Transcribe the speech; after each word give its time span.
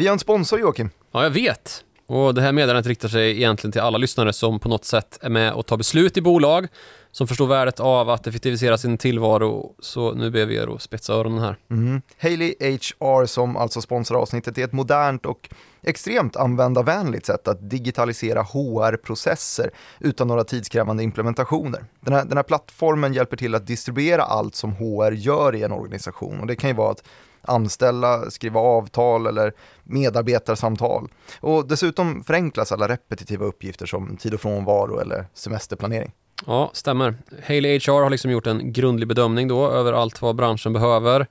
Vi 0.00 0.06
har 0.06 0.12
en 0.12 0.18
sponsor 0.18 0.60
Joakim. 0.60 0.90
Ja, 1.12 1.22
jag 1.22 1.30
vet. 1.30 1.84
Och 2.06 2.34
det 2.34 2.42
här 2.42 2.52
meddelandet 2.52 2.86
riktar 2.86 3.08
sig 3.08 3.36
egentligen 3.36 3.72
till 3.72 3.80
alla 3.80 3.98
lyssnare 3.98 4.32
som 4.32 4.60
på 4.60 4.68
något 4.68 4.84
sätt 4.84 5.18
är 5.22 5.28
med 5.28 5.52
och 5.52 5.66
tar 5.66 5.76
beslut 5.76 6.16
i 6.16 6.20
bolag, 6.20 6.66
som 7.10 7.28
förstår 7.28 7.46
värdet 7.46 7.80
av 7.80 8.10
att 8.10 8.26
effektivisera 8.26 8.78
sin 8.78 8.98
tillvaro. 8.98 9.74
Så 9.78 10.14
nu 10.14 10.30
ber 10.30 10.46
vi 10.46 10.56
er 10.56 10.74
att 10.74 10.82
spetsa 10.82 11.12
öronen 11.12 11.38
här. 11.38 11.56
Mm. 11.70 12.02
Haley 12.18 12.54
HR 12.60 13.26
som 13.26 13.56
alltså 13.56 13.80
sponsrar 13.80 14.18
avsnittet 14.18 14.58
är 14.58 14.64
ett 14.64 14.72
modernt 14.72 15.26
och 15.26 15.48
extremt 15.82 16.36
användarvänligt 16.36 17.26
sätt 17.26 17.48
att 17.48 17.70
digitalisera 17.70 18.42
HR-processer 18.42 19.70
utan 19.98 20.28
några 20.28 20.44
tidskrävande 20.44 21.02
implementationer. 21.02 21.84
Den 22.00 22.14
här, 22.14 22.24
den 22.24 22.36
här 22.36 22.44
plattformen 22.44 23.14
hjälper 23.14 23.36
till 23.36 23.54
att 23.54 23.66
distribuera 23.66 24.22
allt 24.22 24.54
som 24.54 24.72
HR 24.72 25.12
gör 25.12 25.54
i 25.54 25.62
en 25.62 25.72
organisation 25.72 26.40
och 26.40 26.46
det 26.46 26.56
kan 26.56 26.70
ju 26.70 26.76
vara 26.76 26.90
att 26.90 27.02
anställa, 27.42 28.30
skriva 28.30 28.60
avtal 28.60 29.26
eller 29.26 29.52
medarbetarsamtal. 29.84 31.08
Och 31.40 31.68
dessutom 31.68 32.24
förenklas 32.24 32.72
alla 32.72 32.88
repetitiva 32.88 33.46
uppgifter 33.46 33.86
som 33.86 34.16
tid 34.16 34.34
och 34.34 34.40
frånvaro 34.40 34.98
eller 34.98 35.26
semesterplanering. 35.34 36.12
Ja, 36.46 36.70
stämmer. 36.72 37.14
Haley 37.46 37.78
HR 37.78 38.02
har 38.02 38.10
liksom 38.10 38.30
gjort 38.30 38.46
en 38.46 38.72
grundlig 38.72 39.08
bedömning 39.08 39.48
då 39.48 39.70
över 39.70 39.92
allt 39.92 40.22
vad 40.22 40.36
branschen 40.36 40.72
behöver 40.72 41.26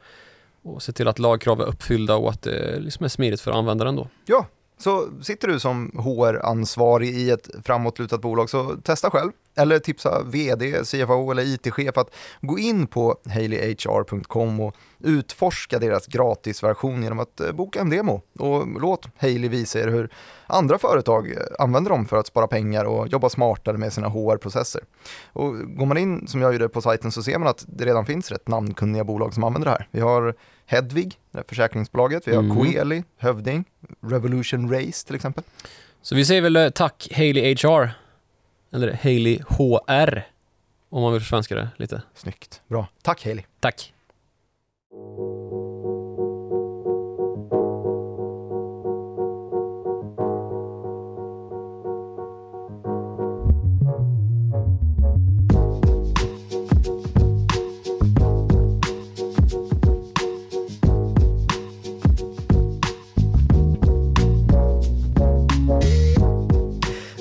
och 0.63 0.83
se 0.83 0.91
till 0.91 1.07
att 1.07 1.19
lagkrav 1.19 1.61
är 1.61 1.65
uppfyllda 1.65 2.15
och 2.15 2.29
att 2.29 2.41
det 2.41 2.79
liksom 2.79 3.03
är 3.03 3.07
smidigt 3.09 3.41
för 3.41 3.51
användaren 3.51 3.95
då. 3.95 4.07
Ja, 4.25 4.45
så 4.77 5.07
sitter 5.21 5.47
du 5.47 5.59
som 5.59 5.91
HR-ansvarig 5.95 7.09
i 7.09 7.29
ett 7.29 7.49
framåtlutat 7.63 8.21
bolag 8.21 8.49
så 8.49 8.75
testa 8.83 9.09
själv. 9.09 9.31
Eller 9.55 9.79
tipsa 9.79 10.23
vd, 10.23 10.83
CFO 10.83 11.31
eller 11.31 11.43
IT-chef 11.43 11.97
att 11.97 12.15
gå 12.41 12.59
in 12.59 12.87
på 12.87 13.17
haleyhr.com 13.25 14.59
och 14.59 14.75
utforska 14.99 15.79
deras 15.79 16.07
gratisversion 16.07 17.03
genom 17.03 17.19
att 17.19 17.39
eh, 17.39 17.51
boka 17.51 17.79
en 17.79 17.89
demo. 17.89 18.21
Och 18.39 18.81
låt 18.81 19.07
Haley 19.17 19.49
visa 19.49 19.79
er 19.79 19.87
hur 19.87 20.09
andra 20.47 20.77
företag 20.77 21.31
eh, 21.31 21.37
använder 21.59 21.91
dem 21.91 22.05
för 22.05 22.17
att 22.17 22.27
spara 22.27 22.47
pengar 22.47 22.85
och 22.85 23.07
jobba 23.07 23.29
smartare 23.29 23.77
med 23.77 23.93
sina 23.93 24.07
HR-processer. 24.07 24.81
Och 25.33 25.77
går 25.77 25.85
man 25.85 25.97
in 25.97 26.27
som 26.27 26.41
jag 26.41 26.53
gjorde 26.53 26.69
på 26.69 26.81
sajten 26.81 27.11
så 27.11 27.23
ser 27.23 27.37
man 27.37 27.47
att 27.47 27.65
det 27.67 27.85
redan 27.85 28.05
finns 28.05 28.31
rätt 28.31 28.47
namnkunniga 28.47 29.03
bolag 29.03 29.33
som 29.33 29.43
använder 29.43 29.65
det 29.65 29.71
här. 29.71 29.87
Vi 29.91 29.99
har 29.99 30.35
Hedvig, 30.65 31.19
det 31.31 31.43
försäkringsbolaget, 31.47 32.27
vi 32.27 32.35
har 32.35 32.43
mm. 32.43 32.57
Coeli, 32.57 33.03
Hövding, 33.17 33.65
Revolution 34.01 34.73
Race 34.73 35.07
till 35.07 35.15
exempel. 35.15 35.43
Så 36.01 36.15
vi 36.15 36.25
säger 36.25 36.41
väl 36.41 36.55
eh, 36.55 36.69
tack 36.69 37.07
Haley 37.11 37.55
HR, 37.55 37.89
eller 38.73 38.93
Haley 38.93 39.39
HR, 39.47 40.27
om 40.89 41.01
man 41.01 41.13
vill 41.13 41.21
försvenska 41.21 41.55
det 41.55 41.69
lite. 41.77 42.01
Snyggt, 42.13 42.61
bra. 42.67 42.87
Tack 43.01 43.25
Haley. 43.25 43.43
Tack. 43.59 43.93
Música 44.91 45.48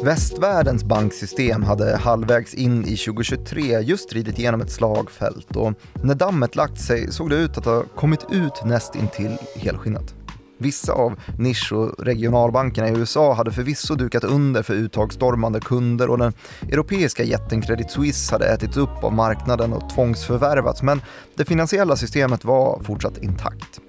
Västvärldens 0.08 0.84
banksystem 0.84 1.62
hade 1.62 1.96
halvvägs 1.96 2.54
in 2.54 2.84
i 2.84 2.96
2023 2.96 3.80
just 3.80 4.12
ridit 4.12 4.38
igenom 4.38 4.60
ett 4.60 4.70
slagfält 4.70 5.56
och 5.56 5.72
när 6.02 6.14
dammet 6.14 6.56
lagt 6.56 6.80
sig 6.80 7.12
såg 7.12 7.30
det 7.30 7.36
ut 7.36 7.58
att 7.58 7.64
ha 7.64 7.82
kommit 7.82 8.26
ut 8.30 8.64
näst 8.64 8.94
intill 8.94 9.38
helskinnat. 9.56 10.14
Vissa 10.58 10.92
av 10.92 11.20
nisch 11.38 11.72
och 11.72 12.04
regionalbankerna 12.04 12.88
i 12.88 12.92
USA 12.92 13.34
hade 13.34 13.52
förvisso 13.52 13.94
dukat 13.94 14.24
under 14.24 14.62
för 14.62 14.74
uttagsstormande 14.74 15.60
kunder 15.60 16.10
och 16.10 16.18
den 16.18 16.32
europeiska 16.72 17.24
jätten 17.24 17.62
Credit 17.62 17.90
Suisse 17.90 18.34
hade 18.34 18.46
ätits 18.46 18.76
upp 18.76 19.04
av 19.04 19.12
marknaden 19.12 19.72
och 19.72 19.90
tvångsförvärvats 19.90 20.82
men 20.82 21.02
det 21.36 21.44
finansiella 21.44 21.96
systemet 21.96 22.44
var 22.44 22.82
fortsatt 22.82 23.18
intakt. 23.18 23.80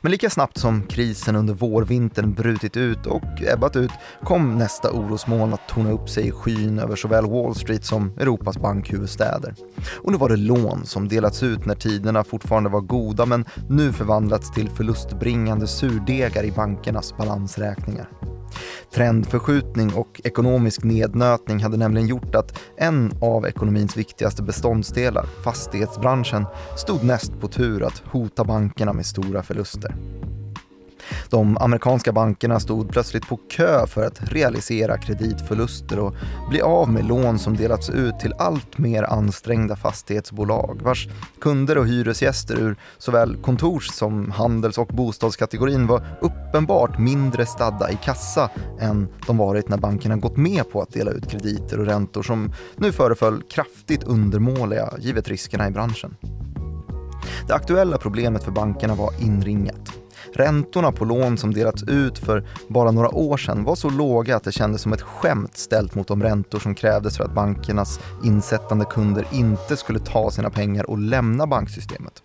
Men 0.00 0.12
lika 0.12 0.30
snabbt 0.30 0.58
som 0.58 0.82
krisen 0.82 1.36
under 1.36 1.54
vårvintern 1.54 2.34
brutit 2.34 2.76
ut 2.76 3.06
och 3.06 3.42
ebbat 3.52 3.76
ut 3.76 3.90
kom 4.24 4.58
nästa 4.58 4.90
orosmoln 4.90 5.52
att 5.52 5.68
torna 5.68 5.92
upp 5.92 6.08
sig 6.08 6.28
i 6.28 6.30
skyn 6.30 6.78
över 6.78 6.96
såväl 6.96 7.26
Wall 7.26 7.54
Street 7.54 7.84
som 7.84 8.12
Europas 8.18 8.58
bankhuvudstäder. 8.58 9.54
Och 10.02 10.12
nu 10.12 10.18
var 10.18 10.28
det 10.28 10.36
lån 10.36 10.86
som 10.86 11.08
delats 11.08 11.42
ut 11.42 11.66
när 11.66 11.74
tiderna 11.74 12.24
fortfarande 12.24 12.70
var 12.70 12.80
goda 12.80 13.26
men 13.26 13.44
nu 13.68 13.92
förvandlats 13.92 14.50
till 14.50 14.70
förlustbringande 14.70 15.66
surdegar 15.66 16.44
i 16.44 16.52
bankernas 16.52 17.16
balansräkningar. 17.16 18.08
Trendförskjutning 18.94 19.94
och 19.94 20.20
ekonomisk 20.24 20.82
nednötning 20.82 21.62
hade 21.62 21.76
nämligen 21.76 22.08
gjort 22.08 22.34
att 22.34 22.58
en 22.76 23.12
av 23.20 23.46
ekonomins 23.46 23.96
viktigaste 23.96 24.42
beståndsdelar, 24.42 25.26
fastighetsbranschen, 25.44 26.46
stod 26.76 27.04
näst 27.04 27.40
på 27.40 27.48
tur 27.48 27.82
att 27.82 28.02
hota 28.06 28.44
bankerna 28.44 28.92
med 28.92 29.06
stora 29.06 29.42
förluster. 29.42 29.71
De 31.30 31.58
amerikanska 31.58 32.12
bankerna 32.12 32.60
stod 32.60 32.90
plötsligt 32.90 33.28
på 33.28 33.36
kö 33.36 33.86
för 33.86 34.06
att 34.06 34.32
realisera 34.32 34.98
kreditförluster 34.98 35.98
och 35.98 36.14
bli 36.50 36.60
av 36.60 36.88
med 36.88 37.04
lån 37.04 37.38
som 37.38 37.56
delats 37.56 37.90
ut 37.90 38.20
till 38.20 38.34
allt 38.38 38.78
mer 38.78 39.02
ansträngda 39.02 39.76
fastighetsbolag 39.76 40.80
vars 40.82 41.08
kunder 41.40 41.78
och 41.78 41.86
hyresgäster 41.86 42.60
ur 42.60 42.76
såväl 42.98 43.36
kontors 43.36 43.88
som 43.88 44.30
handels 44.30 44.78
och 44.78 44.88
bostadskategorin 44.88 45.86
var 45.86 46.18
uppenbart 46.20 46.98
mindre 46.98 47.46
stadda 47.46 47.90
i 47.90 47.98
kassa 48.04 48.50
än 48.80 49.08
de 49.26 49.36
varit 49.36 49.68
när 49.68 49.78
bankerna 49.78 50.16
gått 50.16 50.36
med 50.36 50.70
på 50.70 50.82
att 50.82 50.92
dela 50.92 51.10
ut 51.10 51.30
krediter 51.30 51.80
och 51.80 51.86
räntor 51.86 52.22
som 52.22 52.52
nu 52.76 52.92
föreföll 52.92 53.42
kraftigt 53.42 54.04
undermåliga 54.04 54.92
givet 54.98 55.28
riskerna 55.28 55.68
i 55.68 55.70
branschen. 55.70 56.16
Det 57.46 57.54
aktuella 57.54 57.98
problemet 57.98 58.44
för 58.44 58.50
bankerna 58.50 58.94
var 58.94 59.10
inringat 59.20 60.02
Räntorna 60.34 60.92
på 60.92 61.04
lån 61.04 61.38
som 61.38 61.54
delats 61.54 61.82
ut 61.82 62.18
för 62.18 62.44
bara 62.68 62.90
några 62.90 63.14
år 63.14 63.36
sedan 63.36 63.64
var 63.64 63.74
så 63.74 63.90
låga 63.90 64.36
att 64.36 64.44
det 64.44 64.52
kändes 64.52 64.82
som 64.82 64.92
ett 64.92 65.02
skämt 65.02 65.56
ställt 65.56 65.94
mot 65.94 66.08
de 66.08 66.22
räntor 66.22 66.58
som 66.58 66.74
krävdes 66.74 67.16
för 67.16 67.24
att 67.24 67.34
bankernas 67.34 68.00
insättande 68.24 68.84
kunder 68.84 69.26
inte 69.32 69.76
skulle 69.76 69.98
ta 69.98 70.30
sina 70.30 70.50
pengar 70.50 70.90
och 70.90 70.98
lämna 70.98 71.46
banksystemet. 71.46 72.22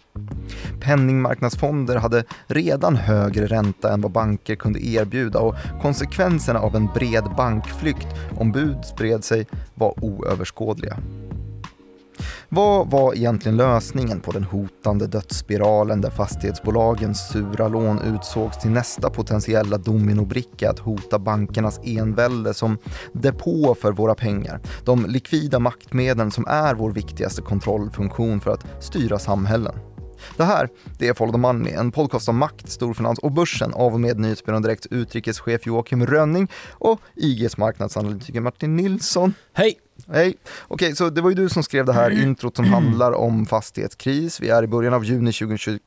Penningmarknadsfonder 0.80 1.96
hade 1.96 2.24
redan 2.48 2.96
högre 2.96 3.48
ränta 3.48 3.94
än 3.94 4.02
vad 4.02 4.12
banker 4.12 4.56
kunde 4.56 4.86
erbjuda 4.86 5.40
och 5.40 5.56
konsekvenserna 5.82 6.60
av 6.60 6.76
en 6.76 6.90
bred 6.94 7.24
bankflykt 7.38 8.08
om 8.38 8.52
bud 8.52 8.86
spred 8.86 9.24
sig 9.24 9.48
var 9.76 10.04
oöverskådliga. 10.04 10.98
Vad 12.50 12.92
var 12.92 13.16
egentligen 13.16 13.58
lösningen 13.58 14.20
på 14.20 14.32
den 14.32 14.44
hotande 14.44 15.08
dödsspiralen 15.08 16.02
där 16.02 16.10
fastighetsbolagens 16.10 17.30
sura 17.30 17.68
lån 17.68 18.02
utsågs 18.02 18.58
till 18.58 18.72
nästa 18.72 19.10
potentiella 19.10 19.78
dominobricka 19.78 20.70
att 20.70 20.80
hota 20.80 21.20
bankernas 21.20 21.80
envälde 21.84 22.54
som 22.54 22.78
depå 23.14 23.76
för 23.76 23.92
våra 23.92 24.16
pengar? 24.16 24.62
De 24.86 25.06
likvida 25.06 25.60
maktmedlen 25.60 26.32
som 26.32 26.48
är 26.48 26.76
vår 26.76 26.92
viktigaste 26.92 27.42
kontrollfunktion 27.42 28.42
för 28.42 28.52
att 28.52 28.84
styra 28.84 29.20
samhällen. 29.20 29.76
Det 30.38 30.44
här 30.44 30.70
det 30.98 31.08
är 31.08 31.14
Follow 31.14 31.32
the 31.32 31.38
Money, 31.38 31.74
en 31.74 31.92
podcast 31.92 32.30
om 32.30 32.38
makt, 32.38 32.70
storfinans 32.70 33.20
och 33.20 33.32
börsen 33.32 33.74
av 33.74 33.94
och 33.94 34.00
med 34.00 34.20
Nyhetsbyrån 34.20 34.62
Direkts 34.62 34.88
utrikeschef 34.92 35.66
Joakim 35.66 36.06
Rönning 36.06 36.52
och 36.72 37.02
IGs 37.16 37.58
marknadsanalytiker 37.58 38.42
Martin 38.42 38.76
Nilsson. 38.76 39.34
Hej! 39.54 39.80
Hej. 40.08 40.36
Okej, 40.68 40.96
så 40.96 41.10
det 41.10 41.22
var 41.22 41.30
ju 41.30 41.36
du 41.36 41.50
som 41.50 41.64
skrev 41.64 41.86
det 41.86 41.94
här 41.94 42.12
mm. 42.12 42.24
introt 42.24 42.56
som 42.56 42.66
handlar 42.66 43.12
om 43.12 43.46
fastighetskris. 43.46 44.40
Vi 44.40 44.50
är 44.50 44.64
i 44.64 44.68
början 44.68 44.94
av 44.94 45.06
juni 45.06 45.32
2023 45.32 45.80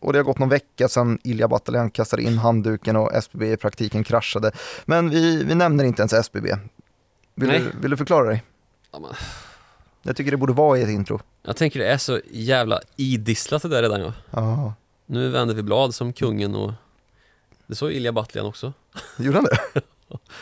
och 0.00 0.12
det 0.12 0.18
har 0.18 0.24
gått 0.24 0.38
någon 0.38 0.48
vecka 0.48 0.88
sedan 0.88 1.18
Ilja 1.24 1.48
Bataljan 1.48 1.90
kastade 1.90 2.22
in 2.22 2.38
handduken 2.38 2.96
och 2.96 3.14
SBB 3.14 3.52
i 3.52 3.56
praktiken 3.56 4.04
kraschade. 4.04 4.52
Men 4.84 5.10
vi, 5.10 5.44
vi 5.44 5.54
nämner 5.54 5.84
inte 5.84 6.02
ens 6.02 6.12
SBB. 6.12 6.56
Vill, 7.34 7.48
du, 7.48 7.72
vill 7.80 7.90
du 7.90 7.96
förklara 7.96 8.26
dig? 8.26 8.42
Ja. 8.92 9.00
Jag 10.02 10.16
tycker 10.16 10.30
det 10.30 10.36
borde 10.36 10.52
vara 10.52 10.78
i 10.78 10.82
ett 10.82 10.88
intro. 10.88 11.20
Jag 11.42 11.56
tänker 11.56 11.80
det 11.80 11.86
är 11.86 11.98
så 11.98 12.20
jävla 12.30 12.80
idisslat 12.96 13.62
det 13.62 13.68
där 13.68 13.82
redan 13.82 14.00
ja. 14.00 14.12
ja. 14.30 14.74
Nu 15.06 15.28
vänder 15.28 15.54
vi 15.54 15.62
blad 15.62 15.94
som 15.94 16.12
kungen 16.12 16.54
och 16.54 16.72
det 17.66 17.74
såg 17.74 17.92
Ilja 17.92 18.12
Batljan 18.12 18.46
också. 18.46 18.72
Gjorde 19.18 19.38
han 19.38 19.44
det? 19.44 19.80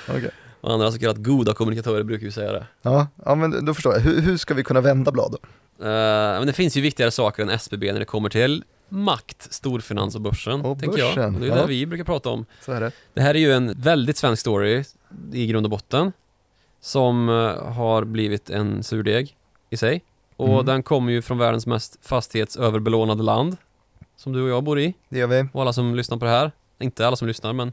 Okay. 0.08 0.30
Och 0.60 0.72
andra 0.72 0.92
så 0.92 0.98
kallat 0.98 1.16
goda 1.16 1.54
kommunikatörer 1.54 2.02
brukar 2.02 2.24
ju 2.24 2.32
säga 2.32 2.52
det. 2.52 2.66
Ja, 2.82 3.06
ja 3.24 3.34
men 3.34 3.64
då 3.64 3.74
förstår 3.74 3.94
jag. 3.94 4.00
Hur, 4.00 4.20
hur 4.20 4.36
ska 4.36 4.54
vi 4.54 4.64
kunna 4.64 4.80
vända 4.80 5.12
blad 5.12 5.32
då? 5.32 5.38
Uh, 5.84 5.90
men 6.38 6.46
det 6.46 6.52
finns 6.52 6.76
ju 6.76 6.80
viktigare 6.80 7.10
saker 7.10 7.42
än 7.42 7.50
SBB 7.50 7.92
när 7.92 7.98
det 7.98 8.04
kommer 8.04 8.28
till 8.28 8.64
makt, 8.88 9.52
storfinans 9.52 10.14
och 10.14 10.20
börsen, 10.20 10.60
och 10.60 10.80
tänker 10.80 10.98
börsen. 10.98 11.32
jag. 11.32 11.42
Det 11.42 11.46
är 11.46 11.56
ja. 11.56 11.62
det 11.62 11.66
vi 11.66 11.86
brukar 11.86 12.04
prata 12.04 12.30
om. 12.30 12.46
Så 12.60 12.72
är 12.72 12.80
det. 12.80 12.92
det 13.14 13.20
här 13.20 13.34
är 13.34 13.38
ju 13.38 13.52
en 13.52 13.80
väldigt 13.80 14.16
svensk 14.16 14.40
story 14.40 14.84
i 15.32 15.46
grund 15.46 15.66
och 15.66 15.70
botten. 15.70 16.12
Som 16.80 17.28
uh, 17.28 17.72
har 17.72 18.04
blivit 18.04 18.50
en 18.50 18.82
surdeg 18.82 19.36
i 19.70 19.76
sig. 19.76 20.02
Och 20.36 20.48
mm. 20.48 20.66
den 20.66 20.82
kommer 20.82 21.12
ju 21.12 21.22
från 21.22 21.38
världens 21.38 21.66
mest 21.66 21.98
fastighetsöverbelånade 22.02 23.22
land. 23.22 23.56
Som 24.16 24.32
du 24.32 24.42
och 24.42 24.48
jag 24.48 24.64
bor 24.64 24.80
i. 24.80 24.94
Det 25.08 25.18
gör 25.18 25.26
vi. 25.26 25.48
Och 25.52 25.62
alla 25.62 25.72
som 25.72 25.94
lyssnar 25.94 26.16
på 26.18 26.24
det 26.24 26.30
här. 26.30 26.52
Inte 26.78 27.06
alla 27.06 27.16
som 27.16 27.28
lyssnar, 27.28 27.52
men 27.52 27.72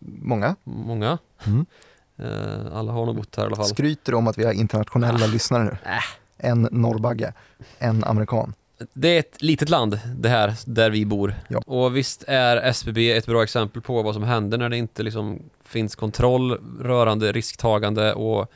Många. 0.00 0.56
många. 0.64 1.18
Mm. 1.46 1.66
Eh, 2.22 2.76
alla 2.76 2.92
har 2.92 3.06
nog 3.06 3.16
bott 3.16 3.36
här 3.36 3.42
i 3.42 3.46
alla 3.46 3.56
fall. 3.56 3.64
Skryter 3.64 4.14
om 4.14 4.26
att 4.26 4.38
vi 4.38 4.44
har 4.44 4.52
internationella 4.52 5.26
lyssnare 5.26 5.64
nu. 5.64 5.70
Äh. 5.70 5.98
En 6.36 6.68
norrbagge, 6.70 7.32
en 7.78 8.04
amerikan. 8.04 8.54
Det 8.92 9.08
är 9.08 9.18
ett 9.18 9.42
litet 9.42 9.68
land, 9.68 10.00
det 10.16 10.28
här, 10.28 10.54
där 10.66 10.90
vi 10.90 11.06
bor. 11.06 11.34
Ja. 11.48 11.58
Och 11.66 11.96
visst 11.96 12.24
är 12.26 12.56
SBB 12.56 13.12
ett 13.12 13.26
bra 13.26 13.42
exempel 13.42 13.82
på 13.82 14.02
vad 14.02 14.14
som 14.14 14.22
händer 14.22 14.58
när 14.58 14.68
det 14.68 14.76
inte 14.76 15.02
liksom 15.02 15.42
finns 15.64 15.96
kontroll 15.96 16.60
rörande 16.80 17.32
risktagande 17.32 18.14
och 18.14 18.52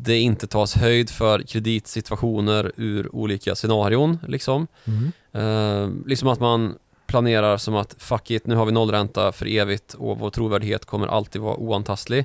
det 0.00 0.18
inte 0.18 0.46
tas 0.46 0.74
höjd 0.74 1.10
för 1.10 1.42
kreditsituationer 1.42 2.72
ur 2.76 3.16
olika 3.16 3.54
scenarion. 3.54 4.18
Liksom. 4.28 4.66
Eh, 5.32 5.88
liksom 6.06 6.28
att 6.28 6.40
man 6.40 6.74
planerar 7.06 7.56
som 7.56 7.74
att 7.74 7.94
fuck 7.98 8.30
it, 8.30 8.46
nu 8.46 8.54
har 8.54 8.66
vi 8.66 8.72
nollränta 8.72 9.32
för 9.32 9.46
evigt 9.46 9.94
och 9.94 10.18
vår 10.18 10.30
trovärdighet 10.30 10.84
kommer 10.84 11.06
alltid 11.06 11.42
vara 11.42 11.56
oantastlig. 11.56 12.24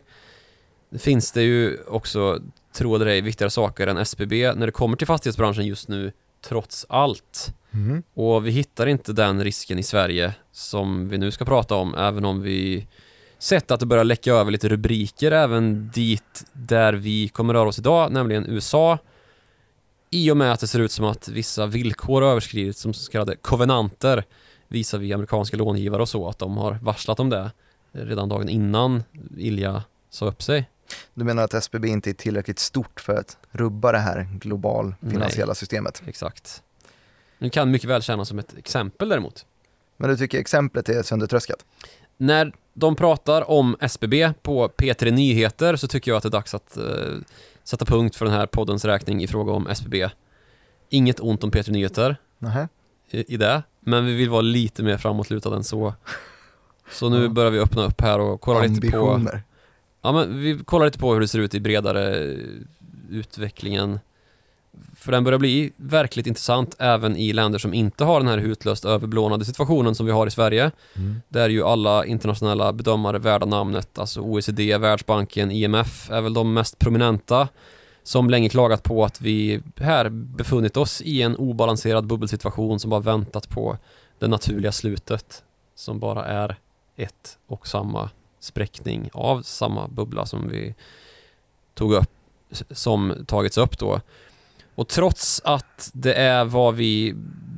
Det 0.89 0.99
finns 0.99 1.31
det 1.31 1.41
ju 1.41 1.77
också, 1.87 2.39
tro 2.73 2.97
det 2.97 3.11
ej, 3.11 3.21
viktigare 3.21 3.49
saker 3.49 3.87
än 3.87 3.97
SBB 3.97 4.53
när 4.53 4.65
det 4.65 4.71
kommer 4.71 4.97
till 4.97 5.07
fastighetsbranschen 5.07 5.65
just 5.65 5.87
nu, 5.87 6.11
trots 6.41 6.85
allt. 6.89 7.53
Mm. 7.73 8.03
Och 8.13 8.47
vi 8.47 8.51
hittar 8.51 8.87
inte 8.87 9.13
den 9.13 9.43
risken 9.43 9.79
i 9.79 9.83
Sverige 9.83 10.33
som 10.51 11.09
vi 11.09 11.17
nu 11.17 11.31
ska 11.31 11.45
prata 11.45 11.75
om, 11.75 11.95
även 11.95 12.25
om 12.25 12.41
vi 12.41 12.87
sett 13.41 13.71
att 13.71 13.79
det 13.79 13.85
börjar 13.85 14.03
läcka 14.03 14.33
över 14.33 14.51
lite 14.51 14.69
rubriker 14.69 15.31
även 15.31 15.89
dit 15.93 16.45
där 16.53 16.93
vi 16.93 17.27
kommer 17.27 17.53
röra 17.53 17.69
oss 17.69 17.79
idag, 17.79 18.11
nämligen 18.11 18.45
USA. 18.45 18.97
I 20.09 20.31
och 20.31 20.37
med 20.37 20.53
att 20.53 20.59
det 20.59 20.67
ser 20.67 20.79
ut 20.79 20.91
som 20.91 21.05
att 21.05 21.27
vissa 21.27 21.65
villkor 21.65 22.23
överskridits 22.23 22.79
som 22.79 22.93
så 22.93 23.11
kallade 23.11 23.35
kovenanter 23.35 24.23
visar 24.67 24.97
vi 24.97 25.13
amerikanska 25.13 25.57
långivare 25.57 26.01
och 26.01 26.09
så 26.09 26.29
att 26.29 26.39
de 26.39 26.57
har 26.57 26.79
varslat 26.81 27.19
om 27.19 27.29
det 27.29 27.51
redan 27.91 28.29
dagen 28.29 28.49
innan 28.49 29.03
Ilja 29.37 29.83
sa 30.09 30.25
upp 30.25 30.43
sig. 30.43 30.69
Du 31.13 31.23
menar 31.23 31.43
att 31.43 31.53
SBB 31.53 31.87
inte 31.87 32.09
är 32.09 32.13
tillräckligt 32.13 32.59
stort 32.59 32.99
för 32.99 33.15
att 33.15 33.37
rubba 33.51 33.91
det 33.91 33.99
här 33.99 34.27
global 34.39 34.95
finansiella 35.11 35.55
systemet? 35.55 36.03
Exakt. 36.07 36.63
Det 37.39 37.49
kan 37.49 37.71
mycket 37.71 37.89
väl 37.89 38.01
kännas 38.01 38.27
som 38.27 38.39
ett 38.39 38.57
exempel 38.57 39.09
däremot. 39.09 39.45
Men 39.97 40.09
du 40.09 40.17
tycker 40.17 40.39
exemplet 40.39 40.89
är 40.89 41.03
söndertröskat? 41.03 41.65
När 42.21 42.53
de 42.73 42.95
pratar 42.95 43.49
om 43.51 43.75
SBB 43.79 44.33
på 44.41 44.67
P3 44.67 45.11
Nyheter 45.11 45.75
så 45.75 45.87
tycker 45.87 46.11
jag 46.11 46.17
att 46.17 46.23
det 46.23 46.29
är 46.29 46.31
dags 46.31 46.53
att 46.53 46.77
eh, 46.77 46.83
sätta 47.63 47.85
punkt 47.85 48.15
för 48.15 48.25
den 48.25 48.33
här 48.33 48.45
poddens 48.47 48.85
räkning 48.85 49.23
i 49.23 49.27
fråga 49.27 49.51
om 49.53 49.67
SBB. 49.67 50.09
Inget 50.89 51.19
ont 51.19 51.43
om 51.43 51.51
P3 51.51 51.71
Nyheter 51.71 52.15
Nähä. 52.39 52.67
i, 53.11 53.33
i 53.33 53.37
det, 53.37 53.63
men 53.79 54.05
vi 54.05 54.13
vill 54.15 54.29
vara 54.29 54.41
lite 54.41 54.83
mer 54.83 54.97
framåtlutade 54.97 55.55
än 55.55 55.63
så. 55.63 55.93
Så 56.91 57.09
nu 57.09 57.23
Ja. 57.23 57.29
börjar 57.29 57.51
vi 57.51 57.59
öppna 57.59 57.83
upp 57.85 58.01
här 58.01 58.19
och 58.19 58.41
kolla 58.41 58.61
lite 58.61 58.91
på. 58.91 59.21
Ja 60.01 60.11
men 60.11 60.39
vi 60.39 60.59
kollar 60.65 60.85
lite 60.85 60.99
på 60.99 61.13
hur 61.13 61.21
det 61.21 61.27
ser 61.27 61.39
ut 61.39 61.53
i 61.55 61.59
bredare 61.59 62.31
eh, 62.31 62.37
utvecklingen 63.09 63.99
För 64.95 65.11
den 65.11 65.23
börjar 65.23 65.39
bli 65.39 65.71
verkligt 65.75 66.27
intressant 66.27 66.75
även 66.79 67.17
i 67.17 67.33
länder 67.33 67.59
som 67.59 67.73
inte 67.73 68.03
har 68.03 68.19
den 68.19 68.29
här 68.29 68.37
hutlöst 68.37 68.85
överbelånade 68.85 69.45
situationen 69.45 69.95
som 69.95 70.05
vi 70.05 70.11
har 70.11 70.27
i 70.27 70.31
Sverige 70.31 70.71
Mm. 70.95 71.21
Där 71.29 71.49
ju 71.49 71.63
alla 71.63 72.05
internationella 72.05 72.73
bedömare 72.73 73.19
värda 73.19 73.45
namnet, 73.45 73.99
alltså 73.99 74.21
OECD, 74.21 74.77
Världsbanken, 74.77 75.51
IMF 75.51 76.11
är 76.11 76.21
väl 76.21 76.33
de 76.33 76.53
mest 76.53 76.79
prominenta 76.79 77.47
som 78.03 78.29
länge 78.29 78.49
klagat 78.49 78.83
på 78.83 79.05
att 79.05 79.21
vi 79.21 79.61
här 79.75 80.09
befunnit 80.09 80.77
oss 80.77 81.01
i 81.01 81.21
en 81.21 81.35
obalanserad 81.35 82.07
bubbelsituation 82.07 82.79
som 82.79 82.89
bara 82.89 82.99
väntat 82.99 83.49
på 83.49 83.77
det 84.19 84.27
naturliga 84.27 84.71
slutet 84.71 85.43
som 85.75 85.99
bara 85.99 86.25
är 86.25 86.57
ett 86.95 87.37
och 87.47 87.67
samma 87.67 88.09
spräckning 88.39 89.09
av 89.13 89.41
samma 89.41 89.87
bubbla 89.87 90.25
som 90.25 90.49
vi 90.49 90.75
tog 91.73 91.93
upp 91.93 92.09
som 92.71 93.15
tagits 93.27 93.57
upp 93.57 93.79
då. 93.79 94.01
Och 94.75 94.87
trots 94.87 95.41
att 95.45 95.89
det 95.93 96.13
är 96.13 96.45
var 96.45 96.71
vi 96.71 97.13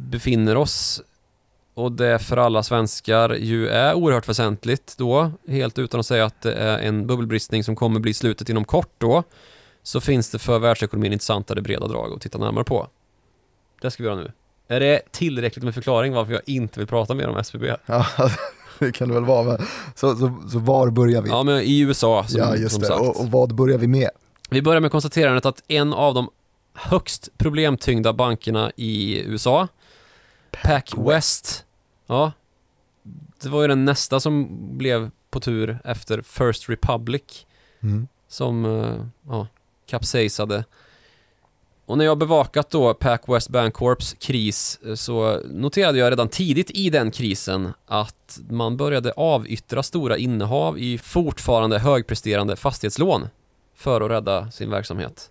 befinner 0.09 0.57
oss 0.57 1.01
och 1.73 1.91
det 1.91 2.19
för 2.19 2.37
alla 2.37 2.63
svenskar 2.63 3.35
ju 3.35 3.67
är 3.67 3.93
oerhört 3.93 4.29
väsentligt 4.29 4.95
då, 4.97 5.31
helt 5.47 5.79
utan 5.79 5.99
att 5.99 6.05
säga 6.05 6.25
att 6.25 6.41
det 6.41 6.53
är 6.53 6.79
en 6.79 7.07
bubbelbristning 7.07 7.63
som 7.63 7.75
kommer 7.75 7.99
bli 7.99 8.13
slutet 8.13 8.49
inom 8.49 8.65
kort 8.65 8.93
då, 8.97 9.23
så 9.83 10.01
finns 10.01 10.29
det 10.31 10.39
för 10.39 10.59
världsekonomin 10.59 11.13
intressantare 11.13 11.61
breda 11.61 11.87
drag 11.87 12.13
att 12.13 12.21
titta 12.21 12.37
närmare 12.37 12.63
på. 12.63 12.87
Det 13.81 13.91
ska 13.91 14.03
vi 14.03 14.09
göra 14.09 14.19
nu. 14.19 14.31
Är 14.67 14.79
det 14.79 15.01
tillräckligt 15.11 15.65
med 15.65 15.73
förklaring 15.73 16.13
varför 16.13 16.33
jag 16.33 16.41
inte 16.45 16.79
vill 16.79 16.87
prata 16.87 17.13
mer 17.13 17.27
om 17.27 17.37
SBB? 17.37 17.65
Ja, 17.85 18.05
det 18.79 18.91
kan 18.91 19.07
det 19.07 19.13
väl 19.13 19.25
vara. 19.25 19.43
Men 19.43 19.57
så, 19.95 20.15
så, 20.15 20.43
så 20.51 20.59
var 20.59 20.89
börjar 20.89 21.21
vi? 21.21 21.29
Ja, 21.29 21.43
men 21.43 21.61
i 21.61 21.79
USA 21.79 22.23
som, 22.27 22.39
ja, 22.39 22.55
just 22.55 22.73
som 22.73 22.81
det. 22.81 22.87
sagt. 22.87 23.01
Och, 23.01 23.19
och 23.19 23.31
vad 23.31 23.55
börjar 23.55 23.77
vi 23.77 23.87
med? 23.87 24.09
Vi 24.49 24.61
börjar 24.61 24.81
med 24.81 24.91
konstaterandet 24.91 25.45
att 25.45 25.63
en 25.67 25.93
av 25.93 26.13
de 26.13 26.29
högst 26.73 27.29
problemtyngda 27.37 28.13
bankerna 28.13 28.71
i 28.75 29.23
USA, 29.25 29.67
Pac 30.51 30.83
West, 30.97 31.65
ja, 32.07 32.31
det 33.41 33.49
var 33.49 33.61
ju 33.61 33.67
den 33.67 33.85
nästa 33.85 34.19
som 34.19 34.47
blev 34.77 35.11
på 35.29 35.39
tur 35.39 35.79
efter 35.83 36.21
First 36.21 36.69
Republic 36.69 37.45
Mm. 37.83 38.07
som 38.27 38.65
eh, 38.65 39.05
ja, 39.27 39.47
kapsejsade. 39.85 40.65
Och 41.85 41.97
när 41.97 42.05
jag 42.05 42.17
bevakat 42.17 42.69
då 42.69 42.93
Pac 42.93 43.19
West 43.27 43.49
Bancorps 43.49 44.13
kris 44.19 44.79
eh, 44.85 44.95
så 44.95 45.41
noterade 45.45 45.97
jag 45.97 46.11
redan 46.11 46.27
tidigt 46.29 46.71
i 46.71 46.89
den 46.89 47.11
krisen 47.11 47.73
att 47.85 48.39
man 48.49 48.77
började 48.77 49.11
avyttra 49.11 49.83
stora 49.83 50.17
innehav 50.17 50.77
i 50.79 50.97
fortfarande 50.97 51.79
högpresterande 51.79 52.55
fastighetslån 52.55 53.27
för 53.75 54.01
att 54.01 54.11
rädda 54.11 54.51
sin 54.51 54.69
verksamhet. 54.69 55.29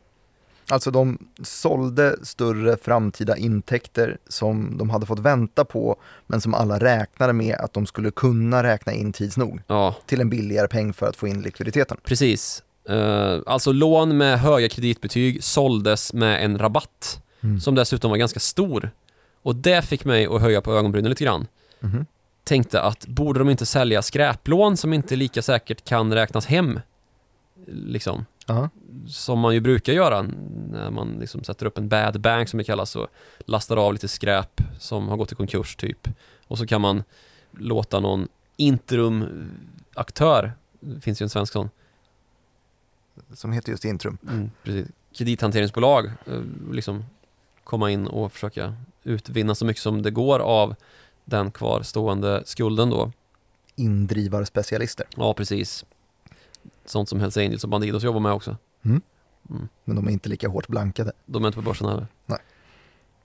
Alltså 0.68 0.90
de 0.90 1.18
sålde 1.42 2.16
större 2.22 2.76
framtida 2.76 3.36
intäkter 3.36 4.18
som 4.28 4.78
de 4.78 4.90
hade 4.90 5.06
fått 5.06 5.18
vänta 5.18 5.64
på 5.64 5.96
men 6.26 6.40
som 6.40 6.54
alla 6.54 6.78
räknade 6.78 7.32
med 7.32 7.54
att 7.56 7.72
de 7.72 7.86
skulle 7.86 8.10
kunna 8.10 8.62
räkna 8.62 8.92
in 8.92 9.12
tids 9.12 9.36
nog 9.36 9.60
Ja, 9.66 9.94
till 10.06 10.20
en 10.20 10.30
billigare 10.30 10.68
peng 10.68 10.92
för 10.92 11.06
att 11.08 11.16
få 11.16 11.28
in 11.28 11.42
likviditeten. 11.42 11.96
precis. 12.04 12.62
Eh, 12.88 13.38
alltså 13.46 13.72
lån 13.72 14.16
med 14.16 14.40
höga 14.40 14.68
kreditbetyg 14.68 15.44
såldes 15.44 16.12
med 16.12 16.44
en 16.44 16.58
rabatt 16.58 17.18
Mm. 17.44 17.60
som 17.60 17.74
dessutom 17.74 18.10
var 18.10 18.18
ganska 18.18 18.40
stor. 18.40 18.90
Och 19.42 19.56
det 19.56 19.82
fick 19.82 20.04
mig 20.04 20.26
att 20.26 20.40
höja 20.40 20.60
på 20.60 20.72
ögonbrynen 20.74 21.08
lite 21.10 21.24
grann. 21.24 21.46
Mhm. 21.80 22.06
tänkte 22.44 22.82
att 22.82 23.06
borde 23.06 23.38
de 23.38 23.48
inte 23.50 23.66
sälja 23.66 24.02
skräplån 24.02 24.76
som 24.76 24.92
inte 24.92 25.16
lika 25.16 25.42
säkert 25.42 25.84
kan 25.84 26.14
räknas 26.14 26.46
hem? 26.46 26.81
Liksom, 27.66 28.26
Ja. 28.46 28.69
som 29.08 29.39
man 29.39 29.55
ju 29.55 29.61
brukar 29.61 29.93
göra 29.93 30.22
när 30.70 30.91
man 30.91 31.17
liksom 31.20 31.44
sätter 31.44 31.67
upp 31.67 31.79
en 31.79 31.89
bad 31.89 32.20
bank 32.20 32.49
som 32.49 32.58
det 32.58 32.65
kallas 32.65 32.96
och 32.96 33.06
lastar 33.39 33.77
av 33.77 33.93
lite 33.93 34.08
skräp 34.08 34.61
som 34.81 35.08
har 35.08 35.17
gått 35.17 35.32
i 35.32 35.34
konkurs 35.34 35.77
typ. 35.77 36.08
Och 36.46 36.58
så 36.58 36.67
kan 36.67 36.81
man 36.81 37.03
låta 37.51 38.01
någon 38.01 38.29
interumaktör, 38.56 40.53
det 40.81 41.01
finns 41.01 41.20
ju 41.22 41.25
en 41.25 41.31
svensk 41.31 41.53
sån, 41.53 41.70
Som 43.34 43.53
heter 43.53 43.70
just 43.70 43.84
Intrum. 43.84 44.19
precis, 44.63 44.89
kredithanteringsbolag, 45.15 46.06
eh, 46.06 46.41
liksom 46.72 47.05
komma 47.65 47.91
in 47.91 48.06
och 48.06 48.32
försöka 48.32 48.75
utvinna 49.05 49.55
så 49.55 49.65
mycket 49.65 49.82
som 49.82 50.03
det 50.03 50.11
går 50.11 50.39
av 50.39 50.75
den 51.25 51.51
kvarstående 51.51 52.43
skulden 52.46 52.91
då. 52.91 53.13
Indrivarspecialister. 53.77 55.06
Ja, 55.17 55.34
precis. 55.34 55.84
Sånt 56.84 57.08
som 57.08 57.20
Hells 57.20 57.36
Angels 57.36 57.64
och 57.64 57.70
Bandidos 57.70 58.02
jobbar 58.02 58.20
med 58.20 58.32
också. 58.32 58.56
Men 59.84 59.96
de 59.96 60.08
är 60.08 60.10
inte 60.10 60.28
lika 60.28 60.48
hårt 60.48 60.69
blankade. 60.69 61.12
De 61.26 61.44
är 61.44 61.46
inte 61.46 61.56
på 61.56 61.62
börsen 61.62 61.88
heller. 61.88 62.06
Nej. 62.26 62.38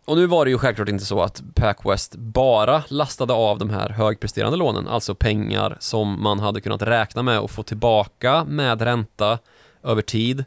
Och 0.05 0.17
nu 0.17 0.27
var 0.27 0.45
det 0.45 0.51
ju 0.51 0.57
självklart 0.57 0.89
inte 0.89 1.05
så 1.05 1.21
att 1.21 1.43
Packwest 1.55 2.15
bara 2.15 2.83
lastade 2.87 3.33
av 3.33 3.57
de 3.57 3.69
här 3.69 3.89
högpresterande 3.89 4.57
lånen, 4.57 4.87
alltså 4.87 5.15
pengar 5.15 5.77
som 5.79 6.23
man 6.23 6.39
hade 6.39 6.61
kunnat 6.61 6.81
räkna 6.81 7.23
med 7.23 7.37
att 7.37 7.51
få 7.51 7.63
tillbaka 7.63 8.45
med 8.45 8.81
ränta 8.81 9.39
över 9.83 10.01
tid. 10.01 10.45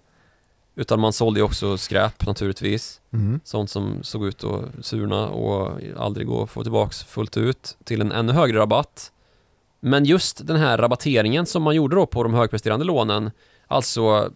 Utan 0.75 1.01
man 1.01 1.13
sålde 1.13 1.41
ju 1.41 1.45
också 1.45 1.77
skräp 1.77 2.27
naturligtvis. 2.27 3.01
Mm. 3.13 3.41
Sånt 3.45 3.71
som 3.71 3.99
såg 4.03 4.27
ut 4.27 4.45
att 4.45 4.65
surna 4.81 5.29
och 5.29 5.81
aldrig 5.97 6.27
gå 6.27 6.43
att 6.43 6.51
få 6.51 6.63
tillbaks 6.63 7.05
fullt 7.05 7.37
ut 7.37 7.77
till 7.85 8.01
en 8.01 8.13
ännu 8.13 8.33
högre 8.33 8.59
rabatt. 8.59 9.13
Men 9.81 10.05
just 10.05 10.47
den 10.47 10.57
här 10.57 10.79
rabatteringen 10.79 11.47
som 11.47 11.63
man 11.63 11.75
gjorde 11.75 11.97
då 11.97 12.07
på 12.07 12.23
de 12.23 12.35
högpresterande 12.35 12.85
lånen, 12.85 13.31
alltså 13.67 14.33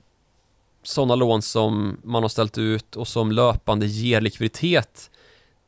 sådana 0.83 1.15
lån 1.15 1.43
som 1.43 1.97
man 2.05 2.23
har 2.23 2.29
ställt 2.29 2.59
ut 2.59 2.97
och 2.97 3.09
som 3.09 3.33
löpande 3.33 3.87
ger 3.87 4.21
likviditet. 4.21 5.11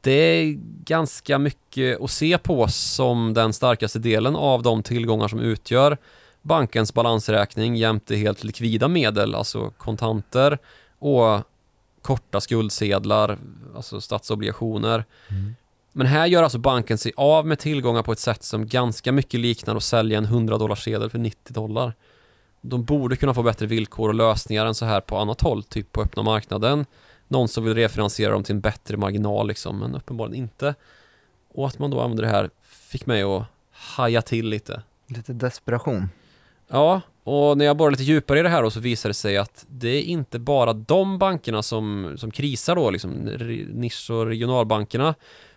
Det 0.01 0.11
är 0.11 0.57
ganska 0.85 1.39
mycket 1.39 2.01
att 2.01 2.11
se 2.11 2.39
på 2.39 2.69
som 2.69 3.35
den 3.35 3.53
starkaste 3.53 3.99
delen 3.99 4.37
av 4.37 4.63
de 4.63 4.83
tillgångar 4.83 5.29
som 5.29 5.41
utgör 5.41 5.99
bankens 6.43 6.95
balansräkning 6.95 7.77
jämte 7.77 8.17
helt 8.17 8.45
likvida 8.45 8.89
medel, 8.89 9.35
alltså 9.35 9.71
kontanter 9.71 10.59
och 10.99 11.41
korta 12.03 12.41
skuldsedlar, 12.41 13.39
alltså 13.77 14.01
statsobligationer. 14.01 15.05
Mm. 15.29 15.55
Men 15.99 16.07
här 16.07 16.27
gör 16.27 16.43
alltså 16.43 16.59
banken 16.59 16.99
sig 16.99 17.13
av 17.17 17.47
med 17.47 17.59
tillgångar 17.59 18.03
på 18.03 18.13
ett 18.13 18.19
sätt 18.19 18.43
som 18.43 18.67
ganska 18.67 19.13
mycket 19.13 19.41
liknar 19.41 19.77
att 19.77 19.83
sälja 19.83 20.19
en 20.19 20.25
100 20.25 20.59
dollars 20.59 20.85
sedel 20.85 21.11
för 21.11 21.19
90 21.19 21.53
dollar. 21.53 21.95
De 22.61 22.85
borde 22.85 23.17
kunna 23.17 23.35
få 23.35 23.43
bättre 23.43 23.67
villkor 23.67 24.09
och 24.09 24.15
lösningar 24.15 24.67
än 24.67 24.75
så 24.75 24.85
här 24.85 25.01
på 25.01 25.19
annat 25.19 25.41
håll, 25.41 25.63
typ 25.63 25.93
på 25.93 26.03
öppna 26.03 26.23
marknaden. 26.23 26.87
Någon 27.29 27.49
som 27.49 27.65
vill 27.65 27.75
refinansiera 27.75 28.33
dem 28.33 28.43
till 28.43 28.55
en 28.55 28.61
bättre 28.61 28.97
marginal 28.97 29.49
liksom, 29.49 29.79
men 29.79 29.95
uppenbarligen 29.95 30.43
inte. 30.43 30.75
Och 31.49 31.67
att 31.67 31.79
man 31.79 31.91
då 31.91 32.01
använder 32.01 32.25
det 32.25 32.31
här 32.31 32.51
fick 32.63 33.07
mig 33.07 33.23
att 33.23 33.45
haja 33.71 34.23
till 34.23 34.49
lite. 34.49 34.83
Lite 35.07 35.33
desperation. 35.33 36.09
Ja, 36.69 37.01
och 37.25 37.59
när 37.59 37.65
jag 37.65 37.77
borrar 37.77 37.91
lite 37.91 38.03
djupare 38.03 38.39
i 38.39 38.43
det 38.43 38.49
här 38.49 38.63
då 38.63 38.71
så 38.71 38.81
visar 38.81 39.11
det 39.11 39.15
sig 39.15 39.37
att 39.37 39.67
det 39.69 39.89
är 39.89 40.03
inte 40.03 40.39
bara 40.39 40.73
de 40.73 41.19
bankerna 41.19 41.63
som, 41.63 42.15
som 42.19 42.31
krisar 42.31 42.77
då, 42.77 42.91
liksom 42.91 43.11
nisch 43.73 44.11
och 44.11 44.27
regionalbankerna 44.27 45.15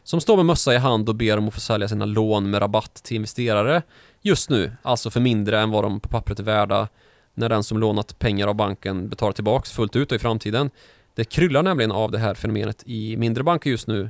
som 0.09 0.21
står 0.21 0.35
med 0.35 0.45
mössa 0.45 0.73
i 0.73 0.77
hand 0.77 1.09
och 1.09 1.15
ber 1.15 1.37
om 1.37 1.47
att 1.47 1.53
få 1.53 1.59
sälja 1.59 1.87
sina 1.87 2.05
lån 2.05 2.49
med 2.49 2.61
rabatt 2.61 2.93
till 3.03 3.15
investerare 3.15 3.81
just 4.21 4.49
nu, 4.49 4.71
alltså 4.81 5.09
för 5.09 5.19
mindre 5.19 5.59
än 5.59 5.71
vad 5.71 5.83
de 5.83 5.99
på 5.99 6.09
pappret 6.09 6.39
är 6.39 6.43
värda 6.43 6.87
när 7.33 7.49
den 7.49 7.63
som 7.63 7.77
lånat 7.77 8.19
pengar 8.19 8.47
av 8.47 8.55
banken 8.55 9.09
betalar 9.09 9.33
tillbaks 9.33 9.71
fullt 9.71 9.95
ut 9.95 10.11
i 10.11 10.19
framtiden. 10.19 10.69
Det 11.15 11.25
kryllar 11.25 11.63
nämligen 11.63 11.91
av 11.91 12.11
det 12.11 12.17
här 12.17 12.33
fenomenet 12.33 12.83
i 12.85 13.17
mindre 13.17 13.43
banker 13.43 13.69
just 13.69 13.87
nu, 13.87 14.09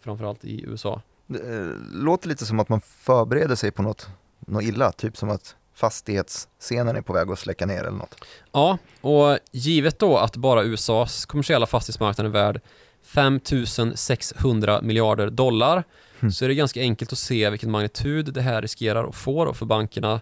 framförallt 0.00 0.44
i 0.44 0.64
USA. 0.64 1.02
Det 1.26 1.38
eh, 1.38 1.70
låter 1.92 2.28
lite 2.28 2.46
som 2.46 2.60
att 2.60 2.68
man 2.68 2.80
förbereder 2.80 3.54
sig 3.54 3.70
på 3.70 3.82
något, 3.82 4.08
något 4.46 4.62
illa, 4.62 4.92
typ 4.92 5.16
som 5.16 5.30
att 5.30 5.56
fastighetsscenen 5.74 6.96
är 6.96 7.02
på 7.02 7.12
väg 7.12 7.30
att 7.30 7.38
släcka 7.38 7.66
ner 7.66 7.80
eller 7.80 7.98
något. 7.98 8.14
Ja, 8.52 8.78
och 9.00 9.38
givet 9.52 9.98
då 9.98 10.16
att 10.16 10.36
bara 10.36 10.62
USAs 10.62 11.26
kommersiella 11.26 11.66
fastighetsmarknad 11.66 12.26
är 12.26 12.30
värd 12.30 12.60
5600 13.04 14.82
miljarder 14.82 15.30
dollar 15.30 15.84
mm. 16.20 16.32
så 16.32 16.44
är 16.44 16.48
det 16.48 16.54
ganska 16.54 16.80
enkelt 16.80 17.12
att 17.12 17.18
se 17.18 17.50
vilken 17.50 17.70
magnitud 17.70 18.34
det 18.34 18.40
här 18.40 18.62
riskerar 18.62 19.08
att 19.08 19.14
få 19.14 19.44
då 19.44 19.54
för 19.54 19.66
bankerna. 19.66 20.20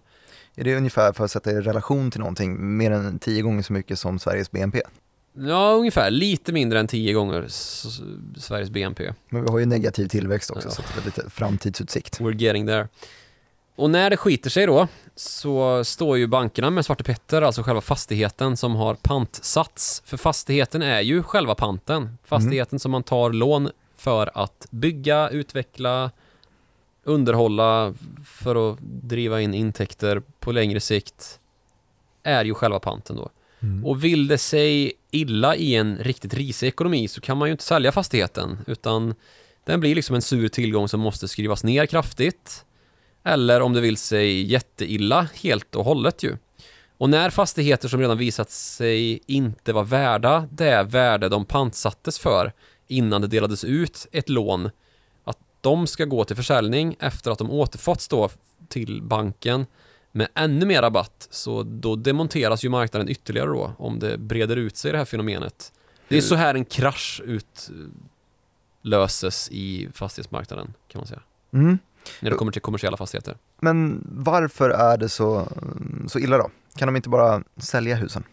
Är 0.54 0.64
det 0.64 0.76
ungefär, 0.76 1.12
för 1.12 1.24
att 1.24 1.30
sätta 1.30 1.50
i 1.50 1.54
relation 1.54 2.10
till 2.10 2.20
någonting, 2.20 2.76
mer 2.76 2.90
än 2.90 3.18
tio 3.18 3.42
gånger 3.42 3.62
så 3.62 3.72
mycket 3.72 3.98
som 3.98 4.18
Sveriges 4.18 4.50
BNP? 4.50 4.82
Ja, 5.34 5.72
ungefär. 5.72 6.10
Lite 6.10 6.52
mindre 6.52 6.80
än 6.80 6.86
tio 6.86 7.12
gånger 7.12 7.44
Sveriges 8.38 8.70
BNP. 8.70 9.12
Men 9.28 9.44
vi 9.44 9.50
har 9.50 9.58
ju 9.58 9.66
negativ 9.66 10.08
tillväxt 10.08 10.50
också, 10.50 10.68
ja. 10.68 10.74
så 10.74 10.82
det 10.82 11.00
är 11.00 11.04
lite 11.04 11.30
framtidsutsikt. 11.30 12.20
We're 12.20 12.36
getting 12.36 12.66
there. 12.66 12.88
Och 13.76 13.91
när 13.91 14.11
det 14.11 14.17
skiter 14.17 14.50
sig 14.50 14.67
då 14.67 14.88
så 15.17 15.85
står 15.85 16.19
ju 16.19 16.26
bankerna 16.26 16.71
med 16.71 16.85
Svarte 16.85 17.05
Petter, 17.05 17.43
alltså 17.43 17.62
själva 17.62 17.81
fastigheten 17.81 18.57
som 18.57 18.75
har 18.75 18.95
pantsats. 18.95 20.02
För 20.05 20.17
fastigheten 20.17 20.83
är 20.83 21.00
ju 21.00 21.23
själva 21.23 21.55
panten. 21.55 22.19
Fastigheten 22.25 22.75
mm. 22.75 22.81
som 22.81 22.91
man 22.91 23.02
tar 23.02 23.31
lån 23.33 23.71
för 23.97 24.31
att 24.35 24.67
bygga, 24.71 25.29
utveckla, 25.29 26.11
underhålla 27.05 27.95
för 28.26 28.71
att 28.71 28.79
driva 28.81 29.41
in 29.41 29.55
intäkter 29.55 30.23
på 30.41 30.52
längre 30.52 30.81
sikt 30.81 31.41
är 32.23 32.45
ju 32.45 32.55
själva 32.55 32.81
panten 32.81 33.17
då. 33.17 33.31
Mm. 33.61 33.87
Och 33.87 34.05
vill 34.05 34.26
det 34.26 34.38
sig 34.38 34.93
illa 35.11 35.57
i 35.57 35.75
en 35.75 35.99
riktigt 35.99 36.35
risig 36.35 36.69
ekonomi 36.69 37.09
så 37.09 37.21
kan 37.21 37.38
man 37.38 37.49
ju 37.49 37.52
inte 37.52 37.64
sälja 37.64 37.93
fastigheten 37.93 38.59
utan 38.67 39.14
den 39.64 39.81
blir 39.81 39.95
liksom 39.95 40.17
en 40.17 40.23
sur 40.23 40.49
tillgång 40.49 40.88
som 40.88 41.00
måste 41.00 41.29
skrivas 41.29 41.64
ner 41.64 41.87
kraftigt 41.87 42.64
eller 43.25 43.61
om 43.61 43.73
det 43.73 43.81
vill 43.81 43.97
sig 43.97 44.43
jätteilla 44.43 45.29
helt 45.43 45.75
och 45.75 45.85
hållet 45.85 46.23
ju. 46.23 46.37
Och 46.99 47.11
när 47.11 47.31
fastigheter 47.31 47.88
som 47.88 48.00
redan 48.00 48.19
visat 48.19 48.50
sig 48.50 49.21
inte 49.26 49.73
vara 49.73 49.85
värda 49.85 50.49
det 50.50 50.83
värde 50.83 51.29
de 51.29 51.45
pantsattes 51.45 52.19
för 52.19 52.52
innan 52.88 53.21
det 53.21 53.26
delades 53.26 53.64
ut 53.64 54.07
ett 54.12 54.29
lån, 54.29 54.71
att 55.25 55.38
de 55.61 55.87
ska 55.87 56.05
gå 56.05 56.25
till 56.25 56.37
försäljning 56.37 56.97
efter 57.00 57.31
att 57.31 57.38
de 57.38 57.50
återfåtts 57.50 58.09
då 58.09 58.31
till 58.69 59.02
banken 59.02 59.67
med 60.12 60.29
ännu 60.35 60.67
mer 60.67 60.83
rabatt, 60.83 61.29
så 61.31 61.62
då 61.62 61.97
demonteras 61.97 62.64
ju 62.64 62.69
marknaden 62.69 63.09
ytterligare 63.09 63.49
då, 63.49 63.73
om 63.79 63.99
det 63.99 64.19
breder 64.19 64.57
ut 64.57 64.76
sig 64.76 64.93
det 64.93 64.99
här 64.99 65.05
fenomenet. 65.05 65.73
Det 66.09 66.17
är 66.17 66.21
så 66.21 66.35
här 66.35 66.55
en 66.55 66.64
krasch 66.64 67.23
utlöses 68.85 69.49
i 69.50 69.88
fastighetsmarknaden, 69.93 70.75
kan 70.88 70.99
man 70.99 71.07
säga. 71.07 71.23
Mm. 71.52 71.79
När 72.21 72.30
det 72.30 72.37
kommer 72.37 72.52
till 72.52 72.62
kommersiella 72.62 72.97
fastigheter. 72.97 73.37
Men 73.61 74.06
varför 74.11 74.71
är 74.71 74.97
det 74.97 75.09
så, 75.09 75.49
så 76.09 76.18
illa 76.18 76.38
då? 76.38 76.50
Kan 76.76 76.88
de 76.88 76.97
inte 76.97 77.09
bara 77.09 77.42
sälja 77.56 77.94
husen? 77.94 78.25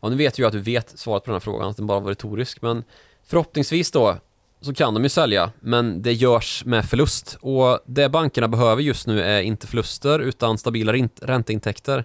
Ja, 0.00 0.08
nu 0.08 0.16
vet 0.16 0.38
jag 0.38 0.46
att 0.46 0.52
du 0.52 0.60
vet 0.60 0.98
svaret 0.98 1.24
på 1.24 1.30
den 1.30 1.34
här 1.34 1.40
frågan, 1.40 1.70
att 1.70 1.76
den 1.76 1.86
bara 1.86 2.00
var 2.00 2.08
retorisk, 2.08 2.62
men 2.62 2.84
förhoppningsvis 3.26 3.90
då 3.90 4.16
så 4.60 4.74
kan 4.74 4.94
de 4.94 5.02
ju 5.02 5.08
sälja, 5.08 5.50
men 5.60 6.02
det 6.02 6.12
görs 6.12 6.64
med 6.64 6.84
förlust. 6.84 7.38
Och 7.40 7.78
det 7.86 8.08
bankerna 8.08 8.48
behöver 8.48 8.82
just 8.82 9.06
nu 9.06 9.22
är 9.22 9.40
inte 9.40 9.66
förluster, 9.66 10.18
utan 10.18 10.58
stabila 10.58 10.92
ränteintäkter. 11.22 12.04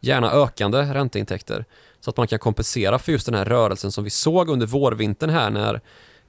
Gärna 0.00 0.32
ökande 0.32 0.78
ränteintäkter. 0.78 1.64
Så 2.00 2.10
att 2.10 2.16
man 2.16 2.26
kan 2.26 2.38
kompensera 2.38 2.98
för 2.98 3.12
just 3.12 3.26
den 3.26 3.34
här 3.34 3.44
rörelsen 3.44 3.92
som 3.92 4.04
vi 4.04 4.10
såg 4.10 4.48
under 4.48 4.66
vårvintern 4.66 5.30
här 5.30 5.50
när 5.50 5.80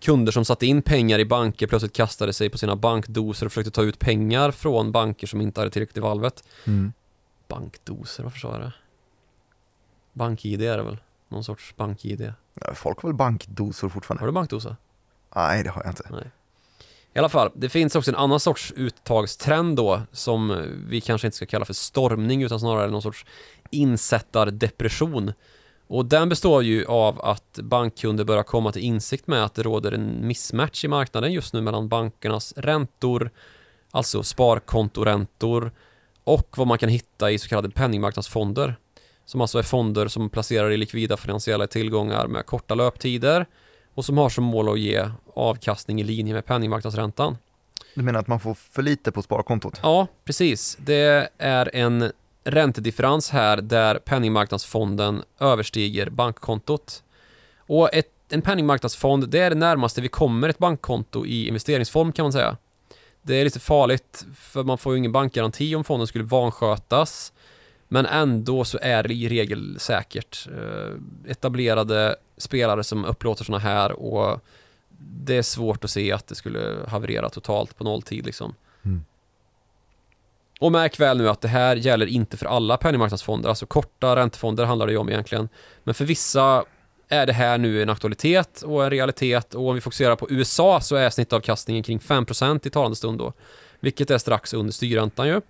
kunder 0.01 0.31
som 0.31 0.45
satte 0.45 0.65
in 0.65 0.81
pengar 0.81 1.19
i 1.19 1.25
banker 1.25 1.67
plötsligt 1.67 1.93
kastade 1.93 2.33
sig 2.33 2.49
på 2.49 2.57
sina 2.57 2.75
bankdoser 2.75 3.45
och 3.45 3.51
försökte 3.51 3.71
ta 3.71 3.81
ut 3.81 3.99
pengar 3.99 4.51
från 4.51 4.91
banker 4.91 5.27
som 5.27 5.41
inte 5.41 5.61
hade 5.61 5.71
tillräckligt 5.71 5.97
i 5.97 5.99
valvet. 5.99 6.43
Mm. 6.67 6.93
Bankdoser, 7.47 8.23
varför 8.23 8.39
sa 8.39 8.51
jag 8.51 8.61
det? 8.61 8.73
BankID 10.13 10.61
är 10.61 10.77
det 10.77 10.83
väl? 10.83 10.97
Någon 11.29 11.43
sorts 11.43 11.75
BankID. 11.75 12.33
Folk 12.75 13.01
har 13.01 13.09
väl 13.09 13.15
bankdosor 13.15 13.89
fortfarande? 13.89 14.21
Har 14.21 14.27
du 14.27 14.33
bankdosa? 14.33 14.75
Nej, 15.35 15.63
det 15.63 15.69
har 15.69 15.83
jag 15.83 15.91
inte. 15.91 16.07
Nej. 16.11 16.31
I 17.13 17.19
alla 17.19 17.29
fall, 17.29 17.51
det 17.55 17.69
finns 17.69 17.95
också 17.95 18.11
en 18.11 18.17
annan 18.17 18.39
sorts 18.39 18.73
uttagstrend 18.75 19.75
då 19.75 20.01
som 20.11 20.67
vi 20.87 21.01
kanske 21.01 21.27
inte 21.27 21.37
ska 21.37 21.45
kalla 21.45 21.65
för 21.65 21.73
stormning 21.73 22.43
utan 22.43 22.59
snarare 22.59 22.91
någon 22.91 23.01
sorts 23.01 23.25
insättardepression. 23.69 25.33
Och 25.91 26.05
den 26.05 26.29
består 26.29 26.63
ju 26.63 26.85
av 26.85 27.21
att 27.21 27.59
bankkunder 27.63 28.23
börjar 28.23 28.43
komma 28.43 28.71
till 28.71 28.81
insikt 28.81 29.27
med 29.27 29.43
att 29.43 29.53
det 29.53 29.63
råder 29.63 29.91
en 29.91 30.27
mismatch 30.27 30.85
i 30.85 30.87
marknaden 30.87 31.33
just 31.33 31.53
nu 31.53 31.61
mellan 31.61 31.87
bankernas 31.87 32.53
räntor, 32.57 33.29
alltså 33.91 34.23
sparkontoräntor 34.23 35.71
och 36.23 36.57
vad 36.57 36.67
man 36.67 36.77
kan 36.77 36.89
hitta 36.89 37.31
i 37.31 37.39
så 37.39 37.47
kallade 37.47 37.69
penningmarknadsfonder. 37.69 38.75
Som 39.25 39.41
alltså 39.41 39.59
är 39.59 39.63
fonder 39.63 40.07
som 40.07 40.29
placerar 40.29 40.71
i 40.71 40.77
likvida 40.77 41.17
finansiella 41.17 41.67
tillgångar 41.67 42.27
med 42.27 42.45
korta 42.45 42.75
löptider 42.75 43.45
och 43.93 44.05
som 44.05 44.17
har 44.17 44.29
som 44.29 44.43
mål 44.43 44.69
att 44.69 44.79
ge 44.79 45.09
avkastning 45.33 46.01
i 46.01 46.03
linje 46.03 46.33
med 46.33 46.45
penningmarknadsräntan. 46.45 47.37
Du 47.95 48.01
menar 48.01 48.19
att 48.19 48.27
man 48.27 48.39
får 48.39 48.53
för 48.53 48.81
lite 48.81 49.11
på 49.11 49.21
sparkontot? 49.21 49.79
Ja, 49.83 50.07
precis. 50.25 50.77
Det 50.79 51.29
är 51.37 51.75
en 51.75 52.11
räntedifferens 52.43 53.29
här 53.29 53.57
där 53.57 53.95
penningmarknadsfonden 53.95 55.23
överstiger 55.39 56.09
bankkontot. 56.09 57.03
Och 57.57 57.93
ett, 57.93 58.07
en 58.29 58.41
penningmarknadsfond, 58.41 59.29
det 59.29 59.39
är 59.39 59.49
det 59.49 59.55
närmaste 59.55 60.01
vi 60.01 60.07
kommer 60.07 60.49
ett 60.49 60.57
bankkonto 60.57 61.25
i 61.25 61.47
investeringsform 61.47 62.11
kan 62.11 62.23
man 62.23 62.31
säga. 62.31 62.57
Det 63.21 63.35
är 63.35 63.43
lite 63.43 63.59
farligt 63.59 64.25
för 64.35 64.63
man 64.63 64.77
får 64.77 64.93
ju 64.93 64.97
ingen 64.97 65.11
bankgaranti 65.11 65.75
om 65.75 65.83
fonden 65.83 66.07
skulle 66.07 66.23
vanskötas. 66.23 67.33
Men 67.87 68.05
ändå 68.05 68.65
så 68.65 68.79
är 68.81 69.03
det 69.03 69.13
i 69.13 69.29
regel 69.29 69.79
säkert. 69.79 70.47
Eh, 70.57 71.31
etablerade 71.31 72.15
spelare 72.37 72.83
som 72.83 73.05
upplåter 73.05 73.43
sådana 73.43 73.63
här 73.63 73.91
och 73.91 74.39
det 74.99 75.37
är 75.37 75.41
svårt 75.41 75.83
att 75.83 75.89
se 75.89 76.11
att 76.11 76.27
det 76.27 76.35
skulle 76.35 76.75
haverera 76.87 77.29
totalt 77.29 77.77
på 77.77 77.83
nolltid 77.83 78.25
liksom. 78.25 78.55
Mm. 78.83 79.03
Och 80.61 80.71
märk 80.71 80.99
väl 80.99 81.17
nu 81.17 81.29
att 81.29 81.41
det 81.41 81.47
här 81.47 81.75
gäller 81.75 82.05
inte 82.05 82.37
för 82.37 82.45
alla 82.45 82.77
penningmarknadsfonder, 82.77 83.49
alltså 83.49 83.65
korta 83.65 84.15
räntefonder 84.15 84.65
handlar 84.65 84.87
det 84.87 84.91
ju 84.91 84.97
om 84.97 85.09
egentligen. 85.09 85.49
Men 85.83 85.93
för 85.93 86.05
vissa 86.05 86.65
är 87.09 87.25
det 87.25 87.33
här 87.33 87.57
nu 87.57 87.81
en 87.81 87.89
aktualitet 87.89 88.61
och 88.61 88.83
en 88.83 88.89
realitet 88.89 89.53
och 89.53 89.69
om 89.69 89.75
vi 89.75 89.81
fokuserar 89.81 90.15
på 90.15 90.27
USA 90.29 90.81
så 90.81 90.95
är 90.95 91.09
snittavkastningen 91.09 91.83
kring 91.83 91.99
5% 91.99 92.67
i 92.67 92.69
talande 92.69 92.95
stund 92.95 93.19
då. 93.19 93.33
Vilket 93.79 94.11
är 94.11 94.17
strax 94.17 94.53
under 94.53 94.71
styrräntan 94.71 95.27
ju. 95.27 95.41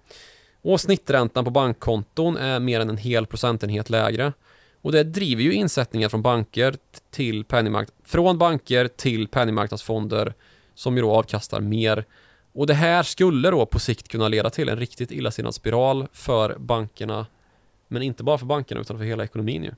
Och 0.62 0.82
snitträntan 0.82 1.46
på 1.46 1.52
bankkonton 1.52 2.38
är 2.38 2.60
mer 2.60 2.80
än 2.80 2.90
en 2.90 2.98
hel 2.98 3.26
procentenhet 3.26 3.90
lägre. 3.90 4.34
Och 4.82 4.92
det 4.92 5.04
driver 5.04 5.44
ju 5.44 5.54
insättningar 5.54 6.10
från 6.10 6.22
banker 6.22 6.76
till 7.10 7.46
penningmarknadsfonder, 7.46 8.10
från 8.10 8.38
banker 8.38 8.88
till 8.88 9.28
penningmarknadsfonder 9.28 10.34
som 10.76 10.96
ju 10.96 11.02
då 11.02 11.12
avkastar 11.12 11.60
mer 11.60 12.06
och 12.54 12.68
det 12.68 12.74
här 12.74 13.04
skulle 13.04 13.50
då 13.52 13.66
på 13.66 13.80
sikt 13.80 14.08
kunna 14.08 14.28
leda 14.28 14.50
till 14.50 14.70
en 14.70 14.78
riktigt 14.78 15.12
illasinnad 15.12 15.56
spiral 15.56 16.08
för 16.14 16.56
bankerna. 16.60 17.26
Men 17.88 18.02
inte 18.02 18.24
bara 18.24 18.38
för 18.38 18.46
bankerna 18.46 18.82
utan 18.82 18.98
för 18.98 19.06
hela 19.06 19.24
ekonomin 19.24 19.64
ju. 19.64 19.72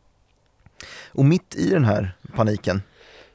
Och 1.12 1.26
mitt 1.26 1.56
i 1.56 1.70
den 1.70 1.86
här 1.86 2.12
paniken 2.36 2.82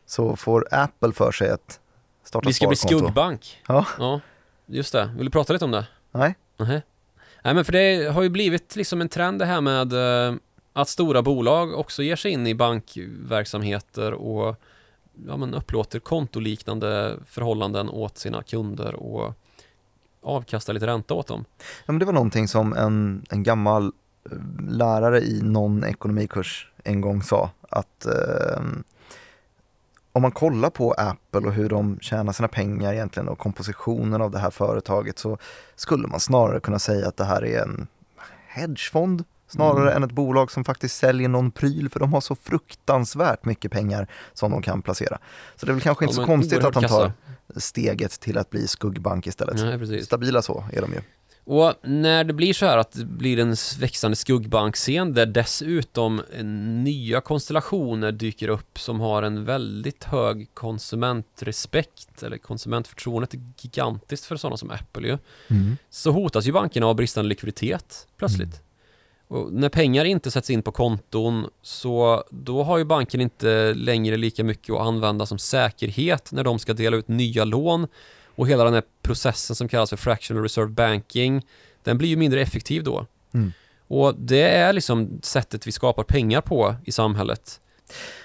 så 0.07 0.37
får 0.37 0.68
Apple 0.71 1.12
för 1.12 1.33
sig 1.33 1.50
att 1.50 1.80
starta 2.25 2.49
Vi 2.49 2.52
ska 2.52 2.64
sparkonto. 2.64 2.88
bli 2.88 2.99
skuggbank. 2.99 3.59
Ja. 3.68 3.87
ja. 3.99 4.21
Just 4.66 4.92
det. 4.92 5.11
Vill 5.16 5.25
du 5.25 5.30
prata 5.30 5.52
lite 5.52 5.64
om 5.64 5.71
det? 5.71 5.87
Nej. 6.12 6.35
Nej. 6.57 6.83
Nej 7.45 7.54
men 7.54 7.64
för 7.64 7.73
det 7.73 8.12
har 8.12 8.23
ju 8.23 8.28
blivit 8.28 8.76
liksom 8.76 9.00
en 9.00 9.09
trend 9.09 9.38
det 9.38 9.45
här 9.45 9.61
med 9.61 9.92
eh, 10.28 10.35
att 10.73 10.88
stora 10.88 11.23
bolag 11.23 11.75
också 11.78 12.02
ger 12.02 12.16
sig 12.16 12.30
in 12.30 12.47
i 12.47 12.54
bankverksamheter 12.54 14.12
och 14.12 14.61
ja, 15.26 15.37
men 15.37 15.54
upplåter 15.54 15.98
kontoliknande 15.98 17.18
förhållanden 17.26 17.88
åt 17.88 18.18
sina 18.18 18.42
kunder 18.42 18.94
och 18.94 19.34
avkastar 20.22 20.72
lite 20.72 20.87
ränta 20.87 21.14
åt 21.14 21.26
dem. 21.26 21.44
Ja, 21.58 21.92
men 21.92 21.98
det 21.98 22.04
var 22.04 22.12
någonting 22.12 22.48
som 22.48 22.72
en, 22.72 23.26
en 23.30 23.42
gammal 23.42 23.92
eh, 24.30 24.68
lärare 24.68 25.20
i 25.20 25.42
någon 25.42 25.84
ekonomikurs 25.84 26.72
en 26.84 27.00
gång 27.00 27.22
sa 27.22 27.50
att 27.70 28.06
eh, 28.06 28.62
om 30.12 30.22
man 30.22 30.32
kollar 30.32 30.70
på 30.70 30.92
Apple 30.92 31.40
och 31.40 31.52
hur 31.52 31.68
de 31.68 31.98
tjänar 32.00 32.32
sina 32.32 32.48
pengar 32.48 32.92
egentligen 32.92 33.28
och 33.28 33.38
kompositionen 33.38 34.22
av 34.22 34.30
det 34.30 34.38
här 34.38 34.50
företaget 34.50 35.18
så 35.18 35.38
skulle 35.76 36.08
man 36.08 36.20
snarare 36.20 36.60
kunna 36.60 36.78
säga 36.78 37.08
att 37.08 37.16
det 37.16 37.25
här 37.25 37.44
är 37.44 37.62
en 37.62 37.87
hedgefond 38.46 39.25
snarare 39.49 39.90
mm. 39.90 39.97
än 39.97 40.09
ett 40.09 40.14
bolag 40.14 40.50
som 40.50 40.64
faktiskt 40.64 40.97
säljer 40.97 41.28
någon 41.28 41.50
pryl 41.50 41.88
för 41.88 42.00
de 42.00 42.12
har 42.12 42.21
så 42.21 42.35
fruktansvärt 42.35 43.45
mycket 43.45 43.73
pengar 43.73 44.09
som 44.35 44.50
de 44.50 44.62
kan 44.62 44.83
placera. 44.83 45.19
Så 45.57 45.67
det 45.67 45.73
är 45.73 45.75
väl 45.75 45.83
kanske 45.83 46.05
inte 46.05 46.17
ja, 46.17 46.23
så 46.23 46.26
konstigt 46.26 46.64
att 46.64 46.75
de 46.75 46.83
tar 46.83 46.83
kassa. 46.83 47.12
steget 47.57 48.21
till 48.21 48.38
att 48.38 48.50
bli 48.50 48.69
skuggbank 48.69 49.26
istället. 49.26 49.81
Nej, 49.81 50.05
Stabila 50.05 50.43
så 50.43 50.64
är 50.73 50.81
de 50.81 50.93
ju. 50.93 51.00
Och 51.50 51.75
när 51.83 52.25
det 52.25 52.33
blir 52.33 52.52
så 52.52 52.67
här 52.67 52.78
att 52.78 52.93
det 52.93 53.05
blir 53.05 53.38
en 53.38 53.57
växande 53.81 54.17
skuggbankscen 54.17 55.14
där 55.14 55.26
dessutom 55.26 56.23
nya 56.85 57.21
konstellationer 57.21 58.12
dyker 58.12 58.49
upp 58.49 58.78
som 58.78 59.00
har 59.00 59.23
en 59.23 59.45
väldigt 59.45 60.05
hög 60.05 60.55
konsumentrespekt 60.55 62.23
eller 62.23 62.38
konsumentförtroendet 62.38 63.35
är 63.35 63.40
gigantiskt 63.59 64.25
för 64.25 64.37
sådana 64.37 64.57
som 64.57 64.71
Apple 64.71 65.09
ju. 65.09 65.19
Mm. 65.49 65.76
Så 65.90 66.11
hotas 66.11 66.47
ju 66.47 66.52
bankerna 66.52 66.87
av 66.87 66.97
bristande 66.97 67.28
likviditet 67.28 68.07
plötsligt. 68.17 68.55
Mm. 68.55 68.67
Och 69.28 69.52
när 69.52 69.68
pengar 69.68 70.04
inte 70.04 70.30
sätts 70.30 70.50
in 70.50 70.62
på 70.62 70.73
konton 70.73 71.47
så 71.62 72.25
då 72.30 72.62
har 72.62 72.78
ju 72.78 72.85
banken 72.85 73.20
inte 73.20 73.75
längre 73.75 74.16
lika 74.16 74.44
mycket 74.44 74.75
att 74.75 74.80
använda 74.80 75.26
som 75.26 75.38
säkerhet 75.38 76.32
när 76.32 76.44
de 76.44 76.58
ska 76.58 76.73
dela 76.73 76.97
ut 76.97 77.08
nya 77.08 77.44
lån 77.44 77.87
och 78.26 78.49
hela 78.49 78.64
den 78.64 78.75
här 78.75 78.82
processen 79.02 79.56
som 79.56 79.68
kallas 79.68 79.90
för 79.90 79.97
fractional 79.97 80.42
reserve 80.42 80.70
banking 80.70 81.42
den 81.82 81.99
blir 81.99 82.08
ju 82.08 82.16
mindre 82.16 82.40
effektiv 82.40 82.85
då. 82.85 83.06
Mm. 83.35 83.52
Och 83.88 84.14
det 84.14 84.42
är 84.42 84.73
liksom 84.73 85.20
sättet 85.23 85.66
vi 85.66 85.73
skapar 85.73 86.02
pengar 86.02 86.40
på 86.40 86.75
i 86.85 86.92
samhället. 86.92 87.61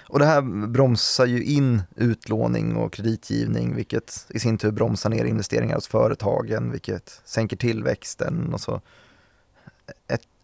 Och 0.08 0.20
det 0.20 0.26
här 0.26 0.68
bromsar 0.68 1.26
ju 1.26 1.44
in 1.44 1.82
utlåning 1.96 2.76
och 2.76 2.94
kreditgivning 2.94 3.76
vilket 3.76 4.26
i 4.30 4.40
sin 4.40 4.58
tur 4.58 4.72
bromsar 4.72 5.10
ner 5.10 5.26
investeringar 5.26 5.76
hos 5.76 5.88
företagen 5.88 6.72
vilket 6.72 7.22
sänker 7.26 7.58
tillväxten 7.58 8.54
och 8.54 8.62
så 8.62 8.82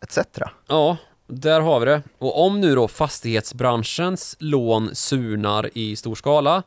etc. 0.01 0.17
Ja, 0.67 0.97
där 1.27 1.61
har 1.61 1.79
vi 1.79 1.85
det. 1.85 2.01
Och 2.17 2.45
om 2.45 2.61
nu 2.61 2.75
då 2.75 2.87
fastighetsbranschens 2.87 4.35
lån 4.39 4.95
surnar 4.95 5.69
i 5.73 5.95
stor 5.95 6.15
skala 6.15 6.63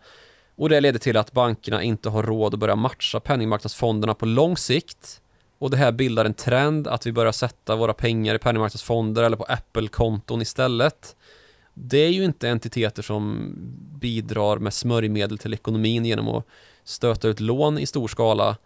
och 0.56 0.68
det 0.68 0.80
leder 0.80 0.98
till 0.98 1.16
att 1.16 1.32
bankerna 1.32 1.82
inte 1.82 2.08
har 2.08 2.22
råd 2.22 2.54
att 2.54 2.60
börja 2.60 2.76
matcha 2.76 3.20
penningmarknadsfonderna 3.20 4.14
på 4.14 4.26
lång 4.26 4.56
sikt 4.56 5.20
och 5.58 5.70
det 5.70 5.76
här 5.76 5.92
bildar 5.92 6.24
en 6.24 6.34
trend 6.34 6.88
att 6.88 7.06
vi 7.06 7.12
börjar 7.12 7.32
sätta 7.32 7.76
våra 7.76 7.92
pengar 7.92 8.34
i 8.34 8.38
penningmarknadsfonder 8.38 9.22
eller 9.22 9.36
på 9.36 9.44
Apple-konton 9.44 10.42
istället. 10.42 11.16
Det 11.74 11.98
är 11.98 12.10
ju 12.10 12.24
inte 12.24 12.48
entiteter 12.48 13.02
som 13.02 13.54
bidrar 14.00 14.58
med 14.58 14.74
smörjmedel 14.74 15.38
till 15.38 15.54
ekonomin 15.54 16.04
genom 16.04 16.28
att 16.28 16.46
stöta 16.84 17.28
ut 17.28 17.40
lån 17.40 17.78
i 17.78 17.86
stor 17.86 18.08
skala 18.08 18.56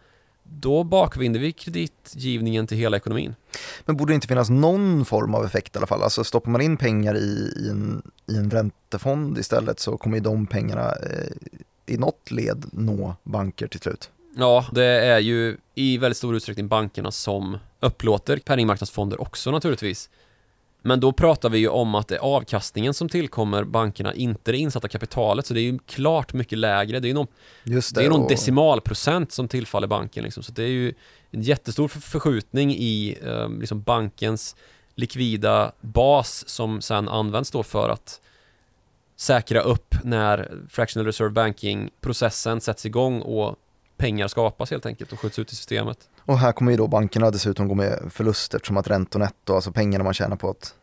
då 0.49 0.85
bakbinder 0.85 1.41
vi 1.41 1.53
kreditgivningen 1.53 2.67
till 2.67 2.79
hela 2.79 2.97
ekonomin. 2.97 3.35
Men 3.85 3.97
borde 3.97 4.13
det 4.13 4.15
inte 4.15 4.29
finnas 4.29 4.51
någon 4.51 5.05
form 5.05 5.35
av 5.35 5.45
effekt 5.45 5.77
i 5.77 5.79
alla 5.79 5.87
fall? 5.87 6.03
Alltså 6.03 6.25
stoppar 6.25 6.51
man 6.51 6.61
in 6.61 6.77
pengar 6.77 7.17
i, 7.17 7.53
i, 7.57 7.69
en, 7.71 8.03
i 8.31 8.37
en 8.37 8.51
räntefond 8.51 9.39
istället 9.39 9.81
så 9.81 9.97
kommer 9.97 10.17
ju 10.17 10.23
de 10.23 10.47
pengarna 10.47 10.93
eh, 10.93 11.33
i 11.87 11.97
något 11.97 12.31
led 12.31 12.65
nå 12.73 13.15
banker 13.23 13.67
till 13.67 13.81
slut. 13.81 14.11
Ja, 14.37 14.67
det 14.73 14.85
är 14.85 15.19
ju 15.19 15.57
i 15.75 15.99
väldigt 15.99 16.17
stor 16.17 16.37
utsträckning 16.37 16.69
bankerna 16.69 17.11
som 17.11 17.59
upplåter 17.81 18.37
penningmarknadsfonder 18.37 19.21
också 19.21 19.51
naturligtvis. 19.51 20.11
Men 20.87 21.01
då 21.01 21.13
pratar 21.13 21.49
vi 21.49 21.59
ju 21.59 21.69
om 21.69 21.95
att 21.95 22.09
det 22.09 22.15
är 22.15 22.21
avkastningen 22.21 22.95
som 22.95 23.09
tillkommer 23.09 23.65
bankerna, 23.65 24.15
inte 24.15 24.53
det 24.53 24.59
insatta 24.59 24.89
kapitalet. 24.89 25.47
Så 25.47 25.55
det 25.55 25.61
är 25.61 25.63
ju 25.63 25.79
klart 25.79 26.33
mycket 26.33 26.59
lägre. 26.59 27.01
Det 27.01 27.07
är 27.07 27.09
ju 27.09 27.15
någon, 27.15 27.27
det, 27.65 27.95
det 27.95 28.05
är 28.05 28.09
någon 28.09 28.23
och... 28.23 28.29
decimalprocent 28.29 29.33
som 29.33 29.49
tillfaller 29.49 29.87
banken. 29.87 30.25
Liksom. 30.25 30.43
Så 30.43 30.53
det 30.53 30.63
är 30.63 30.69
ju 30.69 30.95
en 31.31 31.43
jättestor 31.43 31.89
förskjutning 31.89 32.75
i 32.75 33.19
eh, 33.25 33.49
liksom 33.49 33.83
bankens 33.83 34.57
likvida 34.95 35.73
bas 35.81 36.49
som 36.49 36.81
sen 36.81 37.09
används 37.09 37.51
då 37.51 37.63
för 37.63 37.89
att 37.89 38.21
säkra 39.17 39.61
upp 39.61 39.95
när 40.05 40.53
fractional 40.69 41.07
reserve 41.07 41.31
banking-processen 41.31 42.61
sätts 42.61 42.87
igång 42.87 43.21
och 43.21 43.57
pengar 43.97 44.29
skapas 44.29 44.71
helt 44.71 44.87
enkelt 44.87 45.13
och 45.13 45.21
skjuts 45.21 45.39
ut 45.39 45.53
i 45.53 45.57
systemet. 45.57 45.99
Och 46.21 46.39
här 46.39 46.53
kommer 46.53 46.71
ju 46.71 46.77
då 46.77 46.87
bankerna 46.87 47.31
dessutom 47.31 47.69
gå 47.69 47.75
med 47.75 48.11
förluster 48.11 48.57
eftersom 48.57 48.77
att 48.77 48.89
räntor 48.89 49.19
netto, 49.19 49.55
alltså 49.55 49.73
pengarna 49.73 50.05
man 50.05 50.15
tjänar 50.15 50.37
på 50.37 50.51
att 50.51 50.75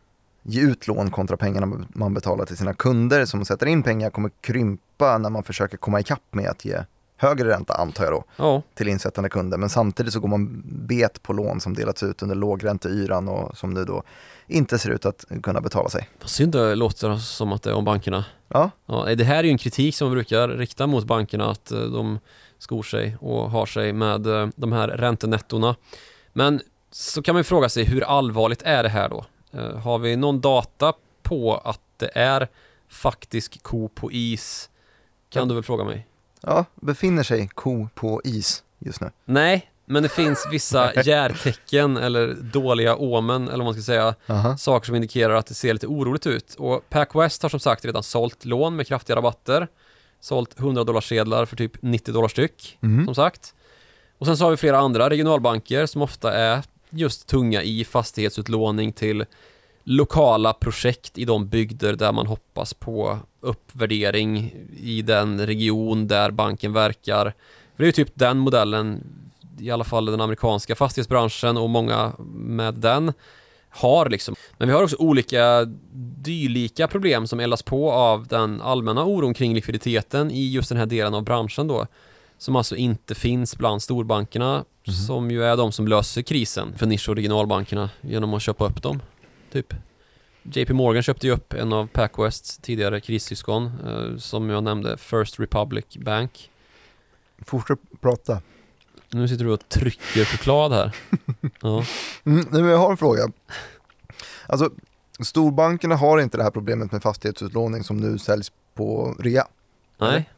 ge 0.44 0.60
ut 0.60 0.86
lån 0.86 1.10
kontra 1.10 1.36
pengarna 1.36 1.86
man 1.88 2.14
betalar 2.14 2.44
till 2.44 2.56
sina 2.56 2.74
kunder 2.74 3.24
som 3.24 3.44
sätter 3.44 3.66
in 3.66 3.82
pengar 3.82 4.10
kommer 4.10 4.30
krympa 4.40 5.18
när 5.18 5.30
man 5.30 5.42
försöker 5.42 5.76
komma 5.76 6.00
ikapp 6.00 6.22
med 6.30 6.48
att 6.48 6.64
ge 6.64 6.78
högre 7.16 7.48
ränta 7.48 7.74
antar 7.74 8.04
jag 8.04 8.12
då 8.12 8.24
ja. 8.36 8.62
till 8.74 8.88
insättande 8.88 9.30
kunder. 9.30 9.58
Men 9.58 9.68
samtidigt 9.68 10.12
så 10.12 10.20
går 10.20 10.28
man 10.28 10.62
bet 10.64 11.22
på 11.22 11.32
lån 11.32 11.60
som 11.60 11.74
delats 11.74 12.02
ut 12.02 12.22
under 12.22 12.36
lågränteyran 12.36 13.28
och 13.28 13.56
som 13.56 13.74
nu 13.74 13.84
då 13.84 14.02
inte 14.46 14.78
ser 14.78 14.90
ut 14.90 15.06
att 15.06 15.24
kunna 15.42 15.60
betala 15.60 15.88
sig. 15.88 16.08
Vad 16.20 16.30
synd 16.30 16.52
det 16.52 16.74
låter 16.74 17.16
som 17.16 17.52
att 17.52 17.62
det 17.62 17.70
är 17.70 17.74
om 17.74 17.84
bankerna. 17.84 18.24
Ja. 18.48 18.70
ja. 18.86 19.14
Det 19.14 19.24
här 19.24 19.38
är 19.38 19.42
ju 19.42 19.50
en 19.50 19.58
kritik 19.58 19.96
som 19.96 20.08
man 20.08 20.14
brukar 20.14 20.48
rikta 20.48 20.86
mot 20.86 21.04
bankerna 21.04 21.50
att 21.50 21.70
eh, 21.70 21.80
de 21.80 22.18
skor 22.58 22.82
sig 22.82 23.16
och 23.20 23.50
har 23.50 23.66
sig 23.66 23.92
med 23.92 24.26
eh, 24.26 24.48
de 24.56 24.72
här 24.72 24.88
räntenettorna. 24.88 25.76
Men 26.32 26.60
så 26.90 27.22
kan 27.22 27.34
man 27.34 27.40
ju 27.40 27.44
fråga 27.44 27.68
sig 27.68 27.84
hur 27.84 28.04
allvarligt 28.04 28.62
är 28.62 28.82
det 28.82 28.88
här 28.88 29.08
då? 29.08 29.24
Eh, 29.56 29.76
har 29.78 29.98
vi 29.98 30.16
någon 30.16 30.40
data 30.40 30.92
på 31.22 31.56
att 31.56 31.80
det 31.96 32.10
är 32.14 32.48
faktisk 32.88 33.62
ko 33.62 33.88
på 33.88 34.12
is? 34.12 34.70
Kan 35.28 35.42
ja. 35.42 35.46
du 35.48 35.54
väl 35.54 35.62
fråga 35.62 35.84
mig? 35.84 36.06
Ja, 36.40 36.64
befinner 36.74 37.22
sig 37.22 37.48
ko 37.48 37.88
på 37.94 38.20
is 38.24 38.62
just 38.78 39.00
nu? 39.00 39.10
Nej, 39.24 39.70
men 39.84 40.02
det 40.02 40.08
finns 40.08 40.46
vissa 40.50 41.02
järtecken 41.04 41.96
eller 41.96 42.34
dåliga 42.34 42.96
omen 42.96 43.48
eller 43.48 43.56
vad 43.56 43.64
man 43.64 43.74
ska 43.74 43.82
säga. 43.82 44.08
Uh 44.08 44.14
-huh. 44.26 44.56
Saker 44.56 44.86
som 44.86 44.96
indikerar 44.96 45.34
att 45.34 45.46
det 45.46 45.54
ser 45.54 45.72
lite 45.72 45.86
oroligt 45.86 46.26
ut. 46.26 46.54
Och 46.54 46.88
PacWest 46.88 47.42
har 47.42 47.50
som 47.50 47.60
sagt 47.60 47.84
redan 47.84 48.02
sålt 48.02 48.44
lån 48.44 48.76
med 48.76 48.86
kraftiga 48.86 49.16
rabatter 49.16 49.68
sålt 50.24 50.60
100 50.60 50.84
dollar 50.84 51.00
sedlar 51.00 51.46
för 51.46 51.56
typ 51.56 51.82
90 51.82 52.14
dollar 52.14 52.28
styck, 52.28 52.78
mm. 52.82 53.04
som 53.04 53.14
sagt. 53.14 53.54
Och 54.18 54.26
sen 54.26 54.36
så 54.36 54.44
har 54.44 54.50
vi 54.50 54.56
flera 54.56 54.78
andra 54.78 55.10
regionalbanker 55.10 55.86
som 55.86 56.02
ofta 56.02 56.32
är 56.32 56.62
just 56.94 57.26
tunga 57.26 57.62
i 57.62 57.84
fastighetsutlåning 57.84 58.92
till 58.92 59.24
lokala 59.84 60.52
projekt 60.52 61.18
i 61.18 61.24
de 61.24 61.48
bygder 61.48 61.92
där 61.92 62.12
man 62.12 62.26
hoppas 62.26 62.74
på 62.74 63.18
uppvärdering 63.40 64.52
i 64.76 65.02
den 65.02 65.46
region 65.46 66.08
där 66.08 66.30
banken 66.30 66.72
verkar. 66.72 67.24
För 67.76 67.82
det 67.82 67.84
är 67.84 67.86
ju 67.86 67.92
typ 67.92 68.12
den 68.14 68.38
modellen, 68.38 69.04
i 69.58 69.70
alla 69.70 69.84
fall 69.84 70.06
den 70.06 70.20
amerikanska 70.20 70.74
fastighetsbranschen 70.74 71.56
och 71.56 71.70
många 71.70 72.12
med 72.34 72.74
den 72.74 73.12
har 73.70 74.08
liksom. 74.08 74.34
Men 74.58 74.68
vi 74.68 74.74
har 74.74 74.82
också 74.82 74.96
olika 74.98 75.64
dylika 76.24 76.88
problem 76.88 77.26
som 77.26 77.40
eldas 77.40 77.62
på 77.62 77.92
av 77.92 78.26
den 78.26 78.60
allmänna 78.60 79.04
oron 79.04 79.34
kring 79.34 79.54
likviditeten 79.54 80.30
i 80.30 80.52
just 80.52 80.68
den 80.68 80.78
här 80.78 80.86
delen 80.86 81.14
av 81.14 81.22
branschen 81.22 81.68
då. 81.68 81.86
Som 82.38 82.56
alltså 82.56 82.76
inte 82.76 83.14
finns 83.14 83.56
bland 83.56 83.82
storbankerna 83.82 84.52
mm. 84.54 84.96
som 85.06 85.30
ju 85.30 85.44
är 85.44 85.56
de 85.56 85.72
som 85.72 85.88
löser 85.88 86.22
krisen 86.22 86.78
för 86.78 86.86
nisch 86.86 87.08
och 87.08 87.16
regionalbankerna 87.16 87.90
genom 88.00 88.34
att 88.34 88.42
köpa 88.42 88.66
upp 88.66 88.82
dem. 88.82 89.02
Typ. 89.52 89.74
JP 90.42 90.72
Morgan 90.72 91.02
köpte 91.02 91.26
ju 91.26 91.32
upp 91.32 91.52
en 91.52 91.72
av 91.72 91.86
Pacwests 91.86 92.58
tidigare 92.58 93.00
krissyskon 93.00 93.72
eh, 93.86 94.18
som 94.18 94.50
jag 94.50 94.64
nämnde, 94.64 94.96
First 94.98 95.40
Republic 95.40 95.84
Bank. 95.96 96.50
Fortsätt 97.38 97.78
prata. 98.00 98.40
Nu 99.10 99.28
sitter 99.28 99.44
du 99.44 99.50
och 99.50 99.68
trycker 99.68 100.24
choklad 100.24 100.72
här. 100.72 100.96
Ja. 101.60 101.84
Mm, 102.24 102.46
men 102.50 102.64
jag 102.64 102.78
har 102.78 102.90
en 102.90 102.96
fråga. 102.96 103.28
Alltså, 104.46 104.70
storbankerna 105.20 105.96
har 105.96 106.18
inte 106.18 106.36
det 106.36 106.42
här 106.42 106.50
problemet 106.50 106.92
med 106.92 107.02
fastighetsutlåning 107.02 107.84
som 107.84 107.96
nu 107.96 108.18
säljs 108.18 108.52
på 108.74 109.16
rea. 109.18 109.46
Nej. 109.98 110.30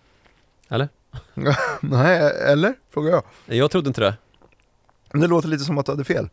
Eller? 0.68 0.88
Nej, 1.80 2.32
eller? 2.52 2.74
Frågar 2.90 3.10
jag. 3.10 3.22
Jag 3.46 3.70
trodde 3.70 3.88
inte 3.88 4.00
det. 4.00 4.14
Det 5.12 5.26
låter 5.26 5.48
lite 5.48 5.64
som 5.64 5.78
att 5.78 5.86
du 5.86 5.92
hade 5.92 6.04
fel. 6.04 6.28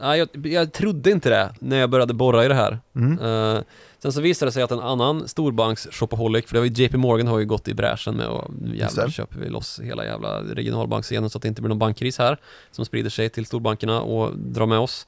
Nej, 0.00 0.18
jag, 0.18 0.46
jag 0.46 0.72
trodde 0.72 1.10
inte 1.10 1.30
det 1.30 1.54
när 1.60 1.76
jag 1.76 1.90
började 1.90 2.14
borra 2.14 2.44
i 2.44 2.48
det 2.48 2.54
här. 2.54 2.78
Mm. 2.94 3.18
Uh, 3.18 3.62
sen 3.98 4.12
så 4.12 4.20
visade 4.20 4.48
det 4.48 4.52
sig 4.52 4.62
att 4.62 4.70
en 4.70 4.80
annan 4.80 5.28
storbanks 5.28 5.88
shopaholic, 5.90 6.46
för 6.46 6.54
det 6.54 6.60
var 6.60 6.66
ju 6.66 6.84
JP 6.84 6.96
Morgan 6.96 7.26
har 7.26 7.38
ju 7.38 7.44
gått 7.44 7.68
i 7.68 7.74
bräschen 7.74 8.16
med 8.16 8.26
och 8.26 8.50
nu 8.60 8.76
jävlar 8.76 9.08
köper 9.08 9.38
vi 9.38 9.48
loss 9.48 9.80
hela 9.82 10.04
jävla 10.04 10.40
regionalbankscenen 10.42 11.30
så 11.30 11.38
att 11.38 11.42
det 11.42 11.48
inte 11.48 11.62
blir 11.62 11.68
någon 11.68 11.78
bankkris 11.78 12.18
här 12.18 12.38
som 12.70 12.84
sprider 12.84 13.10
sig 13.10 13.28
till 13.28 13.46
storbankerna 13.46 14.00
och 14.00 14.38
drar 14.38 14.66
med 14.66 14.78
oss. 14.78 15.06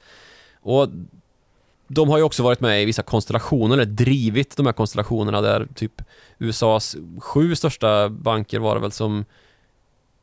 Och 0.61 0.87
de 1.87 2.09
har 2.09 2.17
ju 2.17 2.23
också 2.23 2.43
varit 2.43 2.59
med 2.59 2.81
i 2.81 2.85
vissa 2.85 3.03
konstellationer, 3.03 3.75
eller 3.75 3.85
drivit 3.85 4.57
de 4.57 4.65
här 4.65 4.73
konstellationerna 4.73 5.41
där 5.41 5.67
typ 5.75 6.01
USAs 6.39 6.95
sju 7.19 7.55
största 7.55 8.09
banker 8.09 8.59
var 8.59 8.75
det 8.75 8.81
väl 8.81 8.91
som 8.91 9.25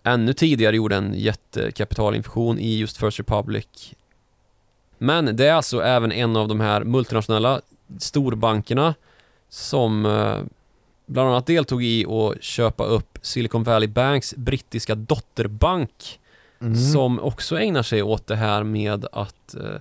ännu 0.03 0.33
tidigare 0.33 0.77
gjorde 0.77 0.96
en 0.96 1.14
jättekapitalinfusion 1.14 2.59
i 2.59 2.79
just 2.79 2.96
First 2.96 3.18
Republic. 3.18 3.94
Men 4.98 5.37
det 5.37 5.46
är 5.46 5.53
alltså 5.53 5.83
även 5.83 6.12
en 6.12 6.37
av 6.37 6.48
de 6.48 6.61
här 6.61 6.85
multinationella 6.85 7.61
storbankerna 7.98 8.94
som 9.48 10.07
eh, 10.07 10.38
bland 11.07 11.29
annat 11.29 11.46
deltog 11.46 11.85
i 11.85 12.07
att 12.07 12.42
köpa 12.42 12.85
upp 12.85 13.18
Silicon 13.22 13.62
Valley 13.62 13.88
Banks 13.88 14.35
brittiska 14.37 14.94
dotterbank 14.94 16.18
Mm. 16.62 16.77
som 16.77 17.20
också 17.20 17.59
ägnar 17.61 17.83
sig 17.83 18.03
åt 18.03 18.27
det 18.27 18.37
här 18.37 18.62
med 18.62 19.07
att 19.12 19.55
eh, 19.55 19.81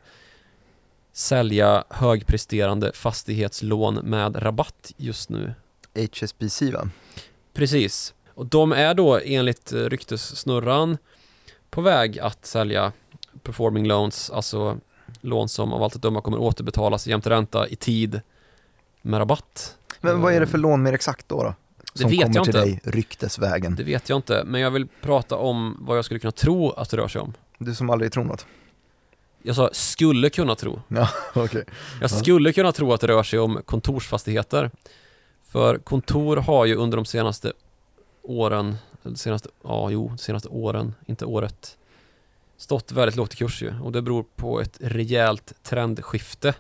sälja 1.14 1.84
högpresterande 1.90 2.92
fastighetslån 2.94 3.96
med 3.96 4.44
rabatt 4.44 4.94
just 4.98 5.30
nu. 5.30 5.54
HSBC 5.96 6.62
va? 6.62 6.90
Precis. 7.54 8.14
Och 8.34 8.46
de 8.46 8.72
är 8.72 8.94
då 8.94 9.20
enligt 9.26 9.74
ryktessnurran 9.74 10.98
på 11.70 11.82
väg 11.82 12.20
att 12.20 12.46
sälja 12.46 12.92
performing 13.44 13.88
loans, 13.88 14.30
alltså 14.30 14.78
lån 15.22 15.50
som 15.50 15.74
av 15.74 15.84
allt 15.84 15.96
att 15.96 16.02
döma 16.02 16.22
kommer 16.22 16.38
återbetalas 16.38 17.08
jämte 17.08 17.30
ränta 17.30 17.68
i 17.68 17.76
tid 17.76 18.22
med 19.02 19.20
rabatt. 19.20 19.78
Men 20.02 20.22
vad 20.22 20.34
är 20.34 20.40
det 20.40 20.48
för 20.48 20.58
lån 20.58 20.84
mer 20.84 20.94
exakt 20.94 21.30
då? 21.30 21.44
då? 21.44 21.56
Som 21.94 22.10
vet 22.10 22.22
kommer 22.22 22.36
jag 22.36 22.46
till 22.46 22.56
inte. 22.56 22.70
dig 22.70 22.80
ryktesvägen. 22.84 23.76
Det 23.76 23.84
vet 23.84 24.10
jag 24.10 24.18
inte, 24.18 24.44
men 24.46 24.62
jag 24.62 24.72
vill 24.72 24.88
prata 25.02 25.36
om 25.36 25.78
vad 25.80 25.98
jag 25.98 26.06
skulle 26.06 26.20
kunna 26.20 26.32
tro 26.32 26.72
att 26.72 26.90
det 26.90 26.98
rör 26.98 27.08
sig 27.08 27.22
om. 27.22 27.34
Du 27.58 27.76
som 27.76 27.90
aldrig 27.90 28.12
tror 28.12 28.24
något. 28.24 28.46
Jag 29.44 29.56
sa 29.56 29.70
skulle 29.74 30.30
kunna 30.30 30.56
tro. 30.56 30.82
Ja, 30.88 31.10
okej. 31.36 31.64
Jag 32.02 32.12
Ja. 32.12 32.16
skulle 32.20 32.54
kunna 32.54 32.72
tro 32.72 32.94
att 32.94 33.02
det 33.02 33.08
rör 33.08 33.24
sig 33.24 33.40
om 33.40 33.62
kontorsfastigheter. 33.66 34.72
För 35.44 35.78
kontor 35.78 36.38
har 36.38 36.66
ju 36.66 36.76
under 36.76 36.96
de 36.98 37.06
senaste 37.06 37.54
åren, 38.24 38.76
senaste, 39.16 39.50
ja 39.64 39.90
jo, 39.92 40.18
senaste 40.18 40.48
åren, 40.50 40.94
inte 41.06 41.26
året, 41.26 41.78
stått 42.58 42.92
väldigt 42.92 43.16
lågt 43.16 43.34
i 43.34 43.38
kurs 43.38 43.62
ju. 43.64 43.74
Och 43.84 43.92
det 43.92 44.02
beror 44.02 44.26
på 44.36 44.62
ett 44.62 44.78
rejält 44.82 45.54
trendskifte. 45.64 46.54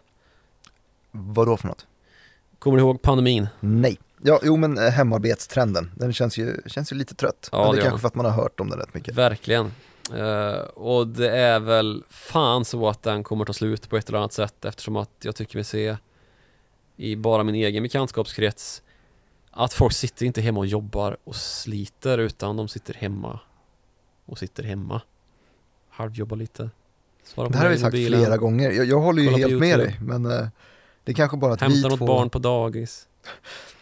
Vad 1.11 1.47
då 1.47 1.57
för 1.57 1.67
något? 1.67 1.85
Kommer 2.59 2.77
ni 2.77 2.83
ihåg 2.83 3.01
pandemin? 3.01 3.47
Nej. 3.59 3.99
Ja, 4.23 4.39
jo 4.43 4.57
men 4.57 4.77
eh, 4.77 4.89
hemarbetstrenden, 4.89 5.91
den 5.95 6.13
känns 6.13 6.37
ju, 6.37 6.61
känns 6.65 6.91
ju 6.91 6.95
lite 6.95 7.15
trött. 7.15 7.49
Ja, 7.51 7.63
men 7.65 7.75
det 7.75 7.81
är 7.81 7.83
kanske 7.83 7.99
för 8.01 8.07
att 8.07 8.15
man 8.15 8.25
har 8.25 8.31
hört 8.33 8.59
om 8.59 8.69
den 8.69 8.79
rätt 8.79 8.93
mycket. 8.93 9.15
Verkligen. 9.15 9.71
Eh, 10.13 10.61
och 10.63 11.07
det 11.07 11.29
är 11.29 11.59
väl 11.59 12.03
fan 12.09 12.65
så 12.65 12.87
att 12.87 13.03
den 13.03 13.23
kommer 13.23 13.45
ta 13.45 13.53
slut 13.53 13.89
på 13.89 13.97
ett 13.97 14.09
eller 14.09 14.17
annat 14.17 14.33
sätt 14.33 14.65
eftersom 14.65 14.95
att 14.95 15.11
jag 15.21 15.35
tycker 15.35 15.57
mig 15.57 15.63
se 15.63 15.97
i 16.97 17.15
bara 17.15 17.43
min 17.43 17.55
egen 17.55 17.83
bekantskapskrets 17.83 18.81
att 19.51 19.73
folk 19.73 19.93
sitter 19.93 20.25
inte 20.25 20.41
hemma 20.41 20.59
och 20.59 20.65
jobbar 20.65 21.17
och 21.23 21.35
sliter 21.35 22.17
utan 22.17 22.57
de 22.57 22.67
sitter 22.67 22.93
hemma 22.93 23.39
och 24.25 24.37
sitter 24.37 24.63
hemma. 24.63 25.01
Halvjobbar 25.89 26.37
lite. 26.37 26.69
Svarar 27.23 27.47
på 27.47 27.53
Det 27.53 27.57
här 27.57 27.65
har 27.65 27.71
vi 27.71 27.77
sagt 27.77 27.93
mobilen, 27.93 28.21
flera 28.21 28.37
gånger. 28.37 28.71
Jag, 28.71 28.85
jag 28.85 28.99
håller 28.99 29.23
ju 29.23 29.29
Kolla 29.29 29.47
helt 29.47 29.59
med 29.59 29.79
dig, 29.79 29.97
men 30.01 30.25
eh, 30.25 30.47
det 31.03 31.11
är 31.11 31.15
kanske 31.15 31.37
bara 31.37 31.53
att 31.53 31.61
vi 31.61 31.65
Hämtar 31.65 31.89
något 31.89 31.99
två... 31.99 32.07
barn 32.07 32.29
på 32.29 32.39
dagis. 32.39 33.07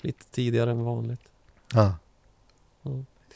Lite 0.01 0.25
tidigare 0.25 0.71
än 0.71 0.83
vanligt. 0.83 1.21
Ja. 1.73 1.95
Ja. 2.81 2.91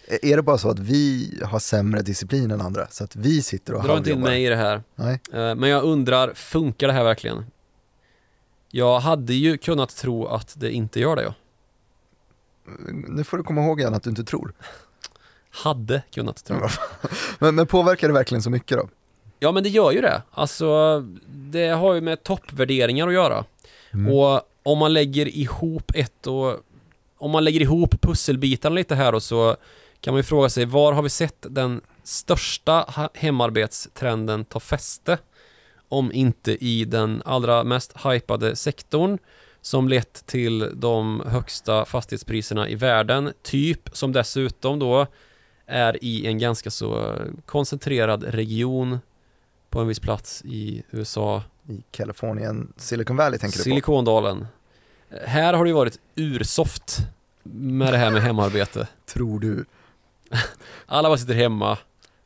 Är 0.08 0.26
är 0.26 0.36
det 0.36 0.44
bara 0.44 0.58
så 0.58 0.70
att 0.70 0.80
vi 0.80 1.34
har 1.44 1.60
sämre 1.60 2.02
disciplin 2.02 2.52
än 2.52 2.62
andra? 2.62 2.88
Så 2.88 3.04
att 3.04 3.16
vi 3.16 3.42
sitter 3.42 3.74
och 3.74 3.84
Dra 3.84 3.98
inte 3.98 4.12
in 4.12 4.20
mig 4.22 4.46
i 4.46 4.50
det 4.50 4.56
här. 4.56 4.84
Nej. 4.96 5.20
Eh, 5.34 5.56
Men 5.56 5.70
jag 5.70 5.84
undrar, 5.84 6.34
funkar 6.34 6.88
det 6.88 6.94
här 6.94 7.04
verkligen? 7.04 7.46
Jag 8.70 9.00
hade 9.00 9.34
ju 9.34 9.58
kunnat 9.58 9.96
tro 9.96 10.26
att 10.26 10.54
det 10.58 10.72
inte 10.72 11.00
gör 11.00 11.16
det 11.16 11.24
ja. 11.24 11.34
Nu 13.08 13.24
får 13.24 13.38
du 13.38 13.44
komma 13.44 13.64
ihåg 13.64 13.80
igen 13.80 13.94
att 13.94 14.04
du 14.04 14.10
inte 14.10 14.24
tror. 14.24 14.54
Hade 15.50 16.02
kunnat 16.14 16.46
tro. 16.46 16.58
Men, 17.40 17.56
men 17.56 17.68
påverkar 17.68 18.08
det 18.08 18.14
verkligen 18.14 18.42
så 18.42 18.50
mycket 18.50 18.78
då? 18.78 18.90
Ja 19.40 19.52
men 19.52 19.64
det 19.64 19.70
gör 19.70 19.92
ju 19.92 20.02
det. 20.02 20.22
Alltså, 20.32 21.00
det 21.28 21.68
har 21.68 21.94
ju 21.94 22.02
med 22.02 22.24
toppvärderingar 22.24 23.08
att 23.08 23.14
göra. 23.14 23.46
Mm. 23.94 24.14
Och 24.14 24.42
om 24.64 24.78
man 24.78 24.94
lägger 24.94 25.28
ihop 25.28 25.92
ett 25.96 26.28
och 26.28 26.60
om 27.18 27.32
man 27.32 27.44
lägger 27.44 27.62
ihop 27.62 28.02
pusselbitarna 28.02 28.76
lite 28.76 28.96
här 28.96 29.16
och 29.16 29.24
så 29.24 29.58
kan 30.04 30.14
man 30.14 30.20
ju 30.20 30.24
fråga 30.24 30.50
sig 30.50 30.66
var 30.66 30.94
har 30.94 31.02
vi 31.02 31.10
sett 31.10 31.46
den 31.50 31.82
största 32.04 33.10
hemarbetstrenden 33.14 34.46
ta 34.46 34.60
fäste? 34.60 35.18
Om 35.90 36.12
inte 36.12 36.66
i 36.66 36.86
den 36.86 37.22
allra 37.26 37.64
mest 37.64 37.94
hypade 38.06 38.56
sektorn 38.56 39.18
som 39.62 39.90
lett 39.90 40.26
till 40.26 40.72
de 40.74 41.24
högsta 41.26 41.86
fastighetspriserna 41.86 42.70
i 42.70 42.76
världen, 42.76 43.34
typ 43.42 43.90
som 43.94 44.12
dessutom 44.12 44.80
då 44.80 45.08
är 45.66 46.04
i 46.04 46.28
en 46.28 46.38
ganska 46.38 46.72
så 46.72 47.16
koncentrerad 47.46 48.24
region 48.24 49.00
på 49.70 49.80
en 49.80 49.88
viss 49.88 50.00
plats 50.00 50.42
i 50.46 50.84
USA 50.92 51.44
I 51.70 51.84
Kalifornien, 51.92 52.74
Silicon 52.78 53.18
Valley 53.18 53.40
tänker 53.40 53.58
du 53.58 53.64
på? 53.64 53.70
Silikondalen. 53.70 54.48
Här 55.26 55.54
har 55.54 55.64
det 55.64 55.70
ju 55.70 55.76
varit 55.76 56.00
ursoft 56.16 56.98
med 57.44 57.94
det 57.94 57.98
här 57.98 58.12
med 58.12 58.22
hemarbete. 58.22 58.88
Tror 59.06 59.40
du? 59.40 59.66
Alla 60.86 61.10
bara 61.10 61.18
sitter 61.18 61.34
hemma. 61.34 61.78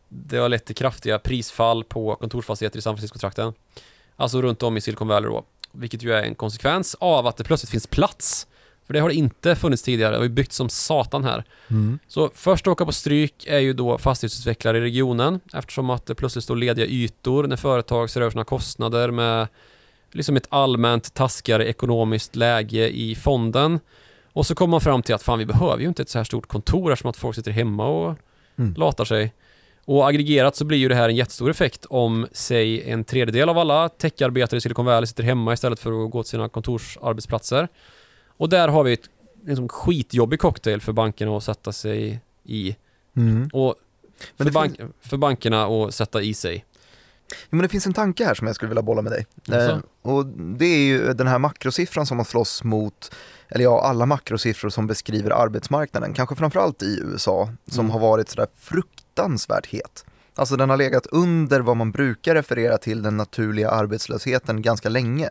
Det 0.09 0.37
har 0.37 0.49
lett 0.49 0.65
till 0.65 0.75
kraftiga 0.75 1.19
prisfall 1.19 1.83
på 1.83 2.15
kontorsfastigheter 2.15 2.79
i 2.79 2.81
San 2.81 2.95
Francisco-trakten. 2.95 3.53
Alltså 4.15 4.41
runt 4.41 4.63
om 4.63 4.77
i 4.77 4.81
Silicon 4.81 5.07
Valley 5.07 5.29
då. 5.29 5.43
Vilket 5.71 6.03
ju 6.03 6.13
är 6.13 6.23
en 6.23 6.35
konsekvens 6.35 6.95
av 6.99 7.27
att 7.27 7.37
det 7.37 7.43
plötsligt 7.43 7.69
finns 7.69 7.87
plats. 7.87 8.47
För 8.87 8.93
det 8.93 8.99
har 8.99 9.09
det 9.09 9.15
inte 9.15 9.55
funnits 9.55 9.83
tidigare. 9.83 10.11
Det 10.11 10.17
har 10.17 10.23
ju 10.23 10.29
byggt 10.29 10.53
som 10.53 10.69
satan 10.69 11.23
här. 11.23 11.43
Mm. 11.67 11.99
Så 12.07 12.29
först 12.33 12.67
att 12.67 12.71
åka 12.71 12.85
på 12.85 12.91
stryk 12.91 13.47
är 13.47 13.59
ju 13.59 13.73
då 13.73 13.97
fastighetsutvecklare 13.97 14.77
i 14.77 14.81
regionen 14.81 15.39
eftersom 15.53 15.89
att 15.89 16.05
det 16.05 16.15
plötsligt 16.15 16.43
står 16.43 16.55
lediga 16.55 16.85
ytor 16.85 17.47
när 17.47 17.55
företag 17.55 18.09
ser 18.09 18.21
över 18.21 18.31
sina 18.31 18.43
kostnader 18.43 19.11
med 19.11 19.47
liksom 20.11 20.37
ett 20.37 20.47
allmänt 20.49 21.13
taskigare 21.13 21.65
ekonomiskt 21.65 22.35
läge 22.35 22.89
i 22.89 23.15
fonden. 23.15 23.79
Och 24.37 24.45
så 24.45 24.55
kommer 24.55 24.71
man 24.71 24.81
fram 24.81 25.01
till 25.01 25.15
att 25.15 25.23
fan 25.23 25.39
vi 25.39 25.45
behöver 25.45 25.81
ju 25.81 25.87
inte 25.87 26.01
ett 26.01 26.09
så 26.09 26.19
här 26.19 26.23
stort 26.23 26.47
kontor 26.47 26.91
eftersom 26.91 27.09
att 27.09 27.17
folk 27.17 27.35
sitter 27.35 27.51
hemma 27.51 27.87
och 27.87 28.17
Mm. 28.59 28.73
latar 28.77 29.05
sig. 29.05 29.33
Och 29.85 30.07
aggregerat 30.07 30.55
så 30.55 30.65
blir 30.65 30.77
ju 30.77 30.87
det 30.89 30.95
här 30.95 31.09
en 31.09 31.15
jättestor 31.15 31.49
effekt 31.49 31.85
om, 31.89 32.27
säg, 32.31 32.91
en 32.91 33.03
tredjedel 33.03 33.49
av 33.49 33.57
alla 33.57 33.89
techarbetare 33.89 34.57
i 34.57 34.61
Silicon 34.61 34.85
Valley 34.85 35.07
sitter 35.07 35.23
hemma 35.23 35.53
istället 35.53 35.79
för 35.79 36.05
att 36.05 36.11
gå 36.11 36.23
till 36.23 36.29
sina 36.29 36.49
kontorsarbetsplatser. 36.49 37.67
Och 38.37 38.49
där 38.49 38.67
har 38.67 38.83
vi 38.83 38.93
ett 38.93 39.09
liksom, 39.45 39.69
skitjobbig 39.69 40.39
cocktail 40.39 40.81
för 40.81 40.91
bankerna 40.93 41.37
att 41.37 41.43
sätta 41.43 41.71
sig 41.71 42.19
i. 42.43 42.75
Mm. 43.15 43.49
Och 43.53 43.75
för, 44.37 44.51
bank, 44.51 44.79
för 45.01 45.17
bankerna 45.17 45.65
att 45.65 45.93
sätta 45.93 46.21
i 46.21 46.33
sig. 46.33 46.65
Men 47.49 47.59
det 47.61 47.69
finns 47.69 47.85
en 47.87 47.93
tanke 47.93 48.25
här 48.25 48.33
som 48.33 48.47
jag 48.47 48.55
skulle 48.55 48.69
vilja 48.69 48.81
bolla 48.81 49.01
med 49.01 49.11
dig. 49.11 49.25
Eh, 49.51 49.77
och 50.01 50.25
det 50.25 50.65
är 50.65 50.77
ju 50.87 51.13
den 51.13 51.27
här 51.27 51.39
makrosiffran 51.39 52.05
som 52.05 52.17
man 52.17 52.25
slåss 52.25 52.63
mot, 52.63 53.11
eller 53.49 53.63
ja, 53.63 53.81
alla 53.81 54.05
makrosiffror 54.05 54.69
som 54.69 54.87
beskriver 54.87 55.31
arbetsmarknaden, 55.31 56.13
kanske 56.13 56.35
framförallt 56.35 56.83
i 56.83 56.99
USA, 57.03 57.49
som 57.67 57.79
Mm. 57.85 57.91
har 57.91 57.99
varit 57.99 58.29
sådär 58.29 58.47
fruktansvärt 58.59 59.65
het. 59.65 60.05
Alltså 60.35 60.55
den 60.55 60.69
har 60.69 60.77
legat 60.77 61.07
under 61.07 61.59
vad 61.59 61.77
man 61.77 61.91
brukar 61.91 62.35
referera 62.35 62.77
till 62.77 63.01
den 63.03 63.17
naturliga 63.17 63.69
arbetslösheten 63.69 64.61
ganska 64.61 64.89
länge. 64.89 65.29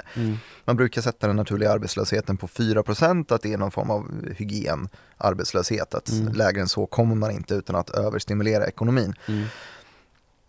Man 0.65 0.77
brukar 0.77 1.03
sätta 1.03 1.27
den 1.27 1.37
naturliga 1.37 1.73
arbetslösheten 1.73 2.37
på 2.37 2.49
4%, 2.49 3.33
att 3.33 3.43
det 3.43 3.53
är 3.53 3.59
någon 3.59 3.71
form 3.71 3.91
av 3.91 4.11
hygienarbetslöshet, 4.37 5.95
att 5.95 6.09
Mm. 6.09 6.33
lägre 6.33 6.61
än 6.61 6.69
så 6.69 6.87
kommer 6.87 7.15
man 7.15 7.31
inte 7.31 7.55
utan 7.55 7.77
att 7.77 7.91
överstimulera 7.91 8.67
ekonomin. 8.67 9.15
Mm. 9.29 9.45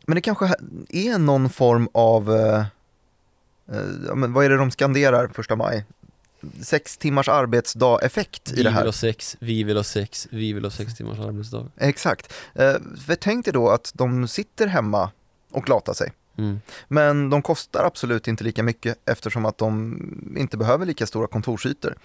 Men 0.10 0.16
det 0.16 0.22
kanske 0.22 0.46
är 0.90 1.18
någon 1.18 1.50
form 1.50 1.90
av, 1.94 2.32
eh, 2.36 2.60
eh, 3.72 4.16
men 4.16 4.34
vad 4.34 4.46
är 4.46 4.50
det 4.50 4.58
de 4.58 4.72
skanderar 4.72 5.28
första 5.28 5.56
maj? 5.56 5.86
Sex 6.62 6.98
timmars 6.98 7.30
arbetsdag-effekt 7.30 8.52
Vi 8.52 8.54
i 8.54 8.56
det 8.56 8.70
vill 8.70 8.74
här. 8.74 8.86
ha 8.86 8.92
sex, 8.92 9.38
vi 9.40 9.64
vill 9.64 9.76
ha 9.78 9.84
sex, 9.84 10.28
vi 10.32 10.54
vill 10.54 10.64
ha 10.64 10.72
sex 10.72 10.96
timmars 10.96 11.20
arbetsdag. 11.20 11.66
Exakt. 11.78 12.34
Eh, 12.56 12.74
för 13.06 13.16
tänk 13.16 13.46
dig 13.46 13.54
då 13.54 13.70
att 13.70 13.92
de 13.96 14.28
sitter 14.28 14.68
hemma 14.68 15.12
och 15.52 15.70
latar 15.70 15.94
sig. 15.94 16.12
Mm. 16.38 16.62
Men 16.88 17.30
de 17.30 17.42
kostar 17.42 17.84
absolut 17.84 18.28
inte 18.28 18.44
lika 18.44 18.64
mycket 18.64 18.98
eftersom 19.06 19.46
att 19.46 19.58
de 19.58 19.98
inte 20.38 20.58
behöver 20.58 20.86
lika 20.86 21.08
stora 21.08 21.28
kontorsytor. 21.28 21.96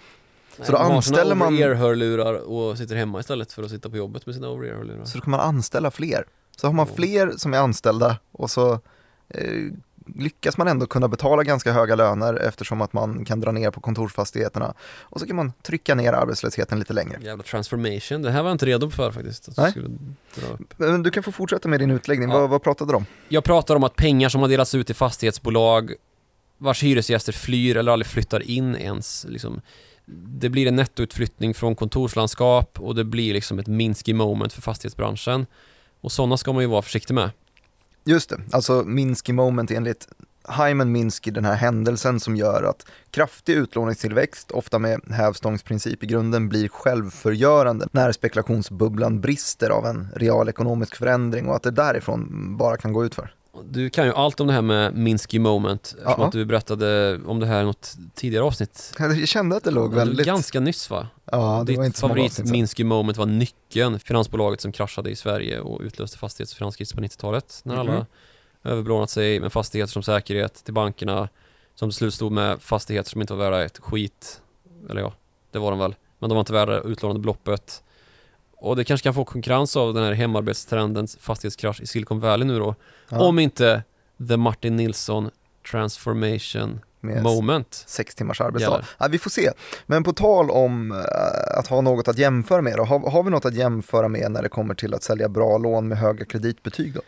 Så 0.56 0.62
då 0.62 0.62
Nej, 0.62 0.70
de 0.72 0.76
har 0.90 0.96
anställer 0.96 1.22
sina 1.22 1.34
man- 1.34 1.54
over-ear-hörlurar 1.54 2.34
och 2.34 2.78
sitter 2.78 2.96
hemma 2.96 3.20
istället 3.20 3.52
för 3.52 3.62
att 3.62 3.70
sitta 3.70 3.90
på 3.90 3.96
jobbet 3.96 4.26
med 4.26 4.34
sina 4.34 4.48
over-ear-hörlurar. 4.48 5.04
Så 5.04 5.18
då 5.18 5.24
kan 5.24 5.30
man 5.30 5.40
anställa 5.40 5.90
fler. 5.90 6.24
Så 6.56 6.66
har 6.66 6.74
man 6.74 6.86
fler 6.86 7.32
som 7.36 7.54
är 7.54 7.58
anställda 7.58 8.16
och 8.32 8.50
så 8.50 8.80
eh, 9.28 9.72
lyckas 10.06 10.58
man 10.58 10.68
ändå 10.68 10.86
kunna 10.86 11.08
betala 11.08 11.42
ganska 11.42 11.72
höga 11.72 11.94
löner 11.94 12.34
eftersom 12.34 12.80
att 12.80 12.92
man 12.92 13.24
kan 13.24 13.40
dra 13.40 13.52
ner 13.52 13.70
på 13.70 13.80
kontorsfastigheterna. 13.80 14.74
Och 15.00 15.20
så 15.20 15.26
kan 15.26 15.36
man 15.36 15.52
trycka 15.62 15.94
ner 15.94 16.12
arbetslösheten 16.12 16.78
lite 16.78 16.92
längre. 16.92 17.18
Jävla 17.22 17.44
transformation, 17.44 18.22
det 18.22 18.30
här 18.30 18.42
var 18.42 18.50
jag 18.50 18.54
inte 18.54 18.66
redo 18.66 18.90
för 18.90 19.12
faktiskt. 19.12 19.58
Att 19.58 19.74
du 19.74 19.88
Nej. 20.34 20.58
Men 20.76 21.02
du 21.02 21.10
kan 21.10 21.22
få 21.22 21.32
fortsätta 21.32 21.68
med 21.68 21.80
din 21.80 21.90
utläggning. 21.90 22.30
Ja. 22.30 22.40
Vad, 22.40 22.50
vad 22.50 22.62
pratade 22.62 22.92
du 22.92 22.96
om? 22.96 23.06
Jag 23.28 23.44
pratar 23.44 23.76
om 23.76 23.84
att 23.84 23.96
pengar 23.96 24.28
som 24.28 24.40
har 24.40 24.48
delats 24.48 24.74
ut 24.74 24.86
till 24.86 24.96
fastighetsbolag 24.96 25.94
vars 26.58 26.82
hyresgäster 26.82 27.32
flyr 27.32 27.76
eller 27.76 27.92
aldrig 27.92 28.06
flyttar 28.06 28.50
in 28.50 28.76
ens. 28.76 29.26
Liksom. 29.28 29.60
Det 30.26 30.48
blir 30.48 30.66
en 30.66 30.76
nettoutflyttning 30.76 31.54
från 31.54 31.76
kontorslandskap 31.76 32.80
och 32.80 32.94
det 32.94 33.04
blir 33.04 33.34
liksom 33.34 33.58
ett 33.58 33.66
Minsky 33.66 34.14
moment 34.14 34.52
för 34.52 34.62
fastighetsbranschen. 34.62 35.46
Och 36.02 36.12
sådana 36.12 36.36
ska 36.36 36.52
man 36.52 36.62
ju 36.62 36.68
vara 36.68 36.82
försiktig 36.82 37.14
med. 37.14 37.30
Just 38.04 38.30
det, 38.30 38.40
alltså 38.50 38.82
Minsky 38.86 39.32
moment 39.32 39.70
enligt 39.70 40.08
Hyman 40.48 40.92
Minsky, 40.92 41.30
den 41.30 41.44
här 41.44 41.54
händelsen 41.54 42.20
som 42.20 42.36
gör 42.36 42.62
att 42.62 42.86
kraftig 43.10 43.52
utlåningstillväxt, 43.52 44.50
ofta 44.50 44.78
med 44.78 45.00
hävstångsprincip 45.10 46.02
i 46.02 46.06
grunden, 46.06 46.48
blir 46.48 46.68
självförgörande 46.68 47.88
när 47.92 48.12
spekulationsbubblan 48.12 49.20
brister 49.20 49.70
av 49.70 49.86
en 49.86 50.08
realekonomisk 50.16 50.96
förändring 50.96 51.48
och 51.48 51.56
att 51.56 51.62
det 51.62 51.70
därifrån 51.70 52.56
bara 52.56 52.76
kan 52.76 52.92
gå 52.92 53.04
utför. 53.04 53.34
Du 53.64 53.90
kan 53.90 54.06
ju 54.06 54.12
allt 54.12 54.40
om 54.40 54.46
det 54.46 54.52
här 54.52 54.62
med 54.62 54.94
Minsky 54.94 55.38
moment, 55.38 55.82
eftersom 55.82 56.14
Ja. 56.18 56.26
att 56.26 56.32
du 56.32 56.44
berättade 56.44 57.20
om 57.26 57.40
det 57.40 57.46
här 57.46 57.62
i 57.62 57.64
något 57.64 57.96
tidigare 58.14 58.44
avsnitt. 58.44 58.94
Jag 58.98 59.28
kände 59.28 59.56
att 59.56 59.64
det 59.64 59.70
låg 59.70 59.94
väldigt... 59.94 60.26
Ganska 60.26 60.60
nyss 60.60 60.90
va? 60.90 61.08
Ja, 61.24 61.38
det 61.38 61.42
var 61.46 61.64
Ditt 61.64 61.78
inte 61.78 61.98
så 61.98 62.06
många 62.06 62.14
favorit 62.14 62.30
avsnitt. 62.32 62.50
Minsky 62.50 62.84
moment 62.84 63.18
var 63.18 63.26
Nyckeln, 63.26 63.98
finansbolaget 64.00 64.60
som 64.60 64.72
kraschade 64.72 65.10
i 65.10 65.16
Sverige 65.16 65.60
och 65.60 65.80
utlöste 65.80 66.18
fastighets 66.18 66.52
och 66.52 66.58
finanskrisen 66.58 66.96
på 66.96 67.02
90-talet. 67.02 67.60
När 67.64 67.76
alla 67.76 67.92
Mhm. 67.92 68.04
överbelånat 68.64 69.10
sig 69.10 69.40
med 69.40 69.52
fastigheter 69.52 69.92
som 69.92 70.02
säkerhet 70.02 70.54
till 70.64 70.74
bankerna 70.74 71.28
som 71.74 71.90
till 71.90 71.96
slut 71.96 72.14
stod 72.14 72.32
med 72.32 72.62
fastigheter 72.62 73.10
som 73.10 73.20
inte 73.20 73.34
var 73.34 73.44
värda 73.50 73.64
ett 73.64 73.78
skit. 73.78 74.40
Eller 74.90 75.00
ja, 75.00 75.12
det 75.50 75.58
var 75.58 75.70
de 75.70 75.78
väl. 75.80 75.94
Men 76.18 76.28
de 76.28 76.34
var 76.34 76.40
inte 76.40 76.52
värda 76.52 76.80
utlånade 76.80 77.20
beloppet. 77.20 77.82
Och 78.62 78.76
det 78.76 78.84
kanske 78.84 79.04
kan 79.04 79.14
få 79.14 79.24
konkurrens 79.24 79.76
av 79.76 79.94
den 79.94 80.04
här 80.04 80.12
hemarbetstrendens 80.12 81.16
fastighetskrasch 81.20 81.80
i 81.80 81.86
Silicon 81.86 82.20
Valley 82.20 82.46
nu 82.48 82.58
då. 82.58 82.74
Ja, 83.08 83.20
Om 83.20 83.38
inte 83.38 83.82
The 84.28 84.36
Martin 84.36 84.76
Nilsson 84.76 85.30
Transformation 85.70 86.80
med 87.00 87.22
Moment 87.22 87.84
sex 87.86 88.14
timmars 88.14 88.40
arbetsdag. 88.40 88.84
Ja, 88.98 89.08
vi 89.08 89.18
får 89.18 89.30
se. 89.30 89.50
Men 89.86 90.04
på 90.04 90.12
tal 90.12 90.50
om 90.50 90.92
eh, 90.92 91.58
att 91.58 91.66
ha 91.66 91.80
något 91.80 92.08
att 92.08 92.18
jämföra 92.18 92.62
med, 92.62 92.76
då, 92.76 92.84
har, 92.84 93.10
har 93.10 93.22
vi 93.22 93.30
något 93.30 93.44
att 93.44 93.54
jämföra 93.54 94.08
med 94.08 94.30
när 94.30 94.42
det 94.42 94.48
kommer 94.48 94.74
till 94.74 94.94
att 94.94 95.02
sälja 95.02 95.28
bra 95.28 95.58
lån 95.58 95.88
med 95.88 95.98
höga 95.98 96.24
kreditbetyg? 96.24 96.94
Då? 96.94 97.00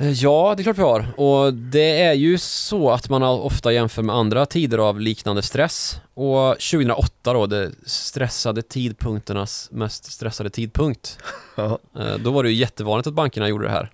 Eh, 0.00 0.10
Ja, 0.10 0.54
det 0.56 0.60
är 0.60 0.64
klart 0.64 0.78
vi 0.78 0.82
har. 0.82 1.20
Och 1.20 1.54
det 1.54 2.00
är 2.02 2.12
ju 2.12 2.38
så 2.38 2.90
att 2.90 3.08
man 3.08 3.22
ofta 3.22 3.72
jämför 3.72 4.02
med 4.02 4.16
andra 4.16 4.46
tider 4.46 4.78
av 4.78 5.00
liknande 5.00 5.42
stress. 5.42 6.00
Och 6.14 6.58
2008 6.60 7.32
då, 7.32 7.46
det 7.46 7.70
stressade 7.86 8.62
tidpunkternas 8.62 9.68
mest 9.72 10.12
stressade 10.12 10.50
tidpunkt. 10.50 11.18
Ja. 11.56 11.78
Eh, 11.98 12.14
Då 12.18 12.30
var 12.30 12.42
det 12.42 12.50
ju 12.50 12.56
jättevanligt 12.56 13.06
att 13.06 13.14
bankerna 13.14 13.48
gjorde 13.48 13.64
det 13.64 13.70
här. 13.70 13.90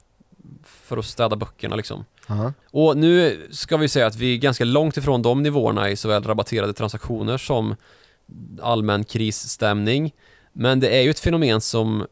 För 0.65 0.97
att 0.97 1.05
städa 1.05 1.37
böckerna 1.37 1.77
liksom. 1.77 2.05
Aha. 2.29 2.53
Och 2.71 2.97
nu 2.97 3.47
ska 3.51 3.77
vi 3.77 3.89
säga 3.89 4.07
att 4.07 4.17
vi 4.17 4.35
är 4.35 4.39
ganska 4.39 4.65
långt 4.65 4.97
ifrån 4.97 5.23
de 5.23 5.43
nivåerna 5.43 5.91
i 5.91 5.97
såväl 5.97 6.23
rabatterade 6.23 6.73
transaktioner 6.73 7.39
som 7.39 7.77
allmän 8.63 9.05
krisstämning. 9.05 10.13
Men 10.53 10.81
det 10.81 10.89
är 10.99 11.03
ju 11.03 11.11
ett 11.11 11.21
fenomen 11.21 11.61
som 11.61 12.07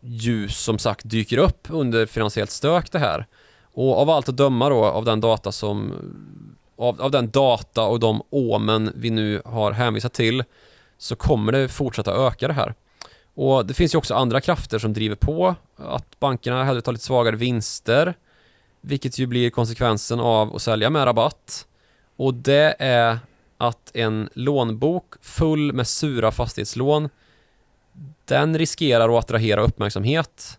ju 0.00 0.48
som 0.48 0.78
sagt 0.78 1.10
dyker 1.10 1.38
upp 1.38 1.66
under 1.70 2.06
finansiellt 2.06 2.50
stök 2.50 2.92
det 2.92 2.98
här. 2.98 3.26
Och 3.72 3.98
av 3.98 4.10
allt 4.10 4.28
att 4.28 4.36
döma 4.36 4.68
då 4.68 4.84
av 4.84 5.04
den 5.04 5.20
data 5.20 5.52
som 5.52 5.94
av, 6.76 7.00
av 7.00 7.10
den 7.10 7.30
data 7.30 7.82
och 7.82 8.00
de 8.00 8.22
åmen 8.30 8.92
vi 8.94 9.10
nu 9.10 9.42
har 9.44 9.72
hänvisat 9.72 10.12
till 10.12 10.44
så 10.98 11.16
kommer 11.16 11.52
det 11.52 11.68
fortsätta 11.68 12.12
öka 12.12 12.48
det 12.48 12.54
här. 12.54 12.74
Och 13.34 13.66
det 13.66 13.74
finns 13.74 13.94
ju 13.94 13.98
också 13.98 14.14
andra 14.14 14.40
krafter 14.40 14.78
som 14.78 14.92
driver 14.92 15.16
på 15.16 15.54
att 15.76 16.20
bankerna 16.20 16.64
hellre 16.64 16.80
tar 16.80 16.92
lite 16.92 17.04
svagare 17.04 17.36
vinster 17.36 18.14
vilket 18.80 19.18
ju 19.18 19.26
blir 19.26 19.50
konsekvensen 19.50 20.20
av 20.20 20.56
att 20.56 20.62
sälja 20.62 20.90
med 20.90 21.06
rabatt. 21.06 21.66
Och 22.16 22.34
det 22.34 22.76
är 22.78 23.18
att 23.58 23.90
en 23.94 24.28
lånbok 24.34 25.14
full 25.20 25.72
med 25.72 25.86
sura 25.86 26.32
fastighetslån 26.32 27.08
den 28.24 28.58
riskerar 28.58 29.08
att 29.08 29.24
attrahera 29.24 29.62
uppmärksamhet. 29.62 30.58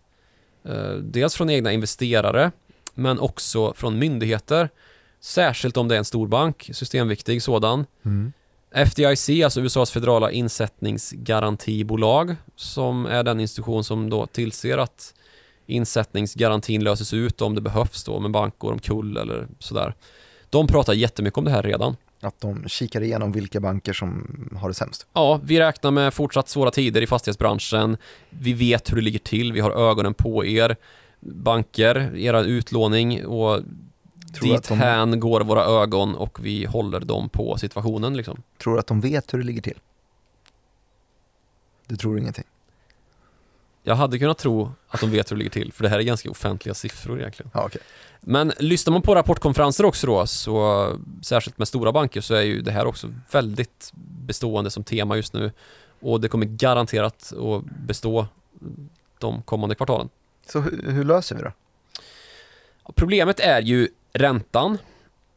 Eh, 0.64 0.92
Dels 0.92 1.34
från 1.34 1.50
egna 1.50 1.72
investerare 1.72 2.50
men 2.94 3.20
också 3.20 3.74
från 3.74 3.98
myndigheter. 3.98 4.68
Särskilt 5.20 5.76
om 5.76 5.88
det 5.88 5.94
är 5.94 5.98
en 5.98 6.04
stor 6.04 6.28
bank, 6.28 6.70
systemviktig 6.72 7.42
sådan. 7.42 7.86
Mm. 8.04 8.32
FDIC, 8.74 9.30
alltså 9.44 9.60
USAs 9.60 9.90
federala 9.90 10.30
insättningsgarantibolag, 10.30 12.36
som 12.56 13.06
är 13.06 13.22
den 13.22 13.40
institution 13.40 13.84
som 13.84 14.10
då 14.10 14.26
tillser 14.26 14.78
att 14.78 15.14
insättningsgarantin 15.66 16.84
löses 16.84 17.14
ut 17.14 17.42
om 17.42 17.54
det 17.54 17.60
behövs 17.60 18.04
då 18.04 18.14
om 18.14 18.24
en 18.24 18.32
bank 18.32 18.58
går 18.58 18.72
omkull 18.72 19.16
eller 19.16 19.48
sådär. 19.58 19.94
De 20.50 20.66
pratar 20.66 20.92
jättemycket 20.92 21.38
om 21.38 21.44
det 21.44 21.50
här 21.50 21.62
redan. 21.62 21.96
Att 22.22 22.40
de 22.40 22.68
kikar 22.68 23.00
igenom 23.00 23.32
vilka 23.32 23.60
banker 23.60 23.92
som 23.92 24.26
har 24.60 24.68
det 24.68 24.74
sämst. 24.74 25.06
Ja, 25.12 25.40
vi 25.44 25.60
räknar 25.60 25.90
med 25.90 26.14
fortsatt 26.14 26.48
svåra 26.48 26.70
tider 26.70 27.02
i 27.02 27.06
fastighetsbranschen. 27.06 27.96
Vi 28.30 28.52
vet 28.52 28.90
hur 28.92 28.96
det 28.96 29.02
ligger 29.02 29.18
till, 29.18 29.52
vi 29.52 29.60
har 29.60 29.70
ögonen 29.90 30.14
på 30.14 30.44
er. 30.44 30.76
Banker, 31.20 32.16
era 32.16 32.40
utlåning 32.42 33.26
och 33.26 33.60
Tror 34.34 34.54
att 34.56 34.68
de- 34.68 34.74
dithän 34.74 35.20
går 35.20 35.40
våra 35.40 35.64
ögon 35.64 36.14
och 36.14 36.44
vi 36.44 36.64
håller 36.64 37.00
dem 37.00 37.28
på 37.28 37.56
situationen 37.58 38.16
liksom. 38.16 38.42
Tror 38.62 38.78
att 38.78 38.86
de 38.86 39.00
vet 39.00 39.34
hur 39.34 39.38
det 39.38 39.44
ligger 39.44 39.62
till? 39.62 39.78
Du 41.86 41.96
tror 41.96 42.18
ingenting? 42.18 42.44
Jag 43.82 43.94
hade 43.94 44.18
kunnat 44.18 44.38
tro 44.38 44.72
att 44.88 45.00
de 45.00 45.10
vet 45.10 45.30
hur 45.30 45.36
det 45.36 45.38
ligger 45.38 45.50
till, 45.50 45.72
för 45.72 45.82
det 45.82 45.88
här 45.88 45.98
är 45.98 46.02
ganska 46.02 46.30
offentliga 46.30 46.74
siffror 46.74 47.20
egentligen. 47.20 47.50
Ja, 47.54 47.64
okej. 47.66 47.80
Men 48.20 48.52
lyssnar 48.58 48.92
man 48.92 49.02
på 49.02 49.14
rapportkonferenser 49.14 49.84
också 49.84 50.06
då, 50.06 50.26
så 50.26 50.88
särskilt 51.22 51.58
med 51.58 51.68
stora 51.68 51.92
banker 51.92 52.20
så 52.20 52.34
är 52.34 52.42
ju 52.42 52.60
det 52.60 52.70
här 52.72 52.86
också 52.86 53.14
väldigt 53.32 53.90
bestående 54.26 54.70
som 54.70 54.84
tema 54.84 55.16
just 55.16 55.32
nu. 55.32 55.52
Och 56.00 56.20
det 56.20 56.28
kommer 56.28 56.46
garanterat 56.46 57.32
att 57.32 57.64
bestå 57.64 58.26
de 59.18 59.42
kommande 59.42 59.74
kvartalen. 59.74 60.08
Så 60.46 60.60
hur, 60.60 60.90
hur 60.92 61.04
löser 61.04 61.36
vi 61.36 61.42
det? 61.42 61.52
Problemet 62.94 63.40
är 63.40 63.62
ju 63.62 63.88
räntan. 64.12 64.78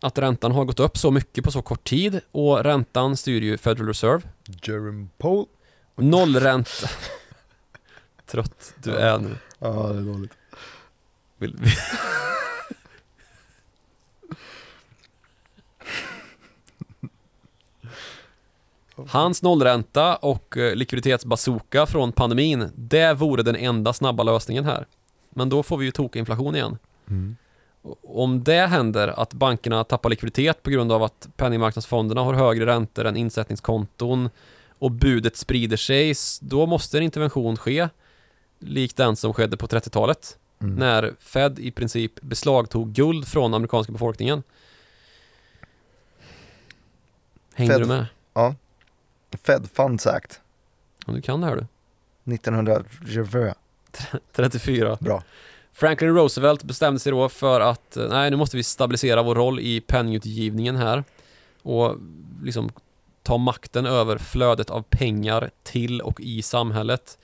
Att 0.01 0.17
räntan 0.17 0.51
har 0.51 0.65
gått 0.65 0.79
upp 0.79 0.97
så 0.97 1.11
mycket 1.11 1.43
på 1.43 1.51
så 1.51 1.61
kort 1.61 1.83
tid 1.83 2.19
och 2.31 2.63
räntan 2.63 3.17
styr 3.17 3.41
ju 3.41 3.57
Federal 3.57 3.87
Reserve. 3.87 4.21
Jerome 4.63 5.07
Powell? 5.17 5.45
Nollränta. 5.95 6.89
Trött 8.25 8.73
du 8.83 8.95
är 8.95 9.17
nu. 9.17 9.35
Ja, 9.59 9.69
det 9.69 9.99
är 9.99 10.01
dåligt. 10.01 10.33
Vill, 11.37 11.55
vill. 11.57 11.71
Hans 19.07 19.41
nollränta 19.41 20.15
och 20.15 20.57
eh, 20.57 20.75
likviditetsbazooka 20.75 21.85
från 21.85 22.11
pandemin, 22.11 22.69
det 22.75 23.13
vore 23.13 23.43
den 23.43 23.55
enda 23.55 23.93
snabba 23.93 24.23
lösningen 24.23 24.65
här. 24.65 24.85
Men 25.29 25.49
då 25.49 25.63
får 25.63 25.77
vi 25.77 25.85
ju 25.85 25.91
tokinflation 25.91 26.55
igen. 26.55 26.77
Mm. 27.09 27.35
Om 28.03 28.43
det 28.43 28.67
händer, 28.67 29.19
att 29.19 29.33
bankerna 29.33 29.83
tappar 29.83 30.09
likviditet 30.09 30.63
på 30.63 30.69
grund 30.69 30.91
av 30.91 31.03
att 31.03 31.27
penningmarknadsfonderna 31.35 32.21
har 32.21 32.33
högre 32.33 32.65
räntor 32.65 33.05
än 33.05 33.17
insättningskonton 33.17 34.29
och 34.79 34.91
budet 34.91 35.37
sprider 35.37 35.77
sig, 35.77 36.13
då 36.41 36.65
måste 36.65 36.97
en 36.97 37.03
intervention 37.03 37.57
ske, 37.57 37.89
likt 38.65 38.97
den 38.97 39.15
som 39.15 39.33
skedde 39.33 39.57
på 39.57 39.67
30-talet 39.67 40.37
Mm. 40.61 40.75
när 40.75 41.13
Fed 41.19 41.59
i 41.59 41.71
princip 41.71 42.21
beslagtog 42.21 42.93
guld 42.93 43.27
från 43.27 43.53
amerikanska 43.53 43.91
befolkningen. 43.93 44.43
Hängde 47.55 47.73
Fed- 47.73 47.79
du 47.81 47.85
med? 47.87 48.05
Ja. 48.33 48.55
Fed 49.43 49.69
Funds 49.73 50.07
Act, 50.07 50.41
Ja, 51.07 51.13
du 51.13 51.21
kan 51.21 51.41
det 51.41 51.47
här 51.47 51.55
du. 51.55 52.33
1920. 52.33 53.51
34. 54.31 54.97
Bra. 55.01 55.23
Franklin 55.73 56.15
Roosevelt 56.15 56.63
bestämde 56.63 56.99
sig 56.99 57.11
då 57.11 57.29
för 57.29 57.61
att 57.61 57.97
eh, 57.97 58.07
nej, 58.09 58.31
nu 58.31 58.37
måste 58.37 58.57
vi 58.57 58.63
stabilisera 58.63 59.23
vår 59.23 59.35
roll 59.35 59.59
i 59.59 59.81
penningutgivningen 59.81 60.75
här 60.75 61.03
och 61.61 61.97
liksom 62.43 62.69
ta 63.23 63.37
makten 63.37 63.85
över 63.85 64.17
flödet 64.17 64.69
av 64.69 64.81
pengar 64.89 65.49
till 65.63 66.01
och 66.01 66.21
i 66.21 66.41
samhället. 66.41 67.17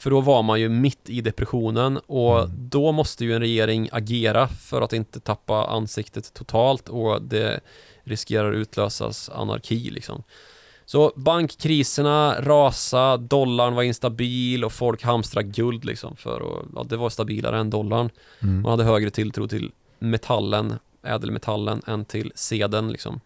För 0.00 0.10
då 0.10 0.20
var 0.20 0.42
man 0.42 0.60
ju 0.60 0.68
mitt 0.68 1.10
i 1.10 1.20
depressionen 1.20 1.98
och 2.06 2.38
Mm. 2.38 2.50
då 2.68 2.92
måste 2.92 3.24
ju 3.24 3.34
en 3.34 3.40
regering 3.40 3.88
agera 3.92 4.48
för 4.48 4.82
att 4.82 4.92
inte 4.92 5.20
tappa 5.20 5.66
ansiktet 5.66 6.34
totalt 6.34 6.88
och 6.88 7.22
det 7.22 7.60
riskerar 8.04 8.52
utlösas 8.52 9.30
anarki 9.30 9.90
liksom. 9.90 10.22
Så 10.84 11.12
bankkriserna 11.16 12.36
rasa, 12.40 13.16
dollarn 13.16 13.74
var 13.74 13.82
instabil 13.82 14.64
och 14.64 14.72
folk 14.72 15.02
hamstrade 15.02 15.48
guld 15.48 15.84
liksom 15.84 16.16
för 16.16 16.36
att, 16.40 16.66
ja, 16.74 16.82
det 16.82 16.96
var 16.96 17.10
stabilare 17.10 17.58
än 17.58 17.70
dollarn. 17.70 18.10
Mm. 18.42 18.62
Man 18.62 18.70
hade 18.70 18.84
högre 18.84 19.10
tilltro 19.10 19.48
till 19.48 19.72
metallen, 19.98 20.78
ädelmetallen, 21.02 21.82
än 21.86 22.04
till 22.04 22.32
seden 22.34 22.92
liksom. 22.92 23.20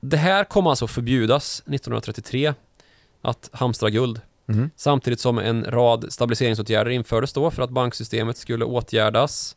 Det 0.00 0.16
här 0.16 0.44
kom 0.44 0.66
alltså 0.66 0.86
förbjudas 0.86 1.60
1933, 1.60 2.54
att 3.22 3.50
hamstra 3.52 3.90
guld. 3.90 4.20
Mm. 4.50 4.70
Samtidigt 4.76 5.20
som 5.20 5.38
en 5.38 5.64
rad 5.64 6.12
stabiliseringsåtgärder 6.12 6.90
infördes 6.90 7.32
då 7.32 7.50
för 7.50 7.62
att 7.62 7.70
banksystemet 7.70 8.36
skulle 8.36 8.64
åtgärdas. 8.64 9.56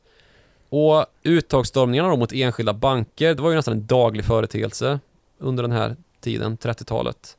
Och 0.69 1.05
uttagsstormningarna 1.23 2.09
då 2.09 2.17
mot 2.17 2.33
enskilda 2.33 2.73
banker, 2.73 3.35
det 3.35 3.41
var 3.41 3.49
ju 3.49 3.55
nästan 3.55 3.73
en 3.73 3.87
daglig 3.87 4.25
företeelse 4.25 4.99
under 5.39 5.63
den 5.63 5.71
här 5.71 5.95
tiden, 6.21 6.57
30-talet. 6.57 7.37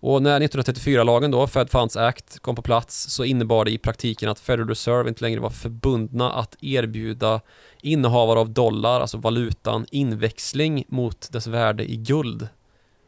Och 0.00 0.22
när 0.22 0.40
1934-lagen 0.40 1.30
då, 1.30 1.46
Fed 1.46 1.70
Funds 1.70 1.96
Act, 1.96 2.38
kom 2.38 2.56
på 2.56 2.62
plats 2.62 3.10
så 3.10 3.24
innebar 3.24 3.64
det 3.64 3.70
i 3.70 3.78
praktiken 3.78 4.28
att 4.28 4.40
Federal 4.40 4.68
Reserve 4.68 5.08
inte 5.08 5.24
längre 5.24 5.40
var 5.40 5.50
förbundna 5.50 6.32
att 6.32 6.56
erbjuda 6.60 7.40
innehavare 7.82 8.38
av 8.38 8.50
dollar, 8.50 9.00
alltså 9.00 9.18
valutan, 9.18 9.86
inväxling 9.90 10.84
mot 10.88 11.32
dess 11.32 11.46
värde 11.46 11.90
i 11.90 11.96
guld. 11.96 12.48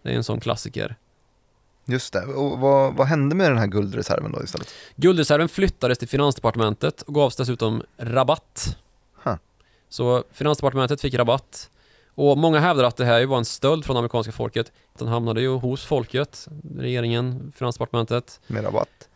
Det 0.03 0.11
är 0.11 0.15
en 0.15 0.25
sån 0.25 0.41
klassiker. 0.41 0.97
Just 1.91 2.13
det, 2.13 2.25
och 2.25 2.59
vad, 2.59 2.95
vad 2.95 3.07
hände 3.07 3.35
med 3.35 3.51
den 3.51 3.59
här 3.59 3.67
guldreserven 3.67 4.33
då 4.33 4.43
istället? 4.43 4.75
Guldreserven 4.97 5.49
flyttades 5.49 5.99
till 5.99 6.09
Finansdepartementet 6.09 7.03
och 7.03 7.15
gavs 7.15 7.37
dessutom 7.37 7.83
rabatt. 7.99 8.77
Huh. 9.23 9.35
Så 9.89 10.25
Finansdepartementet 10.33 11.01
fick 11.01 11.15
rabatt. 11.15 11.71
Och 12.15 12.39
många 12.39 12.61
hävdar 12.61 12.85
att 12.85 12.97
det 12.97 13.05
här 13.05 13.27
var 13.27 13.39
en 13.39 13.45
stöld 13.45 13.85
från 13.85 13.97
amerikanska 13.97 14.33
folket. 14.33 14.73
Den 14.99 15.09
hamnade 15.09 15.41
ju 15.41 15.49
hos 15.49 15.85
folket, 15.85 16.49
regeringen, 16.79 17.53
Finansdepartementet. 17.57 18.41
Med 18.47 18.65
rabatt? 18.65 19.09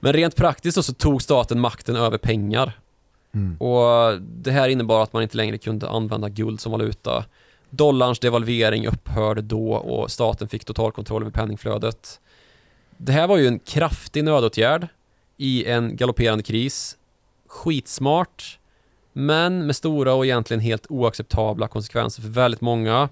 Men 0.00 0.12
rent 0.12 0.36
praktiskt 0.36 0.84
så 0.84 0.94
tog 0.94 1.22
staten 1.22 1.60
makten 1.60 1.96
över 1.96 2.18
pengar. 2.18 2.78
Mm. 3.34 3.56
Och 3.56 4.20
det 4.20 4.50
här 4.50 4.68
innebar 4.68 5.02
att 5.02 5.12
man 5.12 5.22
inte 5.22 5.36
längre 5.36 5.58
kunde 5.58 5.88
använda 5.88 6.28
guld 6.28 6.60
som 6.60 6.72
valuta. 6.72 7.24
Dollarns 7.76 8.18
devalvering 8.18 8.86
upphörde 8.86 9.42
då 9.42 9.72
och 9.72 10.10
staten 10.10 10.48
fick 10.48 10.64
totalkontroll 10.64 11.22
över 11.22 11.32
penningflödet. 11.32 12.20
Det 12.96 13.12
här 13.12 13.26
var 13.26 13.36
ju 13.36 13.46
en 13.46 13.58
kraftig 13.58 14.24
nödåtgärd 14.24 14.88
i 15.36 15.64
en 15.64 15.96
galopperande 15.96 16.44
kris. 16.44 16.96
Skitsmart, 17.46 18.58
men 19.12 19.66
med 19.66 19.76
stora 19.76 20.14
och 20.14 20.24
egentligen 20.24 20.60
helt 20.60 20.86
oacceptabla 20.88 21.68
konsekvenser 21.68 22.22
för 22.22 22.28
väldigt 22.28 22.60
många. 22.60 23.08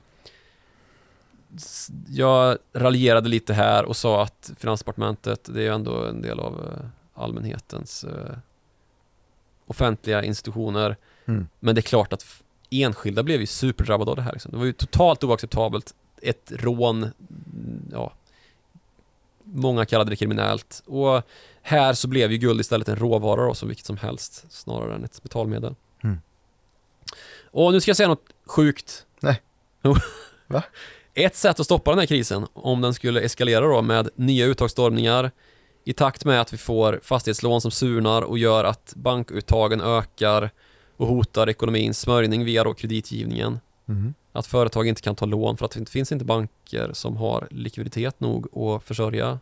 Jag 2.09 2.59
raljerade 2.73 3.29
lite 3.29 3.55
här 3.55 3.85
och 3.85 3.97
sa 3.97 4.23
att 4.23 4.53
Finansdepartementet, 4.59 5.49
det 5.55 5.61
är 5.61 5.65
ju 5.65 5.75
ändå 5.75 6.05
en 6.05 6.23
del 6.23 6.41
av 6.41 6.53
eh, 6.53 7.23
allmänhetens 7.23 8.05
eh, 8.05 8.37
offentliga 9.67 10.25
institutioner. 10.25 10.97
Mm. 11.25 11.49
Men 11.61 11.75
det 11.75 11.79
är 11.79 11.83
klart 11.83 12.13
att 12.13 12.42
enskilda 12.73 13.23
blev 13.23 13.41
ju 13.41 13.47
superdrabbade 13.47 14.11
av 14.11 14.17
det 14.17 14.23
här. 14.23 14.33
Liksom. 14.33 14.53
Det 14.53 14.59
var 14.59 14.65
ju 14.65 14.73
totalt 14.73 15.25
oacceptabelt. 15.25 15.95
Ett 16.23 16.53
rån, 16.57 17.11
ja, 17.93 18.13
många 19.45 19.85
kallade 19.85 20.11
det 20.11 20.17
kriminellt. 20.17 20.83
Och 20.87 21.23
här 21.63 21.95
så 21.95 22.09
blev 22.09 22.33
ju 22.33 22.39
guld 22.39 22.61
istället 22.61 22.89
en 22.89 22.97
råvara 22.97 23.47
då, 23.47 23.55
som 23.55 23.69
vilket 23.69 23.87
som 23.87 23.97
helst, 23.97 24.45
snarare 24.51 24.95
än 24.95 25.05
ett 25.05 25.23
betalmedel. 25.23 25.75
Mm. 26.05 26.21
Och 27.51 27.73
nu 27.73 27.81
ska 27.81 27.89
jag 27.89 27.97
säga 27.97 28.09
något 28.09 28.29
sjukt. 28.47 29.07
Nej. 29.21 29.43
Va? 30.47 30.63
Ett 31.15 31.37
sätt 31.37 31.61
att 31.61 31.67
stoppa 31.67 31.91
den 31.91 31.99
här 31.99 32.07
krisen, 32.07 32.47
om 32.53 32.81
den 32.81 32.95
skulle 32.95 33.21
eskalera 33.21 33.67
då 33.67 33.83
med 33.83 34.09
nya 34.15 34.47
uttagsstormningar 34.47 35.31
i 35.85 35.93
takt 35.93 36.25
med 36.25 36.41
att 36.41 36.53
vi 36.53 36.57
får 36.57 37.01
fastighetslån 37.03 37.61
som 37.61 37.71
surnar 37.71 38.23
och 38.23 38.39
gör 38.39 38.65
att 38.65 38.93
bankuttagen 38.97 39.81
ökar 39.81 40.51
och 41.03 41.09
hotar 41.09 41.49
ekonomins 41.49 42.01
smörjning 42.01 42.45
via 42.45 42.65
då 42.65 42.75
kreditgivningen. 42.75 43.61
Mm. 43.89 44.15
Att 44.33 44.47
företag 44.47 44.87
inte 44.87 45.03
kan 45.03 45.17
ta 45.17 45.27
lån 45.27 45.57
för 45.57 45.65
att 45.65 45.71
det 45.71 45.91
finns 45.91 46.13
inte 46.13 46.25
banker 46.25 46.91
som 46.93 47.17
har 47.17 47.49
likviditet 47.51 48.21
nog 48.21 48.59
att 48.59 48.85
försörja 48.85 49.39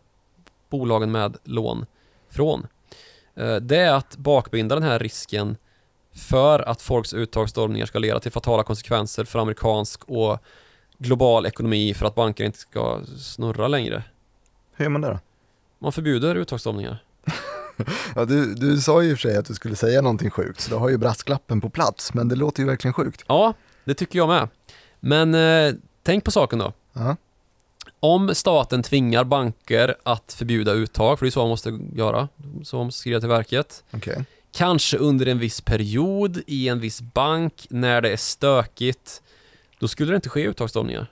bolagen 0.69 1.11
med 1.11 1.37
lån 1.43 1.85
från. 2.29 2.67
Eh, 3.35 3.55
Det 3.55 3.77
är 3.77 3.93
att 3.93 4.17
bakbinda 4.17 4.75
den 4.75 4.83
här 4.83 4.99
risken 4.99 5.57
för 6.13 6.59
att 6.59 6.81
folks 6.81 7.13
uttagsstormningar 7.13 7.85
ska 7.85 7.99
leda 7.99 8.19
till 8.19 8.31
fatala 8.31 8.63
konsekvenser 8.63 9.23
för 9.23 9.39
amerikansk 9.39 10.03
och 10.03 10.37
global 10.97 11.45
ekonomi 11.45 11.93
för 11.93 12.05
att 12.05 12.15
banker 12.15 12.43
inte 12.43 12.59
ska 12.59 13.01
snurra 13.17 13.67
längre. 13.67 14.03
Hur 14.75 14.85
gör 14.85 14.89
man 14.89 15.01
det 15.01 15.07
då? 15.07 15.19
Man 15.79 15.91
förbjuder 15.91 16.35
uttagsstormningar. 16.35 17.03
Ja, 18.15 18.25
du, 18.25 18.53
du 18.53 18.81
sa 18.81 19.01
ju 19.03 19.09
i 19.09 19.13
och 19.13 19.17
för 19.17 19.29
sig 19.29 19.37
att 19.37 19.45
du 19.45 19.53
skulle 19.53 19.75
säga 19.75 20.01
någonting 20.01 20.29
sjukt, 20.29 20.61
så 20.61 20.69
du 20.69 20.75
har 20.75 20.89
ju 20.89 20.97
brasklappen 20.97 21.61
på 21.61 21.69
plats, 21.69 22.13
men 22.13 22.27
det 22.27 22.35
låter 22.35 22.63
ju 22.63 22.67
verkligen 22.67 22.93
sjukt. 22.93 23.23
Ja, 23.27 23.53
det 23.83 23.93
tycker 23.93 24.19
jag 24.19 24.27
med. 24.27 24.49
Men 24.99 25.35
eh, 25.35 25.73
tänk 26.03 26.23
på 26.23 26.31
saken 26.31 26.59
då. 26.59 26.73
Ja. 26.93 27.15
Om 27.99 28.35
staten 28.35 28.83
tvingar 28.83 29.23
banker 29.23 29.95
att 30.03 30.33
förbjuda 30.37 30.71
uttag, 30.71 31.19
för 31.19 31.25
det 31.25 31.29
är 31.29 31.31
så 31.31 31.39
man 31.39 31.49
måste 31.49 31.79
göra, 31.95 32.27
så 32.63 32.75
man 32.75 32.85
måste 32.85 32.99
skriva 32.99 33.19
till 33.19 33.29
verket. 33.29 33.83
Okej. 33.91 34.25
Kanske 34.51 34.97
under 34.97 35.25
en 35.25 35.39
viss 35.39 35.61
period 35.61 36.41
i 36.47 36.67
en 36.67 36.79
viss 36.79 37.01
bank 37.01 37.67
när 37.69 38.01
det 38.01 38.09
är 38.09 38.17
stökigt, 38.17 39.21
då 39.79 39.87
skulle 39.87 40.11
det 40.11 40.15
inte 40.15 40.29
ske 40.29 40.41
uttagsstormningar. 40.41 41.11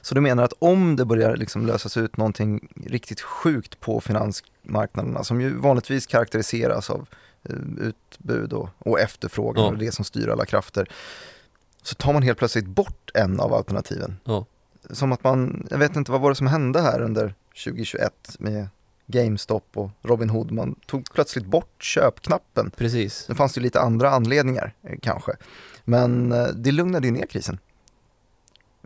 Så 0.00 0.14
du 0.14 0.20
menar 0.20 0.42
att 0.42 0.52
om 0.58 0.96
det 0.96 1.04
börjar 1.04 1.36
liksom 1.36 1.66
lösas 1.66 1.96
ut 1.96 2.16
någonting 2.16 2.68
riktigt 2.86 3.20
sjukt 3.20 3.80
på 3.80 4.00
finansmarknaderna, 4.00 5.24
som 5.24 5.40
ju 5.40 5.56
vanligtvis 5.56 6.06
karaktäriseras 6.06 6.90
av 6.90 7.08
eh, 7.48 7.56
utbud 7.80 8.52
och, 8.52 8.68
och 8.78 9.00
efterfrågan 9.00 9.64
Ja. 9.64 9.70
och 9.70 9.78
det 9.78 9.92
som 9.94 10.04
styr 10.04 10.28
alla 10.28 10.44
krafter, 10.46 10.88
så 11.82 11.94
tar 11.94 12.12
man 12.12 12.22
helt 12.22 12.38
plötsligt 12.38 12.66
bort 12.66 13.10
en 13.14 13.40
av 13.40 13.54
alternativen. 13.54 14.16
Ja. 14.24 14.46
Som 14.90 15.12
att 15.12 15.24
man, 15.24 15.66
jag 15.70 15.78
vet 15.78 15.96
inte 15.96 16.12
vad 16.12 16.20
var 16.20 16.28
det 16.30 16.36
som 16.36 16.46
hände 16.46 16.80
här 16.80 17.00
under 17.02 17.34
2021 17.64 18.12
med 18.38 18.68
GameStop 19.06 19.64
och 19.74 19.90
Robinhood, 20.02 20.50
man 20.52 20.74
tog 20.86 21.12
plötsligt 21.12 21.46
bort 21.46 21.82
köpknappen. 21.82 22.70
Precis. 22.76 23.26
Nu 23.28 23.34
fanns 23.34 23.54
det 23.54 23.58
ju 23.58 23.62
lite 23.62 23.80
andra 23.80 24.10
anledningar 24.10 24.74
eh, 24.82 24.98
kanske, 25.02 25.32
men 25.84 26.32
eh, 26.32 26.46
det 26.46 26.72
lugnade 26.72 27.06
ju 27.06 27.12
ner 27.12 27.26
krisen. 27.26 27.58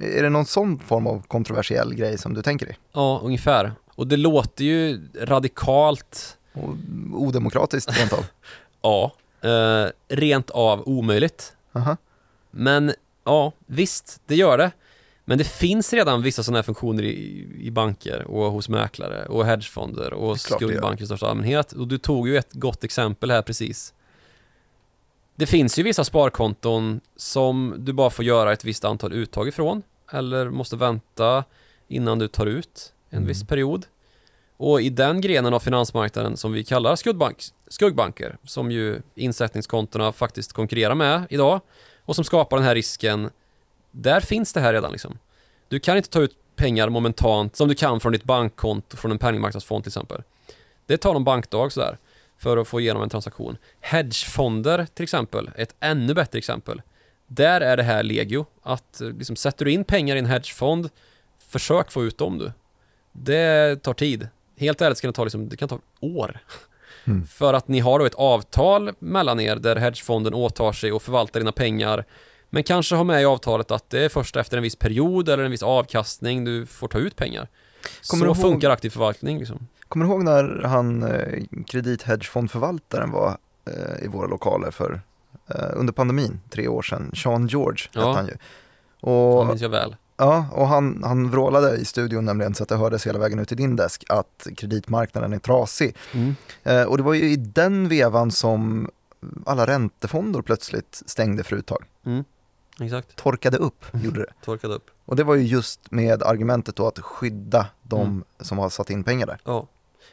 Är 0.00 0.22
det 0.22 0.28
någon 0.28 0.46
sån 0.46 0.78
form 0.78 1.06
av 1.06 1.22
kontroversiell 1.28 1.94
grej 1.94 2.18
som 2.18 2.34
du 2.34 2.42
tänker 2.42 2.66
dig? 2.66 2.78
Ja, 2.92 3.20
ungefär. 3.24 3.72
Och 3.94 4.06
det 4.06 4.16
låter 4.16 4.64
ju 4.64 5.00
radikalt, 5.20 6.38
Och 6.52 6.74
odemokratiskt 7.12 7.98
rent 7.98 8.12
av? 8.12 8.24
ja, 8.82 9.12
eh, 9.48 9.90
rent 10.08 10.50
av 10.50 10.88
omöjligt. 10.88 11.52
Aha. 11.72 11.96
Men 12.50 12.92
ja, 13.24 13.52
visst, 13.66 14.20
det 14.26 14.36
gör 14.36 14.58
det. 14.58 14.70
Men 15.24 15.38
det 15.38 15.44
finns 15.44 15.92
redan 15.92 16.22
vissa 16.22 16.42
sådana 16.42 16.58
här 16.58 16.62
funktioner 16.62 17.02
i, 17.02 17.48
i 17.60 17.70
banker 17.70 18.24
och 18.24 18.52
hos 18.52 18.68
mäklare 18.68 19.26
och 19.26 19.46
hedgefonder 19.46 20.12
och 20.12 20.40
skuldbanker 20.40 21.04
i 21.04 21.06
största 21.06 21.26
allmänhet. 21.26 21.72
Och 21.72 21.88
du 21.88 21.98
tog 21.98 22.28
ju 22.28 22.36
ett 22.36 22.52
gott 22.52 22.84
exempel 22.84 23.30
här 23.30 23.42
precis. 23.42 23.94
Det 25.40 25.46
finns 25.46 25.78
ju 25.78 25.82
vissa 25.82 26.04
sparkonton 26.04 27.00
som 27.16 27.74
du 27.78 27.92
bara 27.92 28.10
får 28.10 28.24
göra 28.24 28.52
ett 28.52 28.64
visst 28.64 28.84
antal 28.84 29.12
uttag 29.12 29.48
ifrån 29.48 29.82
eller 30.12 30.50
måste 30.50 30.76
vänta 30.76 31.44
innan 31.88 32.18
du 32.18 32.28
tar 32.28 32.46
ut 32.46 32.92
en 33.10 33.16
Mm. 33.16 33.28
viss 33.28 33.44
period. 33.44 33.86
Och 34.56 34.80
i 34.82 34.90
den 34.90 35.20
grenen 35.20 35.54
av 35.54 35.60
finansmarknaden 35.60 36.36
som 36.36 36.52
vi 36.52 36.64
kallar 36.64 36.96
skuggbank, 36.96 37.42
skuggbanker, 37.68 38.36
som 38.44 38.70
ju 38.70 39.02
insättningskontona 39.14 40.12
faktiskt 40.12 40.52
konkurrerar 40.52 40.94
med 40.94 41.22
idag 41.30 41.60
och 42.04 42.14
som 42.16 42.24
skapar 42.24 42.56
den 42.56 42.66
här 42.66 42.74
risken, 42.74 43.30
där 43.90 44.20
finns 44.20 44.52
det 44.52 44.60
här 44.60 44.72
redan 44.72 44.92
liksom. 44.92 45.18
Du 45.68 45.80
kan 45.80 45.96
inte 45.96 46.10
ta 46.10 46.20
ut 46.20 46.36
pengar 46.56 46.88
momentant 46.88 47.56
som 47.56 47.68
du 47.68 47.74
kan 47.74 48.00
från 48.00 48.12
ditt 48.12 48.24
bankkonto 48.24 48.96
från 48.96 49.10
en 49.10 49.18
penningmarknadsfond 49.18 49.84
till 49.84 49.90
exempel. 49.90 50.22
Det 50.86 50.96
tar 50.96 51.12
någon 51.12 51.24
bankdag 51.24 51.72
sådär 51.72 51.98
för 52.42 52.56
att 52.56 52.68
få 52.68 52.80
igenom 52.80 53.02
en 53.02 53.08
transaktion. 53.08 53.56
Hedgefonder 53.80 54.86
till 54.94 55.02
exempel, 55.02 55.50
ett 55.56 55.74
ännu 55.80 56.14
bättre 56.14 56.38
exempel. 56.38 56.82
Där 57.26 57.60
är 57.60 57.76
det 57.76 57.82
här 57.82 58.02
legio, 58.02 58.46
att 58.62 59.00
eh, 59.00 59.08
liksom, 59.08 59.36
sätter 59.36 59.64
du 59.64 59.72
in 59.72 59.84
pengar 59.84 60.16
i 60.16 60.18
en 60.18 60.26
hedgefond, 60.26 60.88
försök 61.48 61.90
få 61.92 62.04
ut 62.04 62.18
dem 62.18 62.38
du. 62.38 62.52
Det 63.12 63.76
tar 63.82 63.94
tid. 63.94 64.28
Helt 64.58 64.80
ärligt 64.80 64.98
ska 64.98 65.06
det 65.06 65.12
ta, 65.12 65.24
liksom, 65.24 65.48
det 65.48 65.56
kan 65.56 65.68
ta 65.68 65.78
år. 66.00 66.38
Mm. 67.04 67.26
För 67.26 67.54
att 67.54 67.68
ni 67.68 67.78
har 67.80 67.98
då 67.98 68.04
ett 68.04 68.14
avtal 68.14 68.90
mellan 68.98 69.40
er 69.40 69.56
där 69.56 69.76
hedgefonden 69.76 70.34
åtar 70.34 70.72
sig 70.72 70.90
att 70.90 71.02
förvalta 71.02 71.38
dina 71.38 71.52
pengar 71.52 72.04
men 72.52 72.62
kanske 72.62 72.94
har 72.94 73.04
med 73.04 73.22
i 73.22 73.24
avtalet 73.24 73.70
att 73.70 73.90
det 73.90 74.04
är 74.04 74.08
först 74.08 74.36
efter 74.36 74.56
en 74.56 74.62
viss 74.62 74.76
period 74.76 75.28
eller 75.28 75.44
en 75.44 75.50
viss 75.50 75.62
avkastning 75.62 76.44
du 76.44 76.66
får 76.66 76.88
ta 76.88 76.98
ut 76.98 77.16
pengar. 77.16 77.48
Kommer 78.10 78.20
Så 78.20 78.24
du 78.24 78.24
ihåg- 78.24 78.36
funkar 78.50 78.70
aktiv 78.70 78.90
förvaltning 78.90 79.38
liksom. 79.38 79.66
Kommer 79.90 80.06
du 80.06 80.12
ihåg 80.12 80.22
när 80.24 80.62
han, 80.64 81.02
eh, 81.02 81.42
kredithedgefondförvaltaren 81.66 83.10
var 83.10 83.36
eh, 83.64 84.04
i 84.04 84.08
våra 84.08 84.26
lokaler 84.26 84.70
för, 84.70 85.00
eh, 85.48 85.64
under 85.74 85.92
pandemin, 85.92 86.40
tre 86.50 86.68
år 86.68 86.82
sedan, 86.82 87.10
Sean 87.14 87.46
George 87.46 87.86
Ja. 87.92 88.00
hette 88.00 88.16
han 88.18 88.26
ju. 88.26 88.32
Det 88.32 89.10
Och, 89.10 89.46
minns 89.46 89.60
jag 89.60 89.68
väl. 89.68 89.96
ja, 90.16 90.46
och 90.52 90.66
han, 90.68 91.00
han 91.04 91.30
vrålade 91.30 91.76
i 91.76 91.84
studion 91.84 92.24
nämligen 92.24 92.54
så 92.54 92.62
att 92.62 92.68
det 92.68 92.76
hördes 92.76 93.06
hela 93.06 93.18
vägen 93.18 93.38
ut 93.38 93.48
till 93.48 93.56
din 93.56 93.76
desk 93.76 94.04
att 94.08 94.46
kreditmarknaden 94.56 95.32
är 95.32 95.38
trasig. 95.38 95.96
Eh, 96.62 96.82
och 96.82 96.96
det 96.96 97.02
var 97.02 97.14
ju 97.14 97.30
i 97.30 97.36
den 97.36 97.88
vevan 97.88 98.30
som 98.30 98.90
alla 99.46 99.66
räntefonder 99.66 100.42
plötsligt 100.42 101.02
stängde 101.06 101.44
för 101.44 101.56
uttag. 101.56 101.84
Exakt, 102.80 103.16
Torkade 103.16 103.56
upp, 103.56 103.84
gjorde 103.92 104.20
det. 104.20 104.32
torkade 104.44 104.74
upp. 104.74 104.90
Och 105.04 105.16
det 105.16 105.24
var 105.24 105.34
ju 105.34 105.42
just 105.42 105.90
med 105.90 106.22
argumentet 106.22 106.76
då 106.76 106.86
att 106.86 106.98
skydda 106.98 107.66
de 107.82 108.00
Mm. 108.00 108.24
som 108.40 108.58
har 108.58 108.68
satt 108.68 108.90
in 108.90 109.04
pengar 109.04 109.26
där. 109.26 109.40
Ja. 109.44 109.66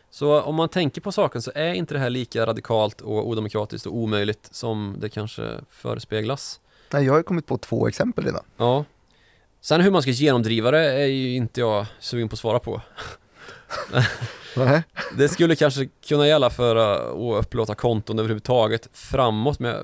Så 0.09 0.41
om 0.41 0.55
man 0.55 0.69
tänker 0.69 1.01
på 1.01 1.11
saken 1.11 1.41
så 1.41 1.51
är 1.55 1.73
inte 1.73 1.93
det 1.93 1.99
här 1.99 2.09
lika 2.09 2.45
radikalt 2.45 3.01
och 3.01 3.27
odemokratiskt 3.27 3.87
och 3.87 3.95
omöjligt 3.95 4.49
som 4.51 4.95
det 4.99 5.09
kanske 5.09 5.51
förespeglas. 5.69 6.59
Nej, 6.93 7.05
jag 7.05 7.13
har 7.13 7.17
ju 7.17 7.23
kommit 7.23 7.45
på 7.45 7.57
två 7.57 7.87
exempel 7.87 8.25
redan. 8.25 8.43
Ja. 8.57 8.85
Sen 9.61 9.81
hur 9.81 9.91
man 9.91 10.01
ska 10.01 10.11
genomdriva 10.11 10.71
det 10.71 10.79
är 10.79 11.05
ju 11.05 11.35
inte 11.35 11.59
jag 11.59 11.85
sugen 11.99 12.29
på 12.29 12.33
att 12.33 12.39
svara 12.39 12.59
på. 12.59 12.81
Det 15.17 15.29
skulle 15.29 15.55
kanske 15.55 15.89
kunna 16.07 16.27
gälla 16.27 16.49
för 16.49 16.75
att 16.75 17.45
upplåta 17.45 17.75
konton 17.75 18.19
överhuvudtaget 18.19 18.89
framåt 18.93 19.59
med 19.59 19.83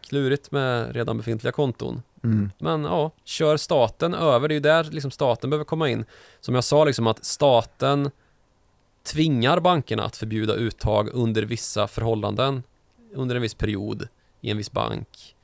klurigt 0.00 0.50
med 0.50 0.94
redan 0.94 1.16
befintliga 1.16 1.52
konton. 1.52 2.02
Mm. 2.24 2.50
Men 2.58 2.84
ja, 2.84 3.10
kör 3.24 3.56
staten 3.56 4.14
över, 4.14 4.48
det 4.48 4.52
är 4.52 4.56
ju 4.56 4.60
där 4.60 4.84
liksom 4.84 5.10
staten 5.10 5.50
behöver 5.50 5.64
komma 5.64 5.88
in. 5.88 6.04
Som 6.40 6.54
jag 6.54 6.64
sa 6.64 6.84
liksom 6.84 7.06
att 7.06 7.24
staten 7.24 8.10
tvingar 9.06 9.60
bankerna 9.60 10.04
att 10.04 10.16
förbjuda 10.16 10.54
uttag 10.54 11.08
under 11.12 11.42
vissa 11.42 11.88
förhållanden 11.88 12.62
under 13.12 13.36
en 13.36 13.42
viss 13.42 13.54
period 13.54 14.08
i 14.40 14.50
en 14.50 14.56
viss 14.56 14.72
bank 14.72 15.36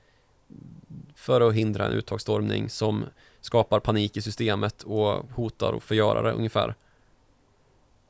för 1.14 1.40
att 1.40 1.54
hindra 1.54 1.86
en 1.86 1.92
uttagsstormning 1.92 2.68
som 2.68 3.04
skapar 3.40 3.80
panik 3.80 4.16
i 4.16 4.22
systemet 4.22 4.82
och 4.82 5.30
hotar 5.34 5.72
att 5.76 5.82
förgöra 5.82 6.22
det 6.22 6.32
ungefär. 6.32 6.74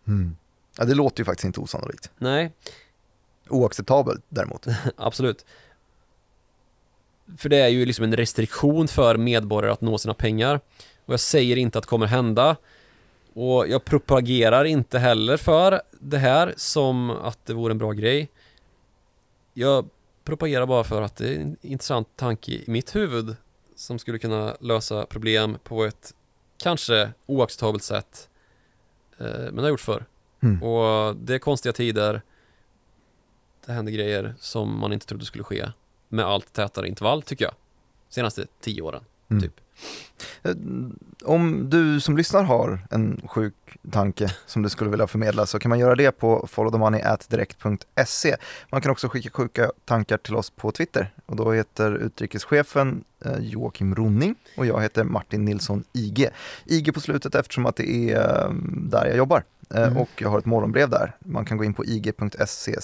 Mm. 0.07 0.37
Ja, 0.79 0.85
det 0.85 0.95
låter 0.95 1.21
ju 1.21 1.25
faktiskt 1.25 1.45
inte 1.45 1.61
osannolikt. 1.61 2.11
Nej, 2.19 2.53
Oacceptabelt 3.49 4.25
däremot. 4.29 4.67
absolut. 4.97 5.45
För 7.37 7.49
det 7.49 7.57
är 7.57 7.69
ju 7.69 7.87
liksom 7.87 8.05
en 8.05 8.17
restriktion 8.17 8.89
för 8.89 9.17
medborgare 9.17 9.73
att 9.73 9.81
nå 9.81 9.99
sina 9.99 10.15
pengar. 10.15 10.61
Och 11.05 11.13
jag 11.13 11.21
säger 11.21 11.57
inte 11.57 11.79
att 11.79 11.85
det 11.85 11.89
kommer 11.89 12.07
hända. 12.07 12.57
Och 13.35 13.69
jag 13.69 13.85
propagerar 13.85 14.65
inte 14.65 14.99
heller 14.99 15.37
för 15.37 15.83
det 16.01 16.19
här 16.19 16.55
som 16.57 17.11
att 17.11 17.47
det 17.47 17.55
vore 17.55 17.73
en 17.73 17.79
bra 17.79 17.93
grej. 17.93 18.31
Jag 19.53 19.89
propagerar 20.25 20.67
bara 20.67 20.85
för 20.85 21.03
att 21.03 21.17
det 21.17 21.29
är 21.29 21.41
en 21.41 21.57
intressant 21.63 22.09
tanke 22.17 22.53
i 22.53 22.65
mitt 22.67 22.97
huvud 22.97 23.37
som 23.77 23.99
skulle 23.99 24.19
kunna 24.19 24.57
lösa 24.61 25.07
problem 25.07 25.59
på 25.65 25.85
ett 25.85 26.15
kanske 26.63 27.11
oacceptabelt 27.27 27.83
sätt. 27.83 28.29
Eh, 29.19 29.27
Men 29.27 29.57
det 29.57 29.63
har 29.63 29.69
gjort 29.69 29.81
förr. 29.81 30.05
Mm. 30.43 30.63
Och 30.63 31.17
det 31.17 31.35
är 31.35 31.39
konstiga 31.39 31.73
tider. 31.73 32.23
Det 33.67 33.73
händer 33.73 33.93
grejer 33.93 34.35
som 34.39 34.79
man 34.79 34.93
inte 34.93 35.07
trodde 35.07 35.25
skulle 35.25 35.45
ske. 35.45 35.69
Med 36.09 36.25
allt 36.25 36.53
tätare 36.53 36.89
intervall 36.89 37.23
tycker 37.23 37.45
jag. 37.45 37.55
Senaste 38.09 38.47
tio 38.61 38.83
åren. 38.83 39.05
Mm. 39.31 39.43
Typ. 39.43 39.61
Eh, 40.43 40.55
Om 41.25 41.71
du 41.71 42.01
som 42.01 42.17
lyssnar 42.17 42.43
har 42.43 42.79
en 42.91 43.21
sjuk 43.29 43.55
tanke 43.91 44.35
som 44.47 44.63
du 44.63 44.69
skulle 44.69 44.91
vilja 44.91 45.07
förmedla 45.07 45.47
så 45.47 45.59
kan 45.59 45.69
man 45.69 45.79
göra 45.79 45.95
det 45.95 46.13
på 46.13 46.47
followthemoney.direkt.se. 46.51 48.37
Man 48.71 48.81
kan 48.81 48.93
också 48.93 49.09
skicka 49.09 49.31
sjuka 49.31 49.73
tankar 49.85 50.17
till 50.17 50.37
oss 50.37 50.51
på 50.51 50.73
Twitter 50.73 51.15
och 51.27 51.37
då 51.37 51.53
heter 51.53 51.95
utrikeschefen 51.95 53.05
eh, 53.25 53.39
Joakim 53.39 53.95
Ronning 53.95 54.35
och 54.57 54.67
jag 54.67 54.83
heter 54.83 55.05
Martin 55.05 55.45
Nilsson 55.45 55.85
IG. 55.93 56.29
IG 56.65 56.95
på 56.95 57.01
slutet 57.01 57.35
eftersom 57.35 57.67
att 57.67 57.77
det 57.77 57.91
är 57.91 58.45
eh, 58.45 58.53
där 58.91 59.07
jag 59.07 59.17
jobbar. 59.17 59.45
Mm. 59.75 59.97
Och 59.97 60.09
jag 60.19 60.29
har 60.29 60.39
ett 60.39 60.45
morgonbrev 60.45 60.89
där. 60.91 61.17
Man 61.19 61.45
kan 61.45 61.59
gå 61.59 61.65
in 61.65 61.75
på 61.75 61.85
ig.se 61.85 62.77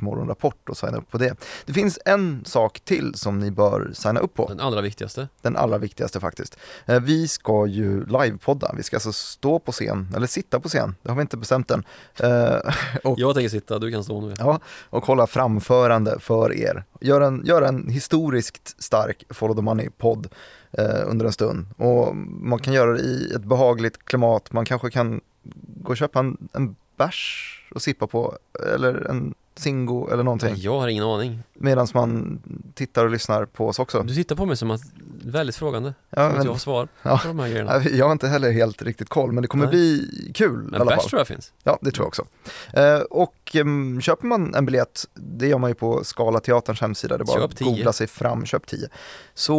morgonrapport 0.00 0.68
och 0.68 0.76
signa 0.76 0.96
upp 0.96 1.10
på 1.10 1.18
det. 1.18 1.34
Det 1.66 1.72
finns 1.72 1.98
en 2.04 2.44
sak 2.44 2.80
till 2.80 3.14
som 3.14 3.38
ni 3.38 3.50
bör 3.50 3.90
signa 3.94 4.20
upp 4.20 4.34
på. 4.34 4.48
Den 4.48 4.60
allra 4.60 4.80
viktigaste. 4.80 5.28
Den 5.42 5.56
allra 5.56 5.78
viktigaste 5.78 6.20
faktiskt. 6.20 6.58
Eh, 6.86 7.00
Vi 7.00 7.28
ska 7.28 7.66
ju 7.66 8.04
livepodda. 8.06 8.72
Vi 8.76 8.82
ska 8.82 8.96
alltså 8.96 9.12
stå 9.12 9.58
på 9.58 9.72
scen, 9.72 10.12
eller 10.16 10.26
sitta 10.26 10.60
på 10.60 10.68
scen. 10.68 10.94
Det 11.02 11.08
har 11.10 11.16
vi 11.16 11.22
inte 11.22 11.36
bestämt 11.36 11.70
än. 11.70 11.84
Eh, 12.20 12.56
Och, 13.04 13.18
Jag 13.18 13.34
tänker 13.34 13.48
sitta, 13.48 13.78
du 13.78 13.92
kan 13.92 14.04
stå 14.04 14.20
nu. 14.20 14.34
ja, 14.38 14.60
och 14.90 15.06
hålla 15.06 15.26
framförande 15.26 16.18
för 16.20 16.52
er. 16.54 16.84
Göra 17.00 17.26
en, 17.26 17.42
göra 17.44 17.68
en 17.68 17.88
historiskt 17.88 18.82
stark 18.82 19.24
Follow 19.30 19.56
the 19.56 19.62
Money-podd 19.62 20.28
eh, 20.72 21.02
under 21.10 21.26
en 21.26 21.32
stund. 21.32 21.66
Och 21.76 22.16
man 22.16 22.58
kan 22.58 22.74
göra 22.74 22.92
det 22.92 23.00
i 23.00 23.32
ett 23.36 23.44
behagligt 23.44 24.04
klimat. 24.04 24.52
Man 24.52 24.64
kanske 24.64 24.90
kan 24.90 25.20
gå 25.82 25.90
och 25.90 25.96
köpa 25.96 26.18
en, 26.18 26.48
en 26.52 26.76
bärs 26.96 27.54
och 27.74 27.82
sippa 27.82 28.06
på, 28.06 28.38
eller 28.74 29.10
en 29.10 29.34
Zingo 29.58 30.08
eller 30.12 30.22
någonting. 30.22 30.54
Jag 30.56 30.80
har 30.80 30.88
ingen 30.88 31.04
aning. 31.04 31.42
Medan 31.54 31.86
man 31.94 32.40
tittar 32.74 33.04
och 33.04 33.10
lyssnar 33.10 33.44
på 33.44 33.68
oss 33.68 33.78
också. 33.78 34.02
Du 34.02 34.14
tittar 34.14 34.36
på 34.36 34.46
mig 34.46 34.56
som 34.56 34.70
att 34.70 34.80
väldigt 35.24 35.56
frågande. 35.56 35.94
Ja, 36.10 36.16
Som 36.16 36.26
att 36.26 36.36
men- 36.36 36.44
jag 36.44 36.52
har 36.52 36.58
svar 36.58 36.88
Ja. 37.02 37.18
på 37.22 37.28
de 37.28 37.38
här 37.38 37.48
grejerna. 37.48 37.82
Jag 37.92 38.04
har 38.06 38.12
inte 38.12 38.28
heller 38.28 38.50
helt 38.52 38.82
riktigt 38.82 39.08
koll, 39.08 39.32
men 39.32 39.42
det 39.42 39.48
kommer 39.48 39.64
Nej. 39.66 39.70
bli 39.70 40.08
kul 40.34 40.52
i 40.68 40.70
Men 40.70 40.74
alla 40.80 40.84
bärs 40.90 41.00
fall. 41.00 41.08
tror 41.08 41.20
jag 41.20 41.26
finns. 41.28 41.52
Ja, 41.64 41.78
det 41.80 41.90
tror 41.90 42.04
jag 42.04 42.08
också. 42.08 42.24
Eh, 42.72 42.98
och 43.00 43.56
em, 43.56 44.00
köper 44.00 44.26
man 44.26 44.54
en 44.54 44.66
biljett, 44.66 45.04
det 45.14 45.46
gör 45.46 45.58
man 45.58 45.70
ju 45.70 45.74
på 45.74 46.04
Skala 46.04 46.40
Teaterns 46.40 46.80
hemsida, 46.80 47.18
det 47.18 47.22
är 47.22 47.26
bara 47.26 47.44
att 47.44 47.56
10. 47.56 47.64
googla 47.64 47.92
sig 47.92 48.06
fram, 48.06 48.44
köp 48.46 48.66
10. 48.66 48.88
Så 49.34 49.56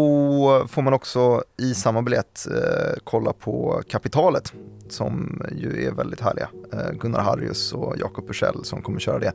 får 0.70 0.82
man 0.82 0.94
också 0.94 1.44
i 1.58 1.74
samma 1.74 2.02
biljett 2.02 2.48
eh, 2.52 2.98
kolla 3.04 3.34
på 3.34 3.82
Kapitalet, 3.90 4.54
som 4.90 5.42
ju 5.58 5.86
är 5.88 5.92
väldigt 5.92 6.22
härliga. 6.22 6.50
Eh, 6.74 6.92
Gunnar 7.00 7.22
Harrius 7.22 7.74
och 7.74 7.96
Jakob 8.00 8.28
Bursell 8.28 8.64
som 8.66 8.82
kommer 8.82 9.00
köra 9.00 9.20
det. 9.20 9.32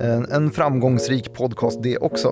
En, 0.00 0.26
en 0.32 0.50
framgångsrik 0.50 1.32
podcast 1.32 1.82
det 1.82 1.98
också. 1.98 2.28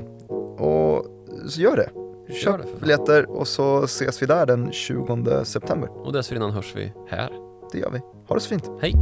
Och 0.58 1.06
så 1.48 1.60
gör 1.60 1.76
det. 1.76 1.90
Gör 2.28 2.34
Köp 2.34 2.56
det, 2.62 2.80
biljetter 2.80 3.30
och 3.30 3.48
så 3.48 3.82
ses 3.82 4.22
vi 4.22 4.26
där 4.26 4.46
den 4.46 4.72
20 4.72 5.44
september. 5.44 5.88
Och 6.04 6.12
dessförinnan 6.12 6.50
hörs 6.50 6.72
vi 6.76 6.92
här. 7.08 7.30
Det 7.72 7.78
gör 7.78 7.90
vi. 7.90 8.00
Ha 8.28 8.34
det 8.34 8.40
så 8.40 8.48
fint. 8.48 8.70
Hej! 8.80 8.94